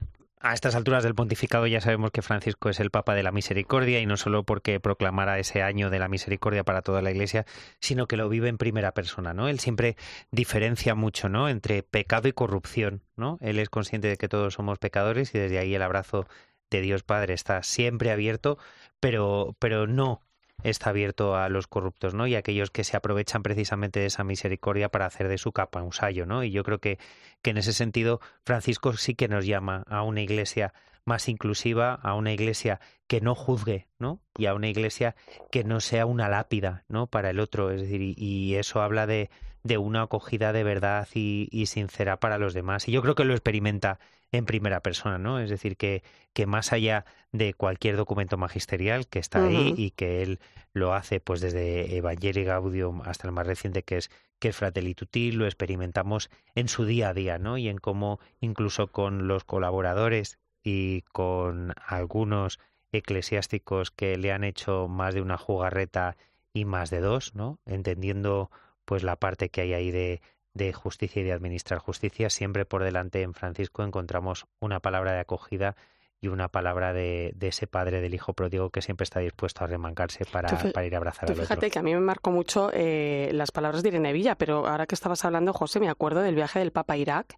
a 0.44 0.54
estas 0.54 0.76
alturas 0.76 1.04
del 1.04 1.16
pontificado 1.16 1.68
ya 1.68 1.80
sabemos 1.80 2.12
que 2.12 2.22
Francisco 2.22 2.70
es 2.70 2.82
el 2.82 2.92
Papa 2.92 3.16
de 3.16 3.24
la 3.24 3.32
Misericordia 3.32 4.02
y 4.02 4.06
no 4.06 4.18
solo 4.18 4.44
porque 4.44 4.82
proclamara 4.82 5.40
ese 5.40 5.64
año 5.64 5.90
de 5.90 6.00
la 6.00 6.10
misericordia 6.10 6.66
para 6.66 6.82
toda 6.82 7.02
la 7.02 7.12
Iglesia, 7.12 7.46
sino 7.80 8.08
que 8.08 8.18
lo 8.18 8.28
vive 8.28 8.50
en 8.50 8.58
primera 8.58 8.92
persona, 8.92 9.34
¿no? 9.34 9.48
Él 9.48 9.62
siempre 9.62 9.96
diferencia 10.32 10.96
mucho, 10.96 11.30
¿no? 11.30 11.48
Entre 11.48 11.82
pecado 11.82 12.28
y 12.28 12.34
corrupción, 12.34 13.02
¿no? 13.16 13.38
Él 13.40 13.58
es 13.58 13.70
consciente 13.70 14.10
de 14.10 14.18
que 14.18 14.28
todos 14.28 14.56
somos 14.56 14.80
pecadores 14.80 15.34
y 15.34 15.40
desde 15.40 15.60
ahí 15.60 15.76
el 15.76 15.82
abrazo 15.82 16.28
de 16.70 16.82
Dios 16.82 17.04
Padre 17.04 17.34
está 17.34 17.64
siempre 17.64 18.12
abierto, 18.12 18.58
pero 19.00 19.56
pero 19.60 19.88
no 19.88 20.20
está 20.62 20.92
abierto 20.92 21.36
a 21.36 21.50
los 21.50 21.68
corruptos, 21.68 22.14
¿no? 22.14 22.28
Y 22.28 22.36
a 22.36 22.40
aquellos 22.40 22.72
que 22.72 22.84
se 22.84 22.96
aprovechan 22.96 23.44
precisamente 23.44 24.00
de 24.00 24.06
esa 24.08 24.24
misericordia 24.24 24.90
para 24.90 25.06
hacer 25.06 25.28
de 25.28 25.38
su 25.38 25.52
capa 25.52 25.82
un 25.82 25.94
sayo, 25.94 26.26
¿no? 26.26 26.44
Y 26.44 26.52
yo 26.52 26.64
creo 26.64 26.80
que, 26.80 27.00
que 27.42 27.52
en 27.52 27.58
ese 27.58 27.74
sentido 27.74 28.22
Francisco 28.46 28.94
sí 28.94 29.16
que 29.16 29.28
nos 29.28 29.46
llama 29.46 29.84
a 29.88 30.04
una 30.04 30.22
iglesia 30.22 30.74
más 31.06 31.28
inclusiva, 31.28 31.96
a 31.96 32.16
una 32.16 32.32
iglesia 32.32 32.80
que 33.08 33.22
no 33.22 33.36
juzgue, 33.36 33.88
¿no? 34.00 34.22
Y 34.38 34.46
a 34.46 34.54
una 34.54 34.70
iglesia 34.70 35.16
que 35.52 35.64
no 35.64 35.80
sea 35.82 36.06
una 36.06 36.30
lápida, 36.30 36.86
¿no? 36.88 37.08
Para 37.08 37.30
el 37.30 37.40
otro, 37.40 37.72
es 37.72 37.82
decir, 37.82 38.02
y, 38.02 38.56
eso 38.56 38.82
habla 38.82 39.06
de, 39.06 39.30
de 39.64 39.78
una 39.78 40.04
acogida 40.04 40.54
de 40.54 40.64
verdad 40.64 41.08
y, 41.14 41.50
y, 41.52 41.66
sincera 41.66 42.20
para 42.20 42.38
los 42.38 42.54
demás. 42.54 42.88
Y 42.88 42.92
yo 42.92 43.02
creo 43.02 43.16
que 43.16 43.26
lo 43.26 43.34
experimenta 43.34 44.00
en 44.34 44.46
primera 44.46 44.82
persona, 44.82 45.20
¿no? 45.20 45.40
Es 45.40 45.50
decir, 45.50 45.78
que, 45.78 46.04
que 46.34 46.48
más 46.48 46.74
allá 46.74 47.06
de 47.32 47.54
cualquier 47.54 47.96
documento 47.96 48.36
magisterial 48.36 49.08
que 49.08 49.20
está 49.20 49.46
ahí 49.46 49.76
y 49.78 49.92
que 49.92 50.24
él 50.24 50.40
lo 50.74 50.94
hace 50.96 51.20
pues 51.20 51.40
desde 51.40 51.96
Evangelii 51.96 52.44
Gaudium 52.44 53.02
hasta 53.06 53.28
el 53.28 53.34
más 53.34 53.46
reciente 53.46 53.84
que 53.84 53.98
es 53.98 54.10
que 54.40 54.50
es 54.50 54.58
Fratelli 54.58 54.94
Tutti, 54.94 55.32
lo 55.32 55.46
experimentamos 55.46 56.30
en 56.56 56.68
su 56.68 56.84
día 56.84 57.10
a 57.10 57.14
día, 57.14 57.38
¿no? 57.38 57.58
Y 57.58 57.70
en 57.70 57.78
cómo 57.78 58.20
incluso 58.42 58.88
con 58.88 59.28
los 59.28 59.46
colaboradores 59.46 60.38
y 60.64 61.04
con 61.14 61.74
algunos 61.86 62.60
eclesiásticos 62.92 63.92
que 63.92 64.18
le 64.18 64.34
han 64.34 64.44
hecho 64.44 64.88
más 64.90 65.14
de 65.14 65.22
una 65.22 65.38
jugarreta 65.38 66.18
y 66.54 66.66
más 66.66 66.90
de 66.90 67.00
dos, 67.00 67.36
¿no? 67.36 67.60
Entendiendo 67.66 68.52
pues 68.84 69.04
la 69.04 69.16
parte 69.16 69.50
que 69.50 69.62
hay 69.62 69.74
ahí 69.74 69.92
de, 69.92 70.22
de 70.54 70.72
justicia 70.74 71.22
y 71.22 71.26
de 71.26 71.34
administrar 71.34 71.80
justicia, 71.80 72.30
siempre 72.30 72.66
por 72.66 72.84
delante 72.84 73.22
en 73.22 73.34
Francisco 73.34 73.84
encontramos 73.84 74.46
una 74.60 74.80
palabra 74.80 75.14
de 75.14 75.20
acogida 75.20 75.76
y 76.24 76.30
una 76.30 76.48
palabra 76.48 76.94
de, 76.94 77.34
de, 77.36 77.50
ese 77.50 77.68
padre 77.68 78.00
del 78.00 78.14
hijo 78.14 78.32
pródigo 78.32 78.70
que 78.70 78.82
siempre 78.82 79.04
está 79.04 79.20
dispuesto 79.20 79.66
a 79.66 79.68
remancarse 79.68 80.24
para, 80.24 80.48
para 80.72 80.86
ir 80.86 80.94
a 80.94 80.98
abrazar 80.98 81.26
tú 81.26 81.34
al 81.34 81.40
fíjate 81.40 81.66
otro. 81.66 81.70
que 81.70 81.80
a 81.80 81.82
mí 81.82 81.94
me 81.94 82.00
marcó 82.00 82.32
mucho 82.32 82.72
eh, 82.74 83.30
las 83.34 83.52
palabras 83.52 83.84
de 83.84 83.90
Irene 83.90 84.14
Villa, 84.14 84.36
pero 84.36 84.66
ahora 84.66 84.86
que 84.88 84.96
estabas 84.96 85.26
hablando, 85.26 85.52
José, 85.52 85.82
me 85.82 85.90
acuerdo 85.90 86.22
del 86.22 86.36
viaje 86.36 86.60
del 86.60 86.72
Papa 86.72 86.94
a 86.94 86.98
Irak, 86.98 87.36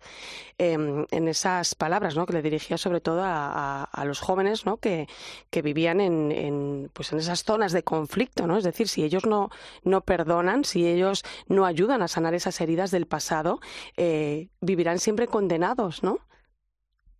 eh, 0.59 0.73
en 1.09 1.27
esas 1.27 1.73
palabras 1.73 2.15
¿no? 2.15 2.27
que 2.27 2.33
le 2.33 2.43
dirigía 2.43 2.77
sobre 2.77 3.01
todo 3.01 3.23
a, 3.23 3.47
a, 3.47 3.83
a 3.86 4.05
los 4.05 4.19
jóvenes 4.19 4.67
¿no? 4.67 4.77
que, 4.77 5.07
que 5.49 5.63
vivían 5.63 5.99
en, 5.99 6.31
en, 6.31 6.91
pues 6.93 7.11
en 7.11 7.17
esas 7.17 7.43
zonas 7.43 7.71
de 7.71 7.83
conflicto, 7.83 8.45
¿no? 8.45 8.55
es 8.55 8.63
decir, 8.63 8.88
si 8.88 9.03
ellos 9.03 9.25
no, 9.25 9.49
no 9.83 10.01
perdonan, 10.01 10.63
si 10.63 10.88
ellos 10.88 11.23
no 11.47 11.65
ayudan 11.65 12.03
a 12.03 12.07
sanar 12.07 12.36
esas 12.36 12.61
heridas 12.61 12.91
del 12.91 13.07
pasado, 13.07 13.59
eh, 13.97 14.49
vivirán 14.61 14.99
siempre 14.99 15.27
condenados, 15.27 16.03
¿no? 16.03 16.19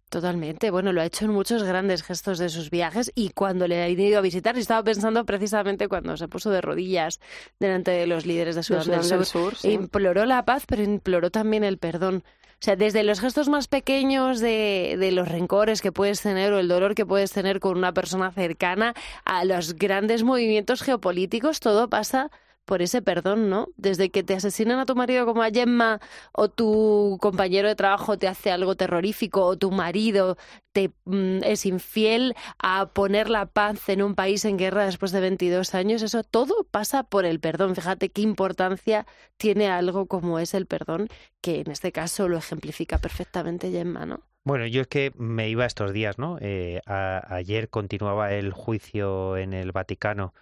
Totalmente. 0.10 0.72
Bueno, 0.72 0.93
lo 0.93 1.01
ha 1.01 1.06
hecho 1.06 1.26
en 1.26 1.32
muchos 1.32 1.64
grandes 1.64 2.03
gestos 2.03 2.38
de 2.38 2.49
sus 2.49 2.70
viajes 2.70 3.12
y 3.16 3.30
cuando 3.30 3.68
le 3.68 3.82
ha 3.82 3.89
ido 3.89 4.18
a 4.18 4.22
visitar, 4.22 4.58
estaba 4.58 4.84
pensando 4.84 5.26
precisamente 5.26 5.88
cuando 5.88 6.16
se 6.16 6.28
puso 6.28 6.51
de 6.51 6.62
rodillas 6.62 7.20
delante 7.60 7.91
de 7.91 8.08
los 8.08 8.26
líderes 8.26 8.56
de 8.56 8.64
Sudán, 8.64 8.88
del 8.88 8.99
del 9.01 9.03
Sur, 9.03 9.26
Sur, 9.26 9.56
sí. 9.56 9.72
imploró 9.72 10.26
la 10.26 10.45
paz, 10.45 10.66
pero 10.68 10.84
imploró 10.84 11.32
también 11.32 11.64
el 11.64 11.78
perdón. 11.78 12.24
O 12.53 12.66
sea, 12.66 12.76
desde 12.78 13.03
los 13.03 13.20
gestos 13.20 13.49
más 13.49 13.68
pequeños 13.68 14.39
de, 14.39 14.95
de, 14.97 15.12
los 15.12 15.28
rencores 15.28 15.82
que 15.82 15.91
puedes 15.91 16.22
tener 16.22 16.53
o 16.53 16.60
el 16.60 16.70
dolor 16.70 16.95
que 16.95 17.06
puedes 17.06 17.32
tener 17.32 17.60
con 17.60 17.78
una 17.78 17.93
persona 17.93 18.32
cercana 18.32 18.93
a 19.26 19.43
los 19.43 19.76
grandes 19.76 20.24
movimientos 20.24 20.82
geopolíticos, 20.82 21.60
todo 21.60 21.89
pasa 21.89 22.32
por 22.66 22.82
ese 22.82 23.01
perdón, 23.01 23.49
¿no? 23.49 23.70
Desde 23.78 24.09
que 24.09 24.24
te 24.24 24.34
asesinan 24.34 24.80
a 24.80 24.86
tu 24.86 24.95
marido 24.95 25.26
como 25.26 25.43
a 25.43 25.51
Gemma 25.51 26.01
o 26.34 26.49
tu 26.49 27.18
compañero 27.22 27.68
de 27.68 27.76
trabajo 27.76 28.18
te 28.18 28.28
hace 28.28 28.51
algo 28.51 28.76
terrorífico 28.76 29.45
o 29.45 29.57
tu 29.57 29.72
marido 29.72 30.38
te 30.72 30.91
mm, 31.05 31.43
es 31.43 31.66
infiel 31.66 32.36
a 32.59 32.88
poner 32.88 33.30
la 33.30 33.45
paz 33.45 33.88
en 33.89 34.01
un 34.01 34.16
país 34.16 34.43
en 34.45 34.57
guerra 34.57 34.86
después 34.86 35.11
de 35.11 35.22
22 35.22 35.74
años, 35.76 36.01
eso 36.01 36.24
todo 36.24 36.66
pasa 36.70 37.03
por 37.03 37.26
el 37.26 37.39
perdón. 37.39 37.76
Fíjate 37.76 38.09
qué 38.09 38.22
importancia 38.22 39.05
tiene 39.38 39.70
algo 39.70 40.07
como 40.07 40.39
es 40.39 40.53
el 40.53 40.66
perdón, 40.66 41.07
que 41.41 41.61
en 41.61 41.72
este 41.72 41.91
caso 41.91 42.28
lo 42.28 42.38
ejemplifica 42.38 42.97
perfectamente 42.97 43.72
Gemma, 43.72 44.05
¿no? 44.05 44.22
Bueno, 44.43 44.68
yo 44.68 44.82
es 44.82 44.88
que 44.88 45.11
me 45.16 45.49
iba 45.49 45.66
estos 45.66 45.91
días, 45.91 46.20
¿no? 46.20 46.38
Eh, 46.39 46.80
a, 46.86 47.34
ayer 47.34 47.70
continuaba 47.70 48.32
el 48.32 48.51
juicio 48.51 49.38
en 49.38 49.53
el 49.53 49.72
Vaticano 49.72 50.36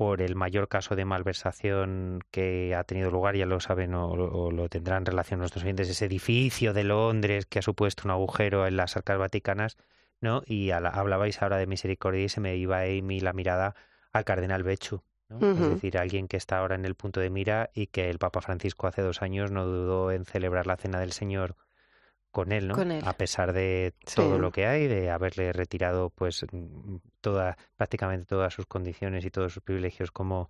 por 0.00 0.22
el 0.22 0.34
mayor 0.34 0.68
caso 0.68 0.96
de 0.96 1.04
malversación 1.04 2.20
que 2.30 2.74
ha 2.74 2.84
tenido 2.84 3.10
lugar, 3.10 3.36
ya 3.36 3.44
lo 3.44 3.60
saben 3.60 3.92
o, 3.92 4.08
o, 4.08 4.50
lo 4.50 4.70
tendrán 4.70 5.02
en 5.02 5.04
relación 5.04 5.40
nuestros 5.40 5.62
oyentes, 5.62 5.90
ese 5.90 6.06
edificio 6.06 6.72
de 6.72 6.84
Londres 6.84 7.44
que 7.44 7.58
ha 7.58 7.62
supuesto 7.62 8.04
un 8.06 8.10
agujero 8.10 8.66
en 8.66 8.78
las 8.78 8.96
arcas 8.96 9.18
vaticanas, 9.18 9.76
¿no? 10.22 10.42
Y 10.46 10.70
a 10.70 10.80
la, 10.80 10.88
hablabais 10.88 11.42
ahora 11.42 11.58
de 11.58 11.66
misericordia 11.66 12.24
y 12.24 12.30
se 12.30 12.40
me 12.40 12.56
iba 12.56 12.78
ahí 12.78 13.02
mi, 13.02 13.20
la 13.20 13.34
mirada 13.34 13.74
al 14.10 14.24
cardenal 14.24 14.62
Bechu, 14.62 15.02
¿no? 15.28 15.36
Uh 15.36 15.40
-huh. 15.40 15.64
Es 15.64 15.70
decir, 15.74 15.98
alguien 15.98 16.28
que 16.28 16.38
está 16.38 16.60
ahora 16.60 16.76
en 16.76 16.86
el 16.86 16.94
punto 16.94 17.20
de 17.20 17.28
mira 17.28 17.68
y 17.74 17.88
que 17.88 18.08
el 18.08 18.18
Papa 18.18 18.40
Francisco 18.40 18.86
hace 18.86 19.02
dos 19.02 19.20
años 19.20 19.50
no 19.50 19.66
dudó 19.66 20.12
en 20.12 20.24
celebrar 20.24 20.66
la 20.66 20.78
Cena 20.78 20.98
del 20.98 21.12
Señor 21.12 21.56
con 22.30 22.52
él, 22.52 22.68
¿no? 22.68 22.74
Con 22.74 22.92
él. 22.92 23.02
A 23.06 23.12
pesar 23.14 23.52
de 23.52 23.94
todo 24.14 24.36
sí. 24.36 24.40
lo 24.40 24.52
que 24.52 24.66
hay, 24.66 24.86
de 24.86 25.10
haberle 25.10 25.52
retirado, 25.52 26.10
pues, 26.10 26.46
toda, 27.20 27.56
prácticamente 27.76 28.26
todas 28.26 28.54
sus 28.54 28.66
condiciones 28.66 29.24
y 29.24 29.30
todos 29.30 29.52
sus 29.52 29.62
privilegios 29.62 30.10
como, 30.10 30.48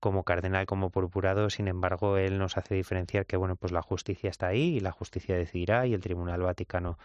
como 0.00 0.24
cardenal, 0.24 0.66
como 0.66 0.90
purpurado, 0.90 1.50
sin 1.50 1.68
embargo, 1.68 2.16
él 2.16 2.38
nos 2.38 2.56
hace 2.56 2.74
diferenciar 2.74 3.26
que, 3.26 3.36
bueno, 3.36 3.56
pues 3.56 3.72
la 3.72 3.82
justicia 3.82 4.30
está 4.30 4.48
ahí 4.48 4.76
y 4.76 4.80
la 4.80 4.92
justicia 4.92 5.36
decidirá 5.36 5.86
y 5.86 5.94
el 5.94 6.00
Tribunal 6.00 6.42
Vaticano, 6.42 6.98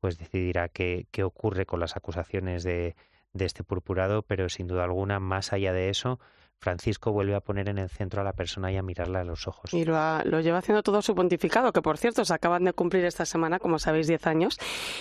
pues, 0.00 0.18
decidirá 0.18 0.68
qué, 0.68 1.06
qué 1.10 1.24
ocurre 1.24 1.66
con 1.66 1.80
las 1.80 1.96
acusaciones 1.96 2.64
de, 2.64 2.96
de 3.32 3.44
este 3.44 3.64
purpurado, 3.64 4.22
pero 4.22 4.48
sin 4.48 4.66
duda 4.66 4.84
alguna, 4.84 5.20
más 5.20 5.52
allá 5.52 5.72
de 5.72 5.88
eso, 5.90 6.18
Francisco 6.60 7.12
vuelve 7.12 7.34
a 7.34 7.40
poner 7.40 7.68
en 7.68 7.78
el 7.78 7.88
centro 7.88 8.20
a 8.20 8.24
la 8.24 8.32
persona 8.32 8.72
y 8.72 8.76
a 8.76 8.82
mirarla 8.82 9.20
a 9.20 9.24
los 9.24 9.46
ojos. 9.46 9.72
Y 9.72 9.84
lo, 9.84 9.96
ha, 9.96 10.22
lo 10.24 10.40
lleva 10.40 10.58
haciendo 10.58 10.82
todo 10.82 11.02
su 11.02 11.14
pontificado, 11.14 11.72
que 11.72 11.82
por 11.82 11.98
cierto 11.98 12.24
se 12.24 12.34
acaban 12.34 12.64
de 12.64 12.72
cumplir 12.72 13.04
esta 13.04 13.24
semana, 13.24 13.58
como 13.58 13.78
sabéis, 13.78 14.06
10 14.08 14.26
años. 14.26 14.58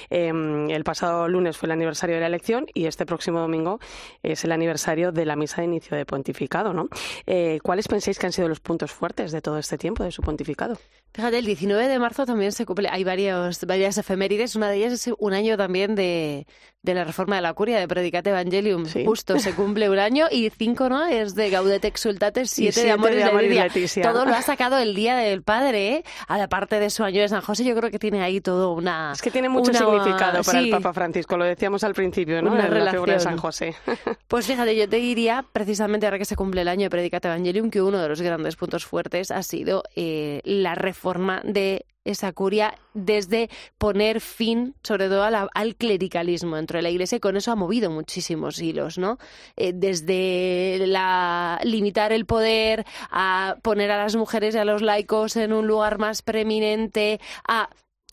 Eh, 0.09 0.31
el 0.69 0.83
pasado 0.83 1.27
lunes 1.27 1.57
fue 1.57 1.67
el 1.67 1.71
aniversario 1.71 2.15
de 2.15 2.21
la 2.21 2.27
elección 2.27 2.67
y 2.73 2.85
este 2.85 3.05
próximo 3.05 3.39
domingo 3.39 3.79
es 4.21 4.43
el 4.43 4.51
aniversario 4.51 5.11
de 5.11 5.25
la 5.25 5.35
misa 5.35 5.61
de 5.61 5.65
inicio 5.65 5.97
de 5.97 6.05
pontificado. 6.05 6.73
¿no? 6.73 6.89
Eh, 7.25 7.59
¿Cuáles 7.63 7.87
pensáis 7.87 8.19
que 8.19 8.27
han 8.27 8.33
sido 8.33 8.47
los 8.47 8.59
puntos 8.59 8.91
fuertes 8.91 9.31
de 9.31 9.41
todo 9.41 9.57
este 9.57 9.77
tiempo 9.77 10.03
de 10.03 10.11
su 10.11 10.21
pontificado? 10.21 10.77
Fíjate, 11.13 11.39
el 11.39 11.45
19 11.45 11.87
de 11.87 11.99
marzo 11.99 12.25
también 12.25 12.51
se 12.51 12.65
cumple, 12.65 12.89
hay 12.91 13.03
varios, 13.03 13.65
varias 13.65 13.97
efemérides, 13.97 14.55
una 14.55 14.69
de 14.69 14.77
ellas 14.77 14.93
es 14.93 15.13
un 15.17 15.33
año 15.33 15.57
también 15.57 15.95
de, 15.95 16.45
de 16.91 16.95
la 16.95 17.03
reforma 17.03 17.35
de 17.35 17.41
la 17.41 17.53
curia, 17.53 17.79
de 17.79 17.87
Predicate 17.87 18.29
Evangelium, 18.29 18.85
sí. 18.85 19.05
justo 19.05 19.39
se 19.39 19.53
cumple 19.53 19.89
un 19.89 19.99
año, 19.99 20.27
y 20.31 20.49
cinco, 20.49 20.89
¿no? 20.89 21.05
Es 21.05 21.35
de 21.35 21.49
Gaudete 21.49 21.87
Exultate, 21.87 22.45
siete, 22.45 22.73
siete 22.73 22.87
de 22.87 22.93
Amor 22.93 23.11
de 23.11 23.17
y 23.17 23.23
Leticia. 23.49 23.63
Leticia. 23.63 24.03
Todo 24.03 24.25
lo 24.25 24.33
ha 24.33 24.41
sacado 24.41 24.77
el 24.77 24.95
Día 24.95 25.15
del 25.15 25.43
Padre, 25.43 25.95
¿eh? 25.95 26.03
Aparte 26.27 26.79
de 26.79 26.89
su 26.89 27.03
año 27.03 27.21
de 27.21 27.29
San 27.29 27.41
José, 27.41 27.63
yo 27.63 27.75
creo 27.75 27.91
que 27.91 27.99
tiene 27.99 28.21
ahí 28.21 28.41
todo 28.41 28.73
una... 28.73 29.11
Es 29.13 29.21
que 29.21 29.31
tiene 29.31 29.49
mucho 29.49 29.71
una, 29.71 29.79
significado 29.79 30.43
para 30.43 30.59
sí, 30.59 30.65
el 30.65 30.69
Papa 30.69 30.93
Francisco, 30.93 31.37
lo 31.37 31.45
decíamos 31.45 31.83
al 31.83 31.93
principio, 31.93 32.41
¿no? 32.41 32.51
Una 32.51 32.63
la 32.63 32.67
relación. 32.67 32.93
figura 32.93 33.13
de 33.13 33.19
San 33.19 33.37
José. 33.37 33.75
Pues 34.27 34.45
fíjate, 34.45 34.75
yo 34.75 34.89
te 34.89 34.97
diría, 34.97 35.45
precisamente 35.53 36.05
ahora 36.05 36.17
que 36.17 36.25
se 36.25 36.35
cumple 36.35 36.61
el 36.61 36.67
año 36.67 36.83
de 36.83 36.89
Predicate 36.89 37.27
Evangelium, 37.27 37.69
que 37.69 37.81
uno 37.81 37.97
de 37.99 38.09
los 38.09 38.21
grandes 38.21 38.55
puntos 38.55 38.85
fuertes 38.85 39.31
ha 39.31 39.41
sido 39.41 39.83
eh, 39.95 40.41
la 40.43 40.75
reforma 40.75 41.41
de 41.43 41.85
esa 42.09 42.31
curia 42.33 42.77
desde 42.93 43.49
poner 43.77 44.21
fin, 44.21 44.75
sobre 44.83 45.07
todo, 45.07 45.23
al 45.23 45.75
clericalismo 45.75 46.55
dentro 46.55 46.77
de 46.77 46.83
la 46.83 46.89
Iglesia 46.89 47.17
y 47.17 47.19
con 47.19 47.37
eso 47.37 47.51
ha 47.51 47.55
movido 47.55 47.91
muchísimos 47.91 48.59
hilos, 48.59 48.97
¿no? 48.97 49.17
Eh, 49.55 49.73
desde 49.73 50.85
la, 50.87 51.59
limitar 51.63 52.11
el 52.11 52.25
poder, 52.25 52.85
a 53.11 53.57
poner 53.61 53.91
a 53.91 53.97
las 53.97 54.15
mujeres 54.15 54.55
y 54.55 54.57
a 54.57 54.65
los 54.65 54.81
laicos 54.81 55.35
en 55.35 55.53
un 55.53 55.67
lugar 55.67 55.99
más 55.99 56.21
preeminente, 56.21 57.19
a... 57.47 57.69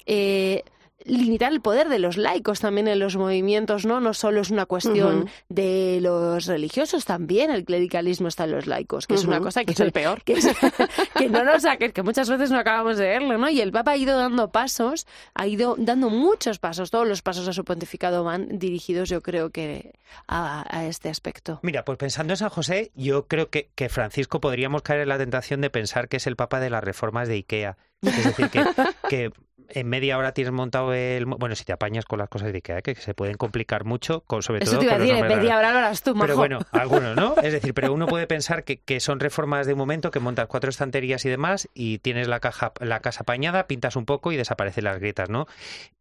Eh, 0.06 0.64
limitar 1.04 1.52
el 1.52 1.60
poder 1.60 1.88
de 1.88 1.98
los 1.98 2.16
laicos 2.16 2.60
también 2.60 2.88
en 2.88 2.98
los 2.98 3.16
movimientos, 3.16 3.86
¿no? 3.86 4.00
No 4.00 4.14
solo 4.14 4.40
es 4.40 4.50
una 4.50 4.66
cuestión 4.66 5.18
uh 5.18 5.24
-huh. 5.24 5.30
de 5.48 5.98
los 6.00 6.46
religiosos, 6.46 7.04
también 7.04 7.50
el 7.50 7.64
clericalismo 7.64 8.28
está 8.28 8.44
en 8.44 8.52
los 8.52 8.66
laicos, 8.66 9.06
que 9.06 9.14
uh 9.14 9.16
-huh. 9.16 9.20
es 9.20 9.26
una 9.26 9.40
cosa 9.40 9.64
que 9.64 9.72
es 9.72 9.80
el 9.80 9.92
peor. 9.92 10.22
Que, 10.22 10.34
es, 10.34 10.46
que 11.18 11.28
no 11.28 11.44
nos 11.44 11.64
que, 11.78 11.92
que 11.92 12.02
muchas 12.02 12.28
veces 12.28 12.50
no 12.50 12.58
acabamos 12.58 12.96
de 12.96 13.06
verlo, 13.06 13.38
¿no? 13.38 13.48
Y 13.48 13.60
el 13.60 13.72
Papa 13.72 13.92
ha 13.92 13.96
ido 13.96 14.16
dando 14.16 14.50
pasos, 14.50 15.06
ha 15.34 15.46
ido 15.46 15.76
dando 15.78 16.10
muchos 16.10 16.58
pasos, 16.58 16.90
todos 16.90 17.06
los 17.06 17.22
pasos 17.22 17.48
a 17.48 17.52
su 17.52 17.64
pontificado 17.64 18.24
van 18.24 18.58
dirigidos, 18.58 19.08
yo 19.08 19.22
creo 19.22 19.50
que 19.50 19.92
a, 20.26 20.64
a 20.68 20.86
este 20.86 21.08
aspecto. 21.08 21.60
Mira, 21.62 21.84
pues 21.84 21.98
pensando 21.98 22.32
en 22.32 22.36
San 22.38 22.50
José, 22.50 22.92
yo 22.94 23.26
creo 23.26 23.50
que, 23.50 23.70
que 23.74 23.88
Francisco 23.88 24.40
podríamos 24.40 24.82
caer 24.82 25.00
en 25.00 25.08
la 25.08 25.18
tentación 25.18 25.60
de 25.60 25.70
pensar 25.70 26.08
que 26.08 26.16
es 26.16 26.26
el 26.26 26.36
Papa 26.36 26.60
de 26.60 26.70
las 26.70 26.82
reformas 26.84 27.28
de 27.28 27.34
Ikea. 27.34 27.76
Es 28.02 28.24
decir, 28.24 28.50
que, 28.50 28.64
que 29.08 29.32
en 29.68 29.88
media 29.88 30.18
hora 30.18 30.32
tienes 30.32 30.52
montado 30.52 30.92
el... 30.92 31.26
Bueno, 31.26 31.54
si 31.54 31.64
te 31.64 31.72
apañas 31.72 32.04
con 32.04 32.18
las 32.18 32.28
cosas 32.28 32.52
de 32.52 32.58
Ikea, 32.58 32.82
que 32.82 32.94
se 32.94 33.14
pueden 33.14 33.36
complicar 33.36 33.84
mucho, 33.84 34.20
con, 34.20 34.42
sobre 34.42 34.62
Eso 34.62 34.72
todo 34.72 34.80
te 34.80 34.86
iba 34.86 34.94
con 34.94 35.02
a 35.02 35.04
decir, 35.04 35.24
en 35.24 35.28
media 35.28 35.58
hora 35.58 35.72
lo 35.72 35.78
harás 35.78 36.02
tú, 36.02 36.14
majo. 36.14 36.26
Pero 36.26 36.36
bueno, 36.36 36.58
algunos, 36.72 37.16
¿no? 37.16 37.34
Es 37.42 37.52
decir, 37.52 37.74
pero 37.74 37.92
uno 37.92 38.06
puede 38.06 38.26
pensar 38.26 38.64
que, 38.64 38.78
que, 38.78 39.00
son 39.00 39.20
reformas 39.20 39.66
de 39.66 39.72
un 39.72 39.78
momento, 39.78 40.10
que 40.10 40.20
montas 40.20 40.46
cuatro 40.46 40.70
estanterías 40.70 41.24
y 41.24 41.28
demás, 41.28 41.68
y 41.74 41.98
tienes 41.98 42.28
la, 42.28 42.40
caja, 42.40 42.72
la 42.80 43.00
casa 43.00 43.22
apañada, 43.22 43.66
pintas 43.66 43.96
un 43.96 44.06
poco 44.06 44.32
y 44.32 44.36
desaparecen 44.36 44.84
las 44.84 44.98
grietas, 44.98 45.28
¿no? 45.28 45.46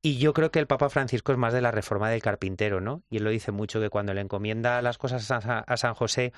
Y 0.01 0.17
yo 0.17 0.33
creo 0.33 0.51
que 0.51 0.59
el 0.59 0.67
Papa 0.67 0.89
Francisco 0.89 1.31
es 1.31 1.37
más 1.37 1.53
de 1.53 1.61
la 1.61 1.71
reforma 1.71 2.09
del 2.09 2.21
carpintero, 2.21 2.81
¿no? 2.81 3.01
Y 3.09 3.17
él 3.17 3.23
lo 3.23 3.29
dice 3.29 3.51
mucho, 3.51 3.79
que 3.79 3.89
cuando 3.89 4.13
le 4.13 4.21
encomienda 4.21 4.81
las 4.81 4.97
cosas 4.97 5.29
a 5.31 5.77
San 5.77 5.93
José 5.93 6.33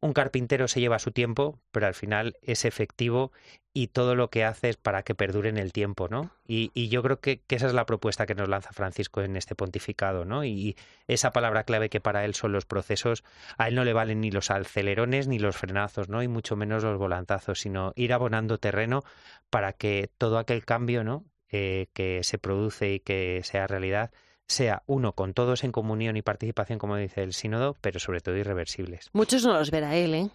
un 0.00 0.12
carpintero 0.12 0.68
se 0.68 0.80
lleva 0.80 0.98
su 0.98 1.10
tiempo, 1.10 1.58
pero 1.72 1.86
al 1.86 1.94
final 1.94 2.36
es 2.42 2.64
efectivo 2.64 3.32
y 3.72 3.88
todo 3.88 4.14
lo 4.14 4.30
que 4.30 4.44
hace 4.44 4.68
es 4.68 4.76
para 4.76 5.02
que 5.02 5.14
perdure 5.14 5.48
en 5.48 5.56
el 5.56 5.72
tiempo, 5.72 6.08
¿no? 6.08 6.30
Y, 6.46 6.70
y 6.74 6.88
yo 6.88 7.02
creo 7.02 7.20
que, 7.20 7.42
esa 7.48 7.66
es 7.66 7.74
la 7.74 7.86
propuesta 7.86 8.26
que 8.26 8.34
nos 8.34 8.48
lanza 8.48 8.72
Francisco 8.72 9.22
en 9.22 9.36
este 9.36 9.54
pontificado, 9.54 10.24
¿no? 10.24 10.44
Y 10.44 10.76
esa 11.08 11.32
palabra 11.32 11.64
clave 11.64 11.88
que 11.88 12.00
para 12.00 12.24
él 12.24 12.34
son 12.34 12.52
los 12.52 12.64
procesos, 12.64 13.24
a 13.56 13.68
él 13.68 13.74
no 13.74 13.84
le 13.84 13.92
valen 13.92 14.20
ni 14.20 14.30
los 14.30 14.50
acelerones 14.50 15.26
ni 15.26 15.38
los 15.38 15.56
frenazos, 15.56 16.08
¿no? 16.08 16.22
Y 16.22 16.28
mucho 16.28 16.56
menos 16.56 16.84
los 16.84 16.98
volantazos, 16.98 17.60
sino 17.60 17.92
ir 17.96 18.12
abonando 18.12 18.58
terreno 18.58 19.02
para 19.50 19.72
que 19.72 20.10
todo 20.18 20.38
aquel 20.38 20.64
cambio, 20.64 21.02
¿no? 21.02 21.24
Eh, 21.50 21.88
que 21.94 22.20
se 22.24 22.38
produce 22.38 22.94
y 22.94 23.00
que 23.00 23.40
sea 23.42 23.66
realidad 23.66 24.10
sea 24.48 24.82
uno 24.86 25.12
con 25.12 25.34
todos 25.34 25.62
en 25.64 25.72
comunión 25.72 26.16
y 26.16 26.22
participación, 26.22 26.78
como 26.78 26.96
dice 26.96 27.22
el 27.22 27.34
sínodo, 27.34 27.76
pero 27.80 28.00
sobre 28.00 28.20
todo 28.20 28.36
irreversibles. 28.36 29.10
Muchos 29.12 29.44
no 29.44 29.54
los 29.54 29.70
verá 29.70 29.96
él, 29.96 30.14
¿eh? 30.14 30.30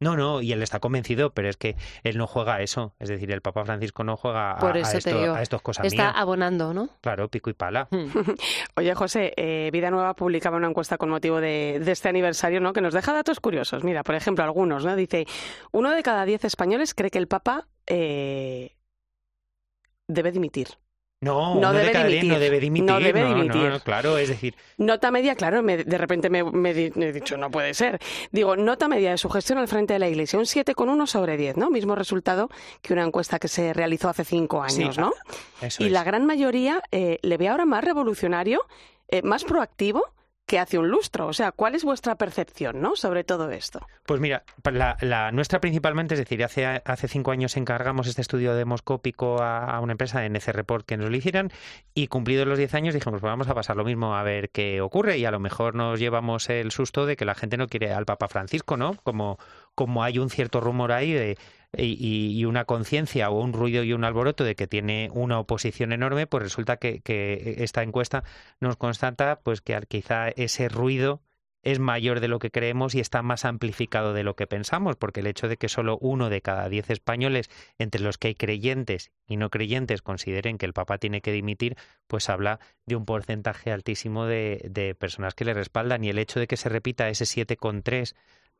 No, 0.00 0.16
no, 0.16 0.42
y 0.42 0.52
él 0.52 0.62
está 0.62 0.78
convencido, 0.78 1.30
pero 1.30 1.48
es 1.48 1.56
que 1.56 1.74
él 2.04 2.18
no 2.18 2.28
juega 2.28 2.54
a 2.54 2.62
eso. 2.62 2.94
Es 3.00 3.08
decir, 3.08 3.32
el 3.32 3.40
Papa 3.40 3.64
Francisco 3.64 4.04
no 4.04 4.16
juega 4.16 4.52
a, 4.52 5.42
estos 5.42 5.60
cosas 5.60 5.86
Está 5.86 6.10
abonando, 6.10 6.72
¿no? 6.72 6.88
Claro, 7.00 7.28
pico 7.28 7.50
y 7.50 7.54
pala. 7.54 7.88
Hmm. 7.90 8.06
Oye, 8.76 8.94
José, 8.94 9.34
eh, 9.36 9.70
Vida 9.72 9.90
Nueva 9.90 10.14
publicaba 10.14 10.56
una 10.56 10.68
encuesta 10.68 10.98
con 10.98 11.10
motivo 11.10 11.40
de, 11.40 11.82
este 11.84 12.08
aniversario, 12.08 12.60
¿no? 12.60 12.72
Que 12.72 12.80
nos 12.80 12.94
deja 12.94 13.12
datos 13.12 13.40
curiosos. 13.40 13.82
Mira, 13.82 14.04
por 14.04 14.14
ejemplo, 14.14 14.44
algunos, 14.44 14.84
¿no? 14.84 14.94
Dice, 14.94 15.26
uno 15.72 15.90
de 15.90 16.02
cada 16.04 16.24
diez 16.24 16.44
españoles 16.44 16.94
cree 16.94 17.10
que 17.10 17.18
el 17.18 17.26
Papa 17.26 17.66
eh, 17.86 18.76
debe 20.06 20.30
dimitir. 20.30 20.68
No, 21.20 21.56
no 21.56 21.72
debe, 21.72 21.92
dimitir. 22.04 22.32
no 22.32 22.38
debe 22.38 22.60
dimitir. 22.60 22.86
No 22.86 23.00
debe 23.00 23.24
dimitir. 23.24 23.80
claro, 23.82 24.18
es 24.18 24.28
decir. 24.28 24.54
Nota 24.76 25.10
media, 25.10 25.34
claro, 25.34 25.62
de 25.62 25.98
repente 25.98 26.30
me, 26.30 26.70
he 26.70 27.12
dicho, 27.12 27.36
no 27.36 27.50
puede 27.50 27.74
ser. 27.74 27.98
Digo, 28.30 28.56
nota 28.56 28.86
media 28.86 29.10
de 29.10 29.18
su 29.18 29.28
gestión 29.28 29.58
al 29.58 29.66
frente 29.66 29.94
de 29.94 29.98
la 29.98 30.08
Iglesia, 30.08 30.38
un 30.38 30.44
7,1 30.44 31.06
sobre 31.06 31.36
10, 31.36 31.56
¿no? 31.56 31.70
Mismo 31.70 31.96
resultado 31.96 32.48
que 32.82 32.92
una 32.92 33.02
encuesta 33.04 33.40
que 33.40 33.48
se 33.48 33.72
realizó 33.72 34.08
hace 34.08 34.24
cinco 34.24 34.62
años, 34.62 34.96
¿no? 34.96 35.12
y 35.78 35.88
la 35.88 36.04
gran 36.04 36.24
mayoría 36.24 36.82
eh, 36.92 37.18
le 37.22 37.36
ve 37.36 37.48
ahora 37.48 37.64
más 37.64 37.82
revolucionario, 37.82 38.64
eh, 39.08 39.22
más 39.22 39.42
proactivo 39.42 40.04
que 40.48 40.58
hace 40.58 40.78
un 40.78 40.88
lustro. 40.88 41.26
O 41.26 41.32
sea, 41.32 41.52
¿cuál 41.52 41.74
es 41.74 41.84
vuestra 41.84 42.16
percepción 42.16 42.80
¿no? 42.80 42.96
sobre 42.96 43.22
todo 43.22 43.50
esto? 43.50 43.86
Pues 44.06 44.18
mira, 44.18 44.42
la, 44.64 45.30
nuestra 45.30 45.60
principalmente, 45.60 46.14
es 46.14 46.20
decir, 46.20 46.42
hace, 46.42 46.64
hace 46.64 47.06
cinco 47.06 47.30
años 47.30 47.56
encargamos 47.56 48.08
este 48.08 48.22
estudio 48.22 48.54
demoscópico 48.54 49.42
a, 49.42 49.78
una 49.80 49.92
empresa, 49.92 50.24
NC 50.24 50.48
Report, 50.48 50.86
que 50.86 50.96
nos 50.96 51.10
lo 51.10 51.16
hicieran 51.16 51.52
y 51.94 52.06
cumplidos 52.06 52.48
los 52.48 52.56
diez 52.56 52.74
años 52.74 52.94
dijimos, 52.94 53.20
pues 53.20 53.30
vamos 53.30 53.48
a 53.48 53.54
pasar 53.54 53.76
lo 53.76 53.84
mismo 53.84 54.16
a 54.16 54.22
ver 54.22 54.48
qué 54.48 54.80
ocurre 54.80 55.18
y 55.18 55.26
a 55.26 55.30
lo 55.30 55.38
mejor 55.38 55.74
nos 55.74 56.00
llevamos 56.00 56.48
el 56.48 56.72
susto 56.72 57.04
de 57.04 57.16
que 57.16 57.26
la 57.26 57.34
gente 57.34 57.58
no 57.58 57.68
quiere 57.68 57.92
al 57.92 58.06
Papa 58.06 58.26
Francisco, 58.28 58.78
¿no? 58.78 58.94
Como, 59.04 59.38
como 59.74 60.02
hay 60.02 60.18
un 60.18 60.30
cierto 60.30 60.60
rumor 60.62 60.92
ahí 60.92 61.12
de 61.12 61.36
y, 61.76 62.44
una 62.44 62.64
conciencia 62.64 63.30
o 63.30 63.40
un 63.40 63.52
ruido 63.52 63.82
y 63.82 63.92
un 63.92 64.04
alboroto 64.04 64.44
de 64.44 64.54
que 64.54 64.66
tiene 64.66 65.10
una 65.12 65.38
oposición 65.38 65.92
enorme, 65.92 66.26
pues 66.26 66.42
resulta 66.42 66.78
que, 66.78 67.02
esta 67.58 67.82
encuesta 67.82 68.24
nos 68.60 68.76
constata 68.76 69.40
pues 69.42 69.60
que 69.60 69.78
quizá 69.88 70.28
ese 70.30 70.68
ruido 70.68 71.20
es 71.62 71.80
mayor 71.80 72.20
de 72.20 72.28
lo 72.28 72.38
que 72.38 72.50
creemos 72.50 72.94
y 72.94 73.00
está 73.00 73.20
más 73.20 73.44
amplificado 73.44 74.14
de 74.14 74.22
lo 74.22 74.36
que 74.36 74.46
pensamos, 74.46 74.96
porque 74.96 75.20
el 75.20 75.26
hecho 75.26 75.48
de 75.48 75.56
que 75.56 75.68
solo 75.68 75.98
uno 76.00 76.30
de 76.30 76.40
cada 76.40 76.68
diez 76.68 76.88
españoles, 76.88 77.50
entre 77.78 78.00
los 78.00 78.16
que 78.16 78.28
hay 78.28 78.34
creyentes 78.36 79.10
y 79.26 79.36
no 79.36 79.50
creyentes, 79.50 80.00
consideren 80.00 80.56
que 80.56 80.66
el 80.66 80.72
Papa 80.72 80.98
tiene 80.98 81.20
que 81.20 81.32
dimitir, 81.32 81.76
pues 82.06 82.30
habla 82.30 82.60
de 82.86 82.96
un 82.96 83.04
porcentaje 83.04 83.72
altísimo 83.72 84.24
de, 84.24 84.66
de 84.70 84.94
personas 84.94 85.34
que 85.34 85.44
le 85.44 85.52
respaldan. 85.52 86.04
Y 86.04 86.10
el 86.10 86.18
hecho 86.18 86.38
de 86.38 86.46
que 86.46 86.56
se 86.56 86.68
repita 86.68 87.08
ese 87.08 87.24
7,3 87.24 88.14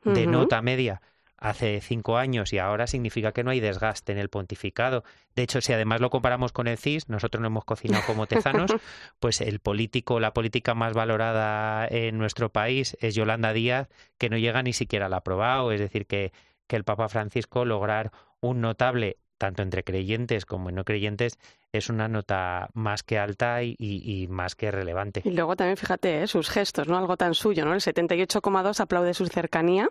de 0.04 0.26
nota 0.26 0.60
media 0.60 1.00
hace 1.38 1.80
cinco 1.80 2.16
años 2.16 2.52
y 2.52 2.58
ahora 2.58 2.86
significa 2.86 3.32
que 3.32 3.44
no 3.44 3.50
hay 3.50 3.60
desgaste 3.60 4.12
en 4.12 4.18
el 4.18 4.28
pontificado. 4.28 5.04
De 5.34 5.42
hecho, 5.44 5.60
si 5.60 5.72
además 5.72 6.00
lo 6.00 6.10
comparamos 6.10 6.52
con 6.52 6.66
el 6.66 6.78
CIS, 6.78 7.08
nosotros 7.08 7.40
no 7.40 7.46
hemos 7.46 7.64
cocinado 7.64 8.04
como 8.06 8.26
tezanos, 8.28 8.74
pues 9.20 9.40
el 9.40 9.60
político, 9.60 10.20
la 10.20 10.34
política 10.34 10.74
más 10.74 10.94
valorada 10.94 11.86
en 11.88 12.18
nuestro 12.18 12.50
país 12.50 12.96
es 13.00 13.14
Yolanda 13.14 13.52
Díaz, 13.52 13.88
que 14.18 14.28
no 14.28 14.36
llega 14.36 14.62
ni 14.62 14.72
siquiera 14.72 15.06
al 15.06 15.14
aprobado. 15.14 15.72
Es 15.72 15.80
decir, 15.80 16.06
que, 16.06 16.32
que 16.66 16.76
el 16.76 16.84
Papa 16.84 17.08
Francisco 17.08 17.64
lograr 17.64 18.10
un 18.40 18.60
notable 18.60 19.18
tanto 19.38 19.62
entre 19.62 19.84
creyentes 19.84 20.44
como 20.44 20.70
no 20.70 20.84
creyentes, 20.84 21.38
es 21.72 21.88
una 21.88 22.08
nota 22.08 22.68
más 22.74 23.02
que 23.02 23.18
alta 23.18 23.62
y, 23.62 24.26
más 24.30 24.54
que 24.54 24.70
relevante. 24.70 25.22
Y 25.24 25.30
luego 25.30 25.56
también, 25.56 25.76
fíjate, 25.76 26.22
¿eh? 26.22 26.26
sus 26.26 26.48
gestos, 26.50 26.88
¿no? 26.88 26.98
Algo 26.98 27.16
tan 27.16 27.34
suyo, 27.34 27.64
¿no? 27.64 27.74
El 27.74 27.80
78,2 27.80 28.80
aplaude 28.80 29.14
su 29.14 29.26
cercanía 29.26 29.88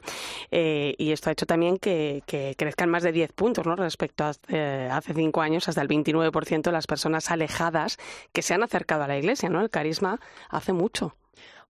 eh, 0.52 0.96
y 0.98 1.12
esto 1.12 1.30
ha 1.30 1.34
hecho 1.34 1.46
también 1.46 1.78
que, 1.78 2.24
crezcan 2.58 2.90
más 2.90 3.04
de 3.04 3.12
10 3.12 3.34
puntos, 3.34 3.66
¿no? 3.66 3.76
Respecto 3.76 4.26
a 4.26 4.34
eh, 4.50 4.90
hace 4.92 5.14
cinco 5.14 5.42
años, 5.42 5.68
hasta 5.68 5.82
el 5.82 5.88
29% 5.88 6.62
de 6.62 6.72
las 6.72 6.88
personas 6.88 7.32
alejadas 7.32 7.98
que 8.34 8.42
se 8.42 8.54
han 8.54 8.64
acercado 8.64 9.04
a 9.04 9.08
la 9.08 9.18
Iglesia, 9.18 9.50
¿no? 9.50 9.62
El 9.62 9.70
carisma 9.70 10.20
hace 10.50 10.74
mucho. 10.74 11.16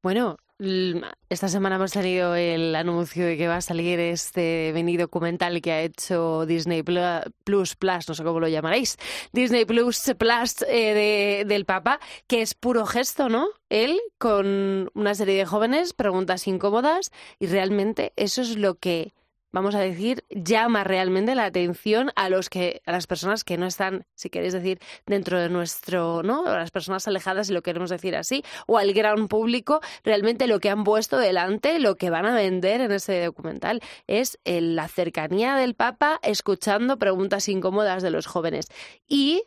Bueno, 0.02 0.38
esta 0.60 1.49
semana 1.49 1.76
hemos 1.76 1.91
tenido 1.91 2.34
el 2.34 2.76
anuncio 2.76 3.26
de 3.26 3.38
que 3.38 3.47
va 3.47 3.58
a 3.58 3.62
salir 3.62 3.99
este 3.99 4.72
mini 4.74 4.97
documental 4.97 5.62
que 5.62 5.72
ha 5.72 5.82
hecho 5.82 6.47
Disney 6.47 6.82
Plus 6.82 7.76
Plus, 7.76 8.08
no 8.08 8.16
sé 8.16 8.24
cómo 8.24 8.39
lo 8.39 8.47
llamaréis, 8.47 8.97
Disney 9.34 9.66
Plus 9.66 10.14
Plus 10.18 10.64
eh, 10.68 11.43
del 11.45 11.66
Papa, 11.66 11.99
que 12.26 12.41
es 12.41 12.55
puro 12.55 12.88
gesto, 12.88 13.30
¿no? 13.30 13.49
Él 13.70 13.99
con 14.18 14.89
una 14.95 15.14
serie 15.14 15.38
de 15.38 15.45
jóvenes, 15.45 15.93
preguntas 15.93 16.47
incómodas 16.47 17.12
y 17.38 17.45
realmente 17.45 18.14
eso 18.16 18.41
es 18.41 18.58
lo 18.58 18.76
que 18.76 19.14
vamos 19.52 19.76
a 19.76 19.80
decir, 19.80 20.24
llama 20.30 20.84
realmente 20.84 21.36
la 21.36 21.45
atención 21.45 22.12
a 22.16 22.30
los 22.30 22.50
que, 22.50 22.82
a 22.86 22.91
las 22.91 23.08
personas 23.08 23.43
que 23.43 23.58
no 23.58 23.66
están, 23.66 24.06
si 24.16 24.30
queréis 24.30 24.54
decir, 24.54 24.80
dentro 25.06 25.39
de 25.39 25.50
nuestro, 25.50 26.24
¿no? 26.24 26.45
A 26.45 26.58
las 26.58 26.72
personas 26.72 27.08
alejadas, 27.08 27.48
si 27.48 27.54
lo 27.54 27.62
queremos 27.62 27.89
decir 27.89 28.16
así, 28.16 28.43
o 28.68 28.78
al 28.78 28.93
gran 28.93 29.28
público, 29.28 29.82
realmente 30.04 30.48
lo 30.48 30.60
que 30.60 30.70
han 30.70 30.84
puesto 30.84 31.18
delante, 31.18 31.80
lo 31.80 31.95
que 31.95 32.10
van 32.10 32.26
a 32.26 32.36
vender 32.36 32.82
en 32.82 32.91
ese 32.91 33.26
documental, 33.26 33.82
es 34.08 34.39
la 34.45 34.88
cercanía 34.88 35.56
del 35.56 35.76
Papa 35.76 36.20
escuchando 36.24 36.98
preguntas 36.98 37.50
incómodas 37.50 38.04
de 38.04 38.12
los 38.12 38.26
jóvenes. 38.28 38.68
Y 39.08 39.43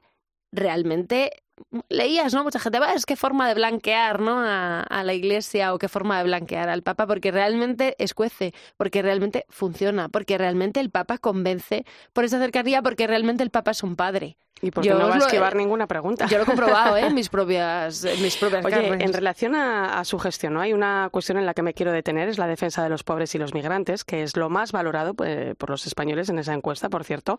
realmente 0.52 1.42
leías, 1.88 2.34
¿no? 2.34 2.44
Mucha 2.44 2.58
gente, 2.58 2.78
va, 2.78 2.94
es 2.94 3.06
qué 3.06 3.16
forma 3.16 3.48
de 3.48 3.54
blanquear, 3.54 4.20
¿no? 4.20 4.40
A, 4.40 4.82
a, 4.82 5.04
la 5.04 5.14
iglesia 5.14 5.74
o 5.74 5.78
qué 5.78 5.88
forma 5.88 6.18
de 6.18 6.24
blanquear 6.24 6.68
al 6.68 6.82
Papa, 6.82 7.06
porque 7.06 7.30
realmente 7.30 7.96
escuece, 7.98 8.52
porque 8.76 9.02
realmente 9.02 9.46
funciona, 9.48 10.08
porque 10.08 10.38
realmente 10.38 10.80
el 10.80 10.90
Papa 10.90 11.18
convence 11.18 11.84
por 12.12 12.24
esa 12.24 12.38
cercanía, 12.38 12.82
porque 12.82 13.06
realmente 13.06 13.42
el 13.42 13.50
Papa 13.50 13.72
es 13.72 13.82
un 13.82 13.96
padre. 13.96 14.36
Y 14.62 14.70
porque 14.70 14.90
no 14.90 15.08
va 15.08 15.14
a 15.14 15.18
esquivar 15.18 15.56
ninguna 15.56 15.86
pregunta. 15.86 16.26
Yo 16.26 16.36
lo 16.36 16.42
he 16.42 16.46
comprobado 16.46 16.96
¿eh? 16.96 17.06
en 17.06 17.14
mis 17.14 17.28
propias, 17.28 18.06
mis 18.20 18.36
propias 18.36 18.64
Oye, 18.64 18.88
en 18.88 19.12
relación 19.12 19.54
a, 19.54 20.04
su 20.04 20.18
gestión, 20.18 20.54
¿no? 20.54 20.60
hay 20.60 20.72
una 20.72 21.08
cuestión 21.10 21.38
en 21.38 21.46
la 21.46 21.54
que 21.54 21.62
me 21.62 21.72
quiero 21.72 21.92
detener, 21.92 22.28
es 22.28 22.38
la 22.38 22.46
defensa 22.46 22.82
de 22.82 22.88
los 22.88 23.02
pobres 23.02 23.34
y 23.34 23.38
los 23.38 23.54
migrantes, 23.54 24.04
que 24.04 24.22
es 24.22 24.36
lo 24.36 24.50
más 24.50 24.72
valorado 24.72 25.14
pues, 25.14 25.54
por 25.56 25.70
los 25.70 25.86
españoles 25.86 26.28
en 26.28 26.38
esa 26.38 26.52
encuesta, 26.52 26.88
por 26.88 27.04
cierto. 27.04 27.38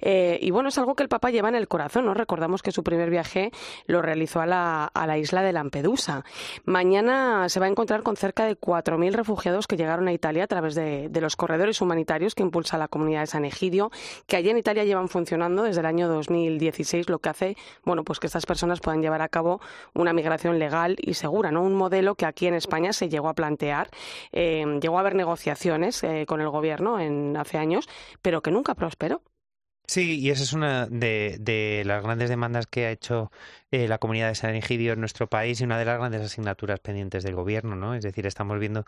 Eh, 0.00 0.38
y 0.40 0.50
bueno, 0.50 0.68
es 0.68 0.78
algo 0.78 0.94
que 0.94 1.02
el 1.02 1.08
Papa 1.08 1.30
lleva 1.30 1.48
en 1.48 1.54
el 1.54 1.66
corazón, 1.66 2.06
¿no? 2.06 2.14
Recordamos 2.14 2.62
que 2.62 2.72
su 2.72 2.84
primer 2.84 3.10
viaje 3.10 3.50
lo 3.86 4.02
realizó 4.02 4.40
a 4.40 4.46
la, 4.46 4.84
a 4.84 5.06
la 5.06 5.18
isla 5.18 5.42
de 5.42 5.52
Lampedusa. 5.52 6.24
Mañana 6.64 7.48
se 7.48 7.58
va 7.58 7.66
a 7.66 7.68
encontrar 7.68 8.02
con 8.02 8.16
cerca 8.16 8.44
de 8.44 8.56
4.000 8.56 9.12
refugiados 9.12 9.66
que 9.66 9.76
llegaron 9.76 10.06
a 10.08 10.12
Italia 10.12 10.44
a 10.44 10.48
través 10.48 10.74
de, 10.74 11.08
de 11.08 11.20
los 11.20 11.36
corredores 11.36 11.80
humanitarios 11.80 12.34
que 12.34 12.42
impulsa 12.42 12.78
la 12.78 12.88
comunidad 12.88 13.20
de 13.20 13.26
San 13.26 13.44
Egidio, 13.44 13.90
que 14.26 14.36
allí 14.36 14.50
en 14.50 14.58
Italia 14.58 14.84
llevan 14.84 15.08
funcionando 15.08 15.64
desde 15.64 15.80
el 15.80 15.86
año 15.86 16.08
2000 16.08 16.49
16 16.58 17.08
lo 17.08 17.18
que 17.18 17.28
hace, 17.28 17.56
bueno, 17.84 18.04
pues 18.04 18.20
que 18.20 18.26
estas 18.26 18.46
personas 18.46 18.80
puedan 18.80 19.02
llevar 19.02 19.22
a 19.22 19.28
cabo 19.28 19.60
una 19.94 20.12
migración 20.12 20.58
legal 20.58 20.96
y 21.00 21.14
segura, 21.14 21.50
¿no? 21.50 21.62
Un 21.62 21.74
modelo 21.74 22.14
que 22.14 22.26
aquí 22.26 22.46
en 22.46 22.54
España 22.54 22.92
se 22.92 23.08
llegó 23.08 23.28
a 23.28 23.34
plantear, 23.34 23.90
eh, 24.32 24.64
llegó 24.80 24.96
a 24.98 25.00
haber 25.00 25.14
negociaciones 25.14 26.02
eh, 26.02 26.24
con 26.26 26.40
el 26.40 26.48
gobierno 26.48 27.00
en 27.00 27.36
hace 27.36 27.58
años, 27.58 27.88
pero 28.22 28.42
que 28.42 28.50
nunca 28.50 28.74
prosperó. 28.74 29.22
Sí, 29.90 30.20
y 30.20 30.30
esa 30.30 30.44
es 30.44 30.52
una 30.52 30.86
de, 30.86 31.82
las 31.84 32.00
grandes 32.04 32.28
demandas 32.28 32.68
que 32.68 32.86
ha 32.86 32.92
hecho 32.92 33.32
eh, 33.72 33.88
la 33.88 33.98
comunidad 33.98 34.28
de 34.28 34.36
San 34.36 34.54
Egidio 34.54 34.92
en 34.92 35.00
nuestro 35.00 35.26
país 35.28 35.60
y 35.60 35.64
una 35.64 35.80
de 35.80 35.84
las 35.84 35.98
grandes 35.98 36.22
asignaturas 36.22 36.78
pendientes 36.78 37.24
del 37.24 37.34
gobierno, 37.34 37.74
¿no? 37.74 37.96
Es 37.96 38.04
decir, 38.04 38.24
estamos 38.24 38.60
viendo 38.60 38.84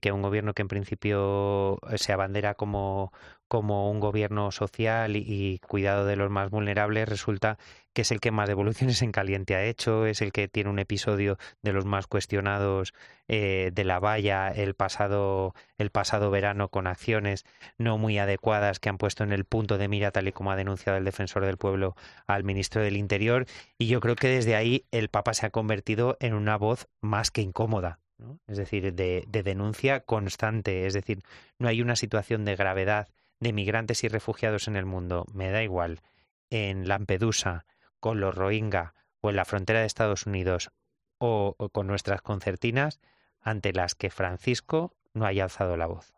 que 0.00 0.10
un 0.10 0.22
gobierno 0.22 0.52
que 0.52 0.62
en 0.62 0.68
principio 0.68 1.78
se 1.94 2.12
abandera 2.12 2.54
como, 2.54 3.12
como 3.46 3.90
un 3.90 4.00
gobierno 4.00 4.50
social 4.50 5.16
y, 5.16 5.60
cuidado 5.68 6.04
de 6.04 6.16
los 6.16 6.30
más 6.30 6.50
vulnerables 6.50 7.08
resulta 7.08 7.56
que 7.92 8.02
es 8.02 8.10
el 8.10 8.20
que 8.20 8.30
más 8.30 8.48
devoluciones 8.48 9.02
en 9.02 9.12
caliente 9.12 9.54
ha 9.54 9.64
hecho, 9.64 10.06
es 10.06 10.20
el 10.22 10.32
que 10.32 10.48
tiene 10.48 10.70
un 10.70 10.78
episodio 10.78 11.38
de 11.62 11.72
los 11.72 11.84
más 11.84 12.06
cuestionados 12.06 12.92
eh, 13.28 13.70
de 13.72 13.84
la 13.84 13.98
valla 13.98 14.48
el 14.48 14.74
pasado, 14.74 15.54
el 15.78 15.90
pasado 15.90 16.30
verano 16.30 16.68
con 16.68 16.86
acciones 16.86 17.44
no 17.78 17.98
muy 17.98 18.18
adecuadas 18.18 18.80
que 18.80 18.88
han 18.88 18.98
puesto 18.98 19.24
en 19.24 19.32
el 19.32 19.44
punto 19.44 19.78
de 19.78 19.88
mira, 19.88 20.10
tal 20.10 20.28
y 20.28 20.32
como 20.32 20.50
ha 20.50 20.56
denunciado 20.56 20.98
el 20.98 21.04
defensor 21.04 21.44
del 21.44 21.56
pueblo 21.56 21.96
al 22.26 22.44
ministro 22.44 22.82
del 22.82 22.96
Interior. 22.96 23.46
Y 23.78 23.86
yo 23.86 24.00
creo 24.00 24.16
que 24.16 24.28
desde 24.28 24.56
ahí 24.56 24.84
el 24.90 25.08
Papa 25.08 25.34
se 25.34 25.46
ha 25.46 25.50
convertido 25.50 26.16
en 26.20 26.34
una 26.34 26.56
voz 26.56 26.88
más 27.00 27.30
que 27.30 27.42
incómoda. 27.42 28.00
Es 28.46 28.58
decir, 28.58 28.92
de 28.92 29.24
denuncia 29.42 30.00
constante. 30.00 30.86
Es 30.86 30.92
decir, 30.92 31.22
no 31.58 31.68
hay 31.68 31.80
una 31.80 31.96
situación 31.96 32.44
de 32.44 32.54
gravedad 32.54 33.08
de 33.40 33.52
migrantes 33.52 34.04
y 34.04 34.08
refugiados 34.08 34.68
en 34.68 34.76
el 34.76 34.86
mundo, 34.86 35.26
me 35.32 35.50
da 35.50 35.62
igual, 35.62 36.02
en 36.50 36.86
Lampedusa, 36.86 37.64
con 38.00 38.20
los 38.20 38.34
Rohingya 38.34 38.94
o 39.20 39.30
en 39.30 39.36
la 39.36 39.44
frontera 39.44 39.80
de 39.80 39.86
Estados 39.86 40.26
Unidos 40.26 40.70
o, 41.18 41.54
con 41.72 41.86
nuestras 41.86 42.22
concertinas, 42.22 43.00
ante 43.40 43.72
las 43.72 43.94
que 43.94 44.10
Francisco 44.10 44.96
no 45.12 45.26
haya 45.26 45.44
alzado 45.44 45.76
la 45.76 45.86
voz. 45.86 46.12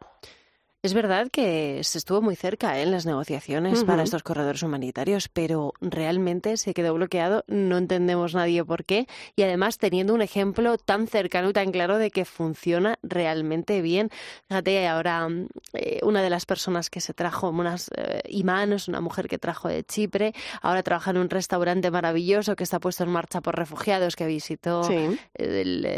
Es 0.85 0.95
verdad 0.95 1.29
que 1.31 1.79
se 1.85 1.97
estuvo 1.97 2.21
muy 2.21 2.35
cerca 2.35 2.77
¿eh? 2.77 2.83
en 2.83 2.91
las 2.91 3.07
negociaciones 3.07 3.85
para 3.85 4.03
estos 4.03 4.25
corredores 4.25 4.65
humanitarios, 4.65 5.29
pero 5.29 5.75
realmente 5.81 6.57
se 6.57 6.75
quedó 6.75 6.93
bloqueado, 6.95 7.45
no 7.47 7.79
entendemos 7.79 8.35
nadie 8.35 8.65
por 8.65 8.85
qué, 8.85 9.07
y 9.37 9.45
además 9.45 9.79
teniendo 9.79 10.13
un 10.13 10.23
ejemplo 10.23 10.79
tan 10.79 11.07
cercano 11.07 11.51
y 11.51 11.53
tan 11.53 11.71
claro 11.71 11.99
de 11.99 12.11
que 12.11 12.25
funciona 12.25 12.99
realmente 13.05 13.81
bien. 13.81 14.11
Fíjate, 14.49 14.89
ahora 14.89 15.29
eh, 15.73 16.01
una 16.03 16.21
de 16.21 16.31
las 16.31 16.47
personas 16.47 16.91
que 16.91 17.01
se 17.01 17.15
trajo, 17.15 17.51
unas 17.51 17.89
eh, 17.97 18.21
imanes, 18.31 18.89
una 18.89 19.01
mujer 19.01 19.29
que 19.29 19.39
trajo 19.39 19.69
de 19.69 19.85
Chipre, 19.85 20.35
ahora 20.63 20.83
trabaja 20.83 21.13
en 21.13 21.19
un 21.19 21.31
restaurante 21.31 21.93
maravilloso 21.93 22.57
que 22.57 22.65
está 22.65 22.81
puesto 22.81 23.05
en 23.05 23.11
marcha 23.11 23.41
por 23.41 23.55
refugiados 23.55 24.17
que 24.17 24.27
visitó. 24.27 24.83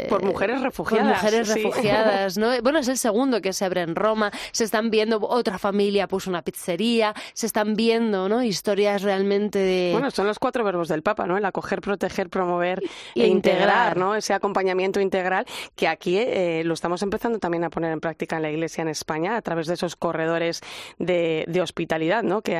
por 0.09 0.23
mujeres 0.23 0.61
refugiadas. 0.61 1.21
Por 1.21 1.31
mujeres 1.31 1.47
refugiadas, 1.47 2.37
¿no? 2.37 2.51
Bueno, 2.61 2.77
es 2.77 2.87
el 2.87 2.99
segundo 2.99 3.41
que 3.41 3.51
se 3.51 3.65
abre 3.65 3.81
en 3.81 3.95
Roma. 3.95 4.31
Se 4.51 4.74
están 4.75 4.89
viendo, 4.89 5.21
otra 5.21 5.57
familia 5.57 6.05
puso 6.05 6.29
una 6.29 6.41
pizzería, 6.41 7.13
se 7.33 7.45
están 7.45 7.75
viendo, 7.75 8.27
¿no? 8.27 8.43
Historias 8.43 9.03
realmente 9.03 9.57
de... 9.57 9.91
Bueno, 9.93 10.11
son 10.11 10.27
los 10.27 10.37
cuatro 10.37 10.65
verbos 10.65 10.89
del 10.89 11.01
Papa, 11.01 11.25
¿no? 11.25 11.37
El 11.37 11.45
acoger, 11.45 11.79
proteger, 11.79 12.29
promover 12.29 12.83
e 13.15 13.25
integrar, 13.27 13.95
¿no? 13.95 14.15
Ese 14.15 14.33
acompañamiento 14.33 14.99
integral 14.99 15.45
que 15.77 15.87
aquí 15.87 16.17
eh, 16.17 16.63
lo 16.65 16.73
estamos 16.73 17.01
empezando 17.03 17.39
también 17.39 17.63
a 17.63 17.69
poner 17.69 17.93
en 17.93 18.01
práctica 18.01 18.35
en 18.35 18.41
la 18.41 18.51
Iglesia 18.51 18.81
en 18.81 18.89
España 18.89 19.37
a 19.37 19.41
través 19.41 19.67
de 19.67 19.75
esos 19.75 19.95
corredores 19.95 20.59
de, 20.99 21.45
hospitalidad, 21.63 22.23
¿no? 22.23 22.41
Que, 22.41 22.55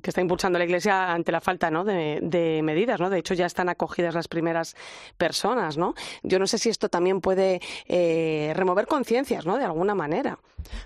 que 0.00 0.10
está 0.10 0.20
impulsando 0.20 0.60
la 0.60 0.64
Iglesia 0.64 1.12
ante 1.12 1.32
la 1.32 1.40
falta, 1.40 1.72
¿no? 1.72 1.82
De, 1.82 2.60
medidas, 2.62 3.00
¿no? 3.00 3.10
De 3.10 3.18
hecho, 3.18 3.34
ya 3.34 3.46
están 3.46 3.68
acogidas 3.68 4.14
las 4.14 4.28
primeras 4.28 4.76
personas, 5.16 5.76
¿no? 5.76 5.96
Yo 6.22 6.38
no 6.38 6.46
sé 6.46 6.56
si 6.58 6.68
esto 6.68 6.88
también 6.88 7.20
puede 7.20 7.60
eh, 7.88 8.52
remover 8.54 8.86
conciencias, 8.86 9.44
¿no? 9.44 9.58
De 9.58 9.64
alguna 9.64 9.96
manera. 9.96 10.38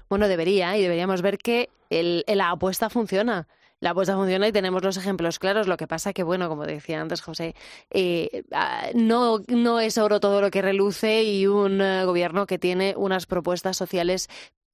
Bueno, 0.09 0.29
debería, 0.29 0.62
y 0.77 0.83
deberíamos 0.83 1.23
ver 1.23 1.39
que 1.39 1.69
la 1.91 2.51
apuesta 2.51 2.89
funciona 2.89 3.47
la 3.83 3.91
apuesta 3.91 4.15
funciona 4.15 4.47
y 4.47 4.53
tenemos 4.53 4.85
los 4.85 4.97
ejemplos 4.97 5.41
claros. 5.41 5.67
Lo 5.67 5.77
que 5.77 5.89
pasa 5.89 6.13
que, 6.13 6.23
bueno, 6.23 6.49
como 6.49 6.65
decía 6.67 7.01
antes 7.01 7.21
José, 7.21 7.57
eh, 7.91 8.45
ah, 8.53 8.87
no, 8.95 9.41
no 9.49 9.81
es 9.81 9.99
oro 9.99 10.21
todo 10.21 10.41
lo 10.41 10.53
que 10.53 10.63
reluce 10.63 11.25
y 11.25 11.49
un 11.49 11.81
eh, 11.81 12.05
gobierno 12.05 12.47
que 12.47 12.61
tiene 12.61 12.95
unas 12.97 13.27
propuestas 13.27 13.77
sociales 13.77 14.31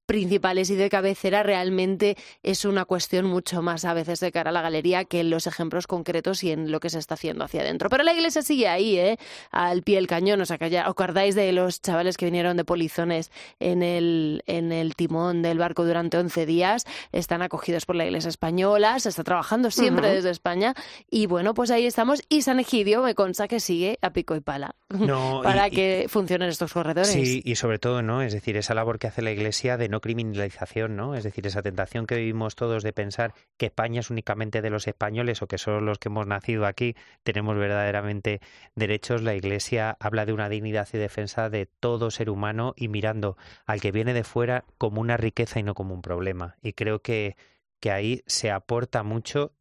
principales 0.09 0.71
y 0.71 0.75
de 0.75 0.89
cabecera 0.89 1.43
realmente 1.43 2.17
es 2.41 2.65
una 2.65 2.85
cuestión 2.85 3.27
mucho 3.27 3.61
más 3.61 3.85
a 3.85 3.93
veces 3.93 4.19
de 4.19 4.31
cara 4.31 4.49
a 4.49 4.51
la 4.51 4.63
galería 4.63 5.05
que 5.05 5.19
en 5.19 5.29
los 5.29 5.45
ejemplos 5.45 5.85
concretos 5.85 6.43
y 6.43 6.51
en 6.51 6.71
lo 6.71 6.79
que 6.79 6.89
se 6.89 6.97
está 6.97 7.13
haciendo 7.13 7.43
hacia 7.43 7.61
adentro. 7.61 7.91
Pero 7.91 8.03
la 8.03 8.11
iglesia 8.11 8.41
sigue 8.41 8.67
ahí, 8.67 8.97
¿eh? 8.97 9.19
al 9.51 9.83
pie 9.83 9.97
del 9.97 10.07
cañón. 10.07 10.41
O 10.41 10.47
sea, 10.47 10.57
que 10.57 10.71
ya, 10.71 10.85
¿os 10.85 10.89
acordáis 10.89 11.35
de 11.35 11.51
los 11.51 11.83
chavales 11.83 12.17
que 12.17 12.25
vinieron 12.25 12.57
de 12.57 12.65
polizones 12.65 13.31
en 13.59 13.83
el, 13.83 14.41
en 14.47 14.71
el 14.71 14.95
timón 14.95 15.43
del 15.43 15.59
barco 15.59 15.85
durante 15.85 16.17
11 16.17 16.47
días? 16.47 16.85
Están 17.11 17.43
acogidos 17.43 17.85
por 17.85 17.95
la 17.95 18.05
iglesia 18.05 18.29
española, 18.29 18.99
se 18.99 19.09
está 19.09 19.23
trabajando 19.23 19.69
siempre 19.69 20.09
desde 20.09 20.31
España 20.31 20.73
y 21.11 21.27
bueno, 21.27 21.53
pues 21.53 21.69
ahí 21.69 21.85
estamos. 21.85 22.23
Y 22.29 22.41
San 22.41 22.59
Egidio 22.59 23.03
me 23.03 23.13
consta 23.13 23.47
que 23.47 23.59
sigue 23.59 23.99
a 24.01 24.11
pico 24.11 24.35
y 24.35 24.39
pala 24.39 24.73
para 25.43 25.69
que 25.69 26.07
funcionen 26.09 26.49
estos 26.49 26.73
corredores. 26.73 27.11
Sí, 27.11 27.43
y 27.45 27.57
sobre 27.57 27.77
todo, 27.77 28.01
¿no? 28.01 28.23
Es 28.23 28.33
decir, 28.33 28.57
esa 28.57 28.73
labor 28.73 28.97
que 28.97 29.05
hace 29.05 29.21
la 29.21 29.29
iglesia 29.29 29.77
de 29.77 29.87
no 29.87 29.98
criminalización, 30.01 30.95
¿no? 30.95 31.15
Es 31.15 31.23
decir, 31.23 31.45
esa 31.47 31.61
tentación 31.61 32.05
que 32.05 32.15
vivimos 32.15 32.55
todos 32.55 32.83
de 32.83 32.93
pensar 32.93 33.33
que 33.57 33.67
España 33.67 33.99
es 33.99 34.09
únicamente 34.09 34.61
de 34.61 34.69
los 34.69 34.87
españoles 34.87 35.41
o 35.41 35.47
que 35.47 35.57
solo 35.57 35.81
los 35.81 35.99
que 35.99 36.09
hemos 36.09 36.27
nacido 36.27 36.65
aquí 36.65 36.95
tenemos 37.23 37.57
verdaderamente 37.57 38.41
derechos. 38.75 39.21
La 39.21 39.35
Iglesia 39.35 39.97
habla 39.99 40.25
de 40.25 40.33
una 40.33 40.49
dignidad 40.49 40.87
y 40.93 40.97
defensa 40.97 41.49
de 41.49 41.65
todo 41.65 42.11
ser 42.11 42.29
humano 42.29 42.73
y 42.75 42.87
mirando 42.87 43.37
al 43.65 43.81
que 43.81 43.91
viene 43.91 44.13
de 44.13 44.23
fuera 44.23 44.65
como 44.77 45.01
una 45.01 45.17
riqueza 45.17 45.59
y 45.59 45.63
no 45.63 45.73
como 45.73 45.93
un 45.93 46.01
problema. 46.01 46.55
Y 46.61 46.73
creo 46.73 47.01
que 47.01 47.35
que 47.79 47.91
ahí 47.91 48.23
se 48.27 48.51
aporta 48.51 49.03
mucho 49.03 49.53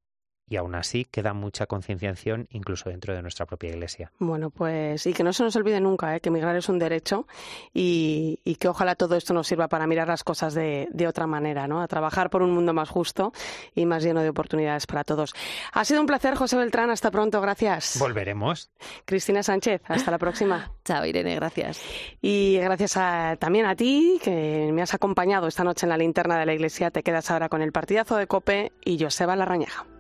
y 0.49 0.57
aún 0.57 0.75
así 0.75 1.05
queda 1.05 1.33
mucha 1.33 1.67
concienciación 1.67 2.49
incluso 2.51 2.91
dentro 2.91 3.15
de 3.15 3.23
nuestra 3.23 3.47
propia 3.47 3.71
iglesia. 3.71 4.11
Bueno, 4.19 4.51
pues 4.51 5.07
y 5.07 5.13
que 5.13 5.23
no 5.23 5.33
se 5.33 5.43
nos 5.43 5.55
olvide 5.57 5.81
nunca 5.81 6.17
¿eh? 6.17 6.21
que 6.21 6.31
migrar 6.31 6.57
es 6.57 6.69
un 6.69 6.79
derecho 6.79 7.27
y, 7.73 8.39
que 8.59 8.69
ojalá 8.69 8.97
todo 8.97 9.15
esto 9.15 9.33
nos 9.35 9.47
sirva 9.47 9.69
para 9.69 9.87
mirar 9.87 10.09
las 10.09 10.25
cosas 10.25 10.53
de, 10.53 10.89
de, 10.91 11.07
otra 11.07 11.29
manera, 11.29 11.69
¿no? 11.69 11.81
A 11.81 11.87
trabajar 11.87 12.29
por 12.29 12.43
un 12.43 12.51
mundo 12.51 12.73
más 12.73 12.89
justo 12.89 13.33
y 13.73 13.87
más 13.87 14.03
lleno 14.03 14.21
de 14.21 14.31
oportunidades 14.31 14.87
para 14.87 15.05
todos. 15.05 15.33
Ha 15.73 15.85
sido 15.85 16.01
un 16.01 16.07
placer, 16.07 16.35
José 16.35 16.57
Beltrán. 16.57 16.91
Hasta 16.91 17.13
pronto, 17.13 17.41
gracias. 17.41 17.99
Volveremos. 18.01 18.71
Cristina 19.05 19.45
Sánchez, 19.45 19.83
hasta 19.87 20.11
la 20.11 20.19
próxima. 20.19 20.73
Chao, 20.85 21.05
Irene, 21.05 21.37
gracias. 21.37 21.81
Y 22.21 22.59
gracias 22.59 22.99
también 23.39 23.67
a 23.67 23.77
ti, 23.77 24.19
que 24.23 24.71
me 24.73 24.83
has 24.83 24.95
acompañado 24.95 25.47
esta 25.47 25.63
noche 25.63 25.87
en 25.87 25.91
la 25.91 25.99
linterna 25.99 26.39
de 26.39 26.47
la 26.47 26.55
iglesia. 26.55 26.91
Te 26.91 27.05
quedas 27.05 27.31
ahora 27.31 27.49
con 27.49 27.63
el 27.63 27.71
partidazo 27.71 28.17
de 28.17 28.27
Cope 28.27 28.73
y 28.85 28.99
Joseba 28.99 29.37
Larrañaga. 29.37 29.98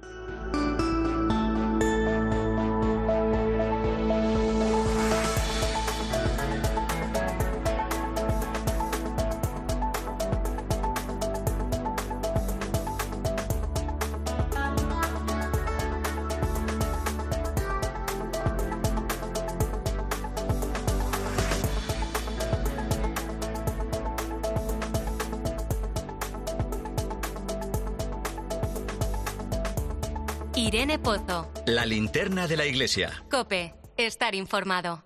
Linterna 31.88 32.46
de 32.46 32.56
la 32.56 32.66
iglesia. 32.66 33.24
Cope, 33.30 33.74
estar 33.96 34.34
informado. 34.34 35.04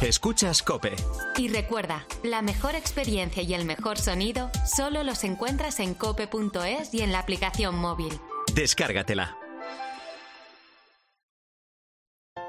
Escuchas 0.00 0.62
Cope. 0.62 0.92
Y 1.38 1.48
recuerda, 1.48 2.06
la 2.22 2.42
mejor 2.42 2.74
experiencia 2.74 3.42
y 3.42 3.54
el 3.54 3.64
mejor 3.64 3.96
sonido 3.96 4.50
solo 4.66 5.02
los 5.02 5.24
encuentras 5.24 5.80
en 5.80 5.94
cope.es 5.94 6.92
y 6.92 7.00
en 7.00 7.10
la 7.10 7.20
aplicación 7.20 7.78
móvil. 7.78 8.12
Descárgatela. 8.54 9.38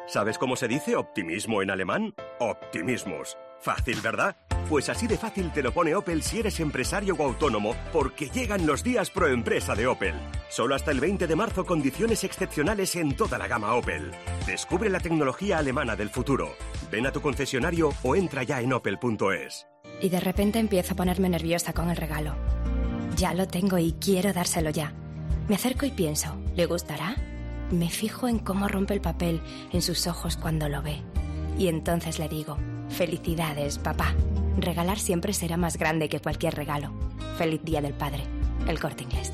¿Sabes 0.07 0.37
cómo 0.37 0.55
se 0.55 0.67
dice 0.67 0.95
optimismo 0.97 1.61
en 1.61 1.71
alemán? 1.71 2.13
Optimismus. 2.39 3.37
Fácil, 3.61 4.01
¿verdad? 4.01 4.37
Pues 4.69 4.89
así 4.89 5.05
de 5.05 5.17
fácil 5.17 5.51
te 5.51 5.61
lo 5.61 5.71
pone 5.71 5.93
Opel 5.93 6.23
si 6.23 6.39
eres 6.39 6.59
empresario 6.59 7.15
o 7.15 7.23
autónomo, 7.23 7.75
porque 7.93 8.29
llegan 8.29 8.65
los 8.65 8.83
días 8.83 9.11
pro 9.11 9.27
empresa 9.27 9.75
de 9.75 9.85
Opel. 9.85 10.15
Solo 10.49 10.73
hasta 10.73 10.89
el 10.89 10.99
20 10.99 11.27
de 11.27 11.35
marzo 11.35 11.65
condiciones 11.65 12.23
excepcionales 12.23 12.95
en 12.95 13.15
toda 13.15 13.37
la 13.37 13.47
gama 13.47 13.75
Opel. 13.75 14.11
Descubre 14.47 14.89
la 14.89 14.99
tecnología 14.99 15.59
alemana 15.59 15.95
del 15.95 16.09
futuro. 16.09 16.55
Ven 16.91 17.05
a 17.05 17.11
tu 17.11 17.21
concesionario 17.21 17.91
o 18.01 18.15
entra 18.15 18.41
ya 18.41 18.59
en 18.59 18.73
opel.es. 18.73 19.67
Y 20.01 20.09
de 20.09 20.19
repente 20.19 20.57
empiezo 20.57 20.93
a 20.93 20.97
ponerme 20.97 21.29
nerviosa 21.29 21.71
con 21.71 21.91
el 21.91 21.97
regalo. 21.97 22.35
Ya 23.17 23.35
lo 23.35 23.47
tengo 23.47 23.77
y 23.77 23.93
quiero 23.93 24.33
dárselo 24.33 24.71
ya. 24.71 24.93
Me 25.47 25.55
acerco 25.55 25.85
y 25.85 25.91
pienso, 25.91 26.35
¿le 26.55 26.65
gustará? 26.65 27.15
Me 27.69 27.89
fijo 27.89 28.27
en 28.27 28.39
cómo 28.39 28.67
rompe 28.67 28.95
el 28.95 29.01
papel 29.01 29.41
en 29.71 29.83
sus 29.83 30.07
ojos 30.07 30.37
cuando 30.37 30.67
lo 30.69 30.81
ve. 30.81 31.01
Y 31.57 31.67
entonces 31.67 32.17
le 32.17 32.27
digo, 32.27 32.57
felicidades, 32.89 33.77
papá. 33.77 34.15
Regalar 34.57 34.99
siempre 34.99 35.33
será 35.33 35.57
más 35.57 35.77
grande 35.77 36.09
que 36.09 36.19
cualquier 36.19 36.55
regalo. 36.55 36.91
Feliz 37.37 37.61
Día 37.63 37.81
del 37.81 37.93
Padre. 37.93 38.23
El 38.67 38.79
corte 38.79 39.03
inglés. 39.03 39.31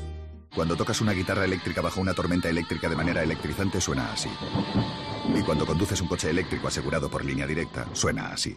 Cuando 0.54 0.76
tocas 0.76 1.00
una 1.00 1.12
guitarra 1.12 1.44
eléctrica 1.44 1.80
bajo 1.80 2.00
una 2.00 2.12
tormenta 2.12 2.48
eléctrica 2.48 2.88
de 2.88 2.96
manera 2.96 3.22
electrizante 3.22 3.80
suena 3.80 4.12
así. 4.12 4.28
Y 5.34 5.42
cuando 5.42 5.64
conduces 5.64 6.00
un 6.02 6.08
coche 6.08 6.28
eléctrico 6.28 6.68
asegurado 6.68 7.08
por 7.08 7.24
línea 7.24 7.46
directa, 7.46 7.86
suena 7.94 8.32
así. 8.32 8.56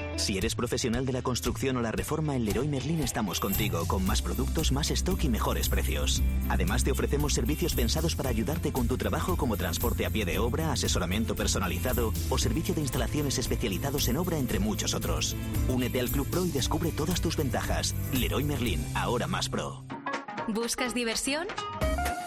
Si 0.17 0.37
eres 0.37 0.55
profesional 0.55 1.05
de 1.05 1.13
la 1.13 1.21
construcción 1.21 1.77
o 1.77 1.81
la 1.81 1.91
reforma, 1.91 2.35
en 2.35 2.45
Leroy 2.45 2.67
Merlin 2.67 3.01
estamos 3.01 3.39
contigo, 3.39 3.85
con 3.87 4.05
más 4.05 4.21
productos, 4.21 4.71
más 4.71 4.91
stock 4.91 5.23
y 5.23 5.29
mejores 5.29 5.69
precios. 5.69 6.21
Además, 6.49 6.83
te 6.83 6.91
ofrecemos 6.91 7.33
servicios 7.33 7.73
pensados 7.73 8.15
para 8.15 8.29
ayudarte 8.29 8.71
con 8.71 8.87
tu 8.87 8.97
trabajo 8.97 9.35
como 9.35 9.57
transporte 9.57 10.05
a 10.05 10.09
pie 10.09 10.25
de 10.25 10.39
obra, 10.39 10.71
asesoramiento 10.71 11.35
personalizado 11.35 12.13
o 12.29 12.37
servicio 12.37 12.75
de 12.75 12.81
instalaciones 12.81 13.37
especializados 13.39 14.07
en 14.07 14.17
obra, 14.17 14.37
entre 14.37 14.59
muchos 14.59 14.93
otros. 14.93 15.35
Únete 15.67 15.99
al 15.99 16.09
Club 16.09 16.27
Pro 16.29 16.45
y 16.45 16.51
descubre 16.51 16.91
todas 16.91 17.21
tus 17.21 17.35
ventajas. 17.35 17.95
Leroy 18.13 18.43
Merlin, 18.43 18.85
ahora 18.93 19.27
más 19.27 19.49
pro. 19.49 19.83
¿Buscas 20.47 20.93
diversión? 20.93 21.47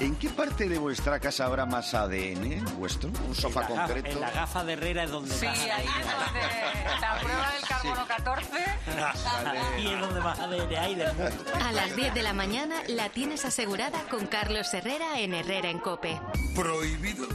¿En 0.00 0.16
qué 0.16 0.28
parte 0.28 0.68
de 0.68 0.78
vuestra 0.78 1.20
casa 1.20 1.44
habrá 1.46 1.66
más 1.66 1.94
ADN 1.94 2.64
vuestro? 2.76 3.10
¿Un 3.28 3.34
sofá 3.34 3.62
En 3.62 3.68
la 3.68 3.74
gafa- 3.76 3.86
concreto? 3.94 4.08
En 4.10 4.20
la 4.20 4.30
gafa 4.30 4.64
de 4.64 4.72
Herrera 4.72 5.04
es 5.04 5.10
donde 5.10 5.34
Sí, 5.34 5.46
más 5.46 5.58
ahí 5.58 5.86
es 5.86 6.06
donde 6.06 7.00
la 7.00 7.18
prueba 7.20 7.52
del 7.52 7.68
carbono 7.68 8.06
14. 8.06 8.50
Y 9.80 9.88
es 9.88 10.00
donde 10.00 10.20
más 10.20 10.38
ADN 10.40 10.76
hay 10.76 10.94
del 10.96 11.12
mundo. 11.14 11.30
A 11.64 11.72
las 11.72 11.94
10 11.96 12.14
de 12.14 12.22
la 12.22 12.32
mañana 12.32 12.76
la 12.88 13.08
tienes 13.10 13.44
asegurada 13.44 14.02
con 14.10 14.26
Carlos 14.26 14.72
Herrera 14.74 15.20
en 15.20 15.34
Herrera 15.34 15.70
en 15.70 15.78
Cope. 15.78 16.20
Prohibido 16.56 17.26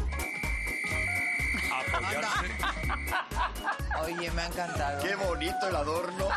apoyarse. 1.93 2.47
Oye, 4.03 4.31
me 4.31 4.41
ha 4.41 4.45
encantado. 4.47 5.01
Qué 5.01 5.15
bonito 5.15 5.67
el 5.67 5.75
adorno 5.75 6.27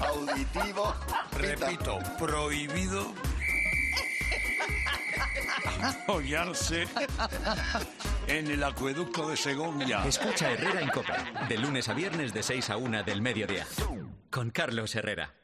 auditivo. 0.00 0.94
Repito, 1.32 1.98
prohibido 2.18 3.12
apoyarse 5.82 6.86
en 8.26 8.50
el 8.50 8.62
acueducto 8.62 9.28
de 9.28 9.36
Segovia. 9.36 10.04
Escucha 10.06 10.50
Herrera 10.50 10.80
en 10.80 10.88
Cope, 10.88 11.12
de 11.48 11.58
lunes 11.58 11.88
a 11.88 11.94
viernes 11.94 12.32
de 12.32 12.42
6 12.42 12.70
a 12.70 12.76
1 12.76 13.02
del 13.04 13.22
mediodía. 13.22 13.66
Con 14.30 14.50
Carlos 14.50 14.94
Herrera. 14.94 15.39